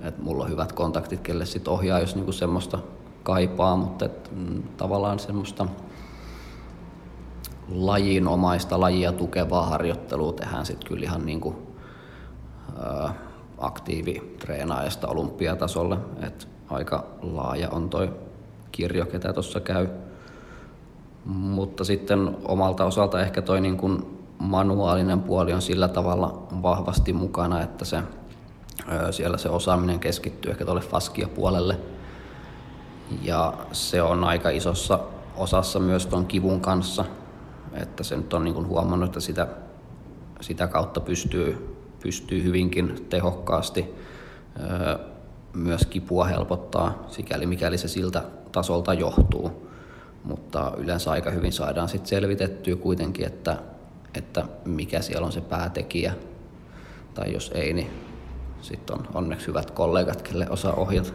että 0.00 0.22
mulla 0.22 0.44
on 0.44 0.50
hyvät 0.50 0.72
kontaktit, 0.72 1.20
kelle 1.20 1.46
sit 1.46 1.68
ohjaa, 1.68 2.00
jos 2.00 2.14
niinku 2.14 2.32
semmoista 2.32 2.78
kaipaa, 3.22 3.76
mutta 3.76 4.04
et, 4.04 4.30
mm, 4.36 4.62
tavallaan 4.62 5.18
semmoista 5.18 5.66
lajinomaista, 7.68 8.80
lajia 8.80 9.12
tukevaa 9.12 9.66
harjoittelua 9.66 10.32
tehdään 10.32 10.66
sitten 10.66 10.88
kyllä 10.88 11.04
ihan 11.04 11.26
niinku 11.26 11.63
aktiivitreenaajasta 13.58 15.08
olympiatasolle. 15.08 15.98
Et 16.22 16.48
aika 16.70 17.06
laaja 17.22 17.70
on 17.70 17.90
toi 17.90 18.12
kirjo, 18.72 19.06
ketä 19.06 19.32
tuossa 19.32 19.60
käy. 19.60 19.88
Mutta 21.24 21.84
sitten 21.84 22.36
omalta 22.44 22.84
osalta 22.84 23.20
ehkä 23.20 23.42
toi 23.42 23.60
niin 23.60 23.76
kun 23.76 24.18
manuaalinen 24.38 25.20
puoli 25.22 25.52
on 25.52 25.62
sillä 25.62 25.88
tavalla 25.88 26.46
vahvasti 26.62 27.12
mukana, 27.12 27.62
että 27.62 27.84
se, 27.84 28.02
siellä 29.10 29.38
se 29.38 29.48
osaaminen 29.48 30.00
keskittyy 30.00 30.50
ehkä 30.50 30.64
tuolle 30.64 30.80
faskia 30.80 31.28
puolelle. 31.28 31.80
Ja 33.22 33.52
se 33.72 34.02
on 34.02 34.24
aika 34.24 34.50
isossa 34.50 34.98
osassa 35.36 35.78
myös 35.78 36.06
tuon 36.06 36.26
kivun 36.26 36.60
kanssa, 36.60 37.04
että 37.72 38.02
se 38.02 38.16
nyt 38.16 38.34
on 38.34 38.44
niin 38.44 38.66
huomannut, 38.66 39.08
että 39.08 39.20
sitä, 39.20 39.46
sitä 40.40 40.66
kautta 40.66 41.00
pystyy 41.00 41.76
pystyy 42.04 42.42
hyvinkin 42.42 43.06
tehokkaasti 43.08 43.94
myös 45.52 45.86
kipua 45.86 46.24
helpottaa, 46.24 47.04
sikäli 47.08 47.46
mikäli 47.46 47.78
se 47.78 47.88
siltä 47.88 48.22
tasolta 48.52 48.94
johtuu. 48.94 49.70
Mutta 50.24 50.72
yleensä 50.76 51.10
aika 51.10 51.30
hyvin 51.30 51.52
saadaan 51.52 51.88
sitten 51.88 52.08
selvitettyä 52.08 52.76
kuitenkin, 52.76 53.26
että, 53.26 53.56
että 54.14 54.44
mikä 54.64 55.02
siellä 55.02 55.26
on 55.26 55.32
se 55.32 55.40
päätekijä. 55.40 56.14
Tai 57.14 57.32
jos 57.32 57.50
ei, 57.54 57.72
niin 57.72 57.90
sitten 58.60 58.98
on 58.98 59.06
onneksi 59.14 59.46
hyvät 59.46 59.70
kollegat, 59.70 60.22
kelle 60.22 60.50
osaa 60.50 60.72
ohjata. 60.72 61.12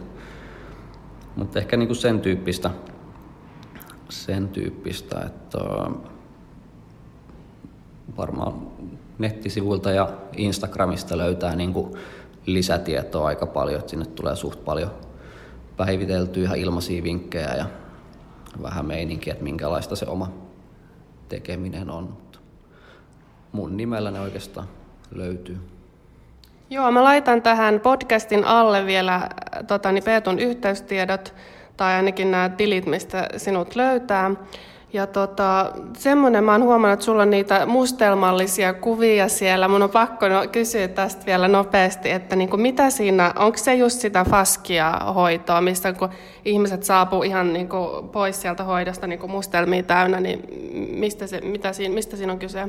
Mutta 1.36 1.58
ehkä 1.58 1.76
niinku 1.76 1.94
sen 1.94 2.20
tyyppistä, 2.20 2.70
sen 4.08 4.48
tyyppistä, 4.48 5.20
että 5.26 5.58
varmaan 8.16 8.54
nettisivuilta 9.20 9.90
ja 9.90 10.08
Instagramista 10.36 11.18
löytää 11.18 11.56
niin 11.56 11.72
kuin 11.72 11.94
lisätietoa 12.46 13.26
aika 13.26 13.46
paljon, 13.46 13.78
että 13.78 13.90
sinne 13.90 14.06
tulee 14.06 14.36
suht 14.36 14.64
paljon 14.64 14.90
päiviteltyä 15.76 16.42
ihan 16.42 16.58
ilmaisia 16.58 17.02
vinkkejä 17.02 17.54
ja 17.54 17.64
vähän 18.62 18.86
meininkiä, 18.86 19.32
että 19.32 19.44
minkälaista 19.44 19.96
se 19.96 20.06
oma 20.06 20.32
tekeminen 21.28 21.90
on. 21.90 22.04
Mutta 22.04 22.38
mun 23.52 23.76
nimellä 23.76 24.10
ne 24.10 24.20
oikeastaan 24.20 24.68
löytyy. 25.14 25.58
Joo, 26.70 26.90
mä 26.90 27.04
laitan 27.04 27.42
tähän 27.42 27.80
podcastin 27.80 28.44
alle 28.44 28.86
vielä 28.86 29.28
tota, 29.66 29.92
niin 29.92 30.04
Peetun 30.04 30.38
yhteystiedot 30.38 31.34
tai 31.76 31.94
ainakin 31.94 32.30
nämä 32.30 32.48
tilit, 32.48 32.86
mistä 32.86 33.28
sinut 33.36 33.76
löytää. 33.76 34.30
Ja 34.92 35.06
tota, 35.06 35.72
semmoinen, 35.98 36.44
mä 36.44 36.52
oon 36.52 36.62
huomannut, 36.62 36.92
että 36.92 37.04
sulla 37.04 37.22
on 37.22 37.30
niitä 37.30 37.66
mustelmallisia 37.66 38.74
kuvia 38.74 39.28
siellä. 39.28 39.68
Mun 39.68 39.82
on 39.82 39.90
pakko 39.90 40.28
no, 40.28 40.46
kysyä 40.52 40.88
tästä 40.88 41.26
vielä 41.26 41.48
nopeasti, 41.48 42.10
että 42.10 42.36
niin 42.36 42.50
kuin 42.50 42.60
mitä 42.62 42.90
siinä, 42.90 43.32
onko 43.36 43.58
se 43.58 43.74
just 43.74 44.00
sitä 44.00 44.24
faskia 44.30 44.92
hoitoa, 45.14 45.60
mistä 45.60 45.92
kun 45.92 46.08
ihmiset 46.44 46.82
saapuu 46.82 47.22
ihan 47.22 47.52
niin 47.52 47.68
kuin 47.68 48.08
pois 48.08 48.42
sieltä 48.42 48.64
hoidosta 48.64 49.06
niin 49.06 49.18
kuin 49.18 49.30
mustelmia 49.30 49.82
täynnä, 49.82 50.20
niin 50.20 50.44
mistä, 50.98 51.26
se, 51.26 51.40
mitä 51.40 51.72
siinä, 51.72 51.94
mistä 51.94 52.16
siinä 52.16 52.32
on 52.32 52.38
kyse? 52.38 52.68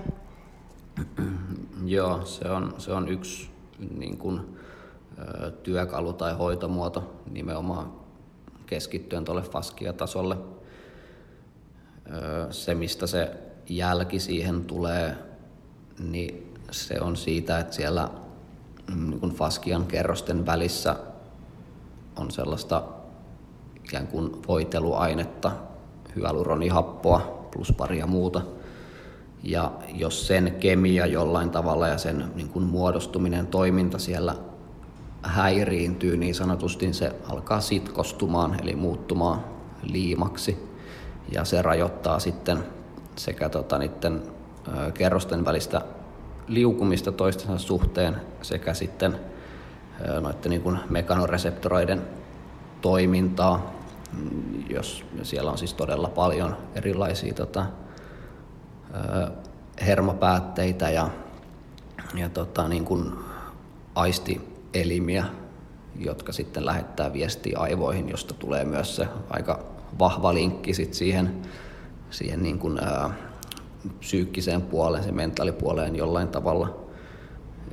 Joo, 1.86 2.26
se 2.26 2.50
on, 2.50 2.74
se 2.78 2.92
on 2.92 3.10
yksi 3.10 3.50
niin 3.98 4.18
kuin, 4.18 4.42
työkalu 5.64 6.14
tai 6.14 6.34
hoitomuoto 6.34 7.14
nimenomaan 7.32 7.92
keskittyen 8.66 9.26
tuolle 9.26 9.42
faskia-tasolle 9.42 10.38
se, 12.50 12.76
mistä 12.76 13.08
se 13.08 13.32
jälki 13.70 14.20
siihen 14.20 14.66
tulee, 14.66 15.16
niin 16.10 16.54
se 16.72 17.02
on 17.02 17.18
siitä, 17.18 17.60
että 17.60 17.76
siellä 17.76 18.10
niin 18.96 19.20
kuin 19.20 19.32
faskian 19.32 19.86
kerrosten 19.86 20.46
välissä 20.46 20.96
on 22.16 22.32
sellaista 22.32 22.84
ikään 23.86 24.08
kuin 24.08 24.32
voiteluainetta, 24.48 25.52
hyaluronihappoa 26.16 27.48
plus 27.54 27.72
paria 27.72 28.08
muuta. 28.08 28.42
Ja 29.44 29.72
jos 29.94 30.28
sen 30.28 30.56
kemia 30.60 31.06
jollain 31.06 31.50
tavalla 31.50 31.88
ja 31.88 31.98
sen 31.98 32.26
niin 32.36 32.50
kuin 32.50 32.66
muodostuminen, 32.66 33.48
toiminta 33.48 34.00
siellä 34.00 34.36
häiriintyy 35.24 36.18
niin 36.18 36.36
sanotusti, 36.36 36.86
niin 36.86 36.94
se 36.94 37.16
alkaa 37.30 37.62
sitkostumaan 37.62 38.60
eli 38.64 38.76
muuttumaan 38.76 39.46
liimaksi. 39.84 40.71
Ja 41.32 41.46
se 41.46 41.62
rajoittaa 41.62 42.20
sitten 42.20 42.64
sekä 43.16 43.50
tota, 43.50 43.78
niiden 43.78 44.22
kerrosten 44.94 45.46
välistä 45.46 45.82
liukumista 46.48 47.12
toistensa 47.12 47.58
suhteen 47.58 48.22
sekä 48.42 48.74
sitten 48.74 49.20
noiden 50.22 50.50
niin 50.50 50.62
kuin 50.62 50.80
mekanoreseptoreiden 50.90 52.02
toimintaa, 52.82 53.74
jos 54.70 55.06
siellä 55.24 55.52
on 55.52 55.58
siis 55.58 55.74
todella 55.74 56.08
paljon 56.10 56.58
erilaisia 56.76 57.34
tota, 57.34 57.66
hermopäätteitä 59.86 60.90
ja, 60.90 61.10
ja 62.16 62.30
tota, 62.30 62.68
niin 62.68 62.86
kuin 62.86 63.12
aistielimiä, 63.96 65.26
jotka 65.96 66.32
sitten 66.32 66.66
lähettää 66.66 67.14
viestiä 67.14 67.60
aivoihin, 67.60 68.10
josta 68.10 68.34
tulee 68.34 68.66
myös 68.66 68.96
se 68.96 69.08
aika 69.30 69.71
vahva 70.00 70.34
linkki 70.34 70.74
sit 70.74 70.94
siihen, 70.94 71.42
siihen 72.10 72.44
niin 72.44 72.60
kuin, 72.60 72.80
ää, 72.84 73.10
psyykkiseen 74.00 74.62
puoleen, 74.62 75.04
se 75.04 75.12
mentaalipuoleen 75.12 75.96
jollain 75.96 76.28
tavalla. 76.28 76.82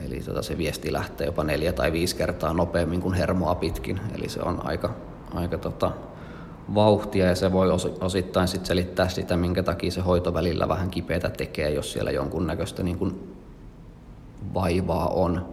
Eli 0.06 0.20
tota, 0.20 0.42
se 0.42 0.58
viesti 0.58 0.92
lähtee 0.92 1.26
jopa 1.26 1.44
neljä 1.44 1.72
tai 1.72 1.92
viisi 1.92 2.16
kertaa 2.16 2.52
nopeammin 2.52 3.00
kuin 3.00 3.14
hermoa 3.14 3.54
pitkin. 3.54 4.00
Eli 4.14 4.28
se 4.28 4.40
on 4.42 4.66
aika, 4.66 4.94
aika 5.34 5.58
tota, 5.58 5.90
vauhtia 6.74 7.26
ja 7.26 7.34
se 7.34 7.52
voi 7.52 7.68
osittain 8.00 8.48
sit 8.48 8.66
selittää 8.66 9.08
sitä, 9.08 9.36
minkä 9.36 9.62
takia 9.62 9.90
se 9.90 10.00
hoito 10.00 10.34
välillä 10.34 10.68
vähän 10.68 10.90
kipeätä 10.90 11.30
tekee, 11.30 11.70
jos 11.70 11.92
siellä 11.92 12.10
jonkunnäköistä 12.10 12.82
niin 12.82 12.98
kuin 12.98 13.34
vaivaa 14.54 15.08
on. 15.08 15.46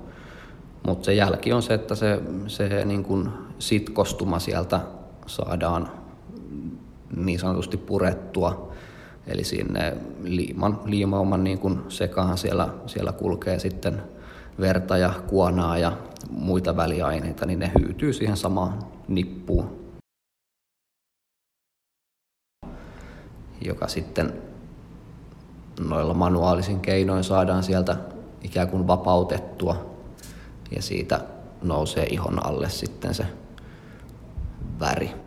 Mutta 0.87 1.05
se 1.05 1.13
jälki 1.13 1.53
on 1.53 1.61
se, 1.61 1.73
että 1.73 1.95
se, 1.95 2.21
se 2.47 2.85
niin 2.85 3.03
kuin 3.03 3.29
sitkostuma 3.59 4.39
sieltä 4.39 4.79
saadaan 5.27 5.91
niin 7.15 7.39
sanotusti 7.39 7.77
purettua. 7.77 8.73
Eli 9.27 9.43
sinne 9.43 9.97
liiman, 10.23 10.79
liimauman 10.85 11.43
niin 11.43 11.59
kuin 11.59 11.81
sekaan 11.89 12.37
siellä, 12.37 12.69
siellä 12.85 13.11
kulkee 13.11 13.59
sitten 13.59 14.03
verta 14.59 14.97
ja 14.97 15.13
kuonaa 15.27 15.77
ja 15.77 15.97
muita 16.29 16.77
väliaineita, 16.77 17.45
niin 17.45 17.59
ne 17.59 17.71
hyytyy 17.79 18.13
siihen 18.13 18.37
samaan 18.37 18.79
nippuun. 19.07 19.85
Joka 23.65 23.87
sitten 23.87 24.33
noilla 25.79 26.13
manuaalisin 26.13 26.79
keinoin 26.79 27.23
saadaan 27.23 27.63
sieltä 27.63 27.97
ikään 28.43 28.67
kuin 28.67 28.87
vapautettua 28.87 29.95
ja 30.75 30.81
siitä 30.81 31.21
nousee 31.61 32.05
ihon 32.05 32.45
alle 32.45 32.69
sitten 32.69 33.13
se 33.13 33.25
väri. 34.79 35.24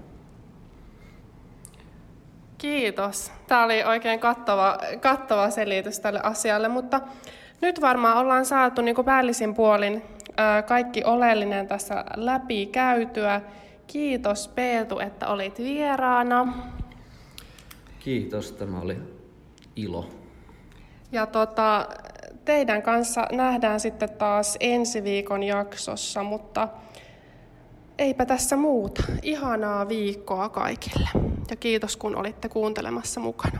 Kiitos. 2.59 3.33
Tämä 3.47 3.65
oli 3.65 3.85
oikein 3.85 4.21
kattava, 4.21 4.79
kattava 5.01 5.51
selitys 5.51 6.01
tälle 6.01 6.21
asialle, 6.23 6.69
mutta 6.69 7.01
nyt 7.61 7.81
varmaan 7.81 8.17
ollaan 8.17 8.47
saatu 8.47 8.83
niin 8.83 8.97
päällisin 9.05 9.55
puolin 9.55 10.03
kaikki 10.67 11.05
oleellinen 11.05 11.69
tässä 11.69 12.05
läpi 12.17 12.67
käytyä. 12.67 13.41
Kiitos 13.87 14.49
Peetu, 14.49 14.99
että 14.99 15.27
olit 15.27 15.59
vieraana. 15.59 16.53
Kiitos, 18.01 18.53
tämä 18.53 18.81
oli 18.81 18.97
ilo. 19.77 20.11
Ja 21.13 21.27
tota, 21.27 21.89
teidän 22.45 22.83
kanssa 22.83 23.27
nähdään 23.33 23.81
sitten 23.81 24.11
taas 24.11 24.57
ensi 24.61 25.05
viikon 25.05 25.43
jaksossa, 25.43 26.23
mutta 26.23 26.69
eipä 27.99 28.27
tässä 28.27 28.57
muuta. 28.57 29.03
Ihanaa 29.23 29.89
viikkoa 29.89 30.49
kaikille 30.49 31.09
ja 31.51 31.57
kiitos 31.57 31.97
kun 31.97 32.17
olitte 32.17 32.49
kuuntelemassa 32.49 33.21
mukana. 33.21 33.59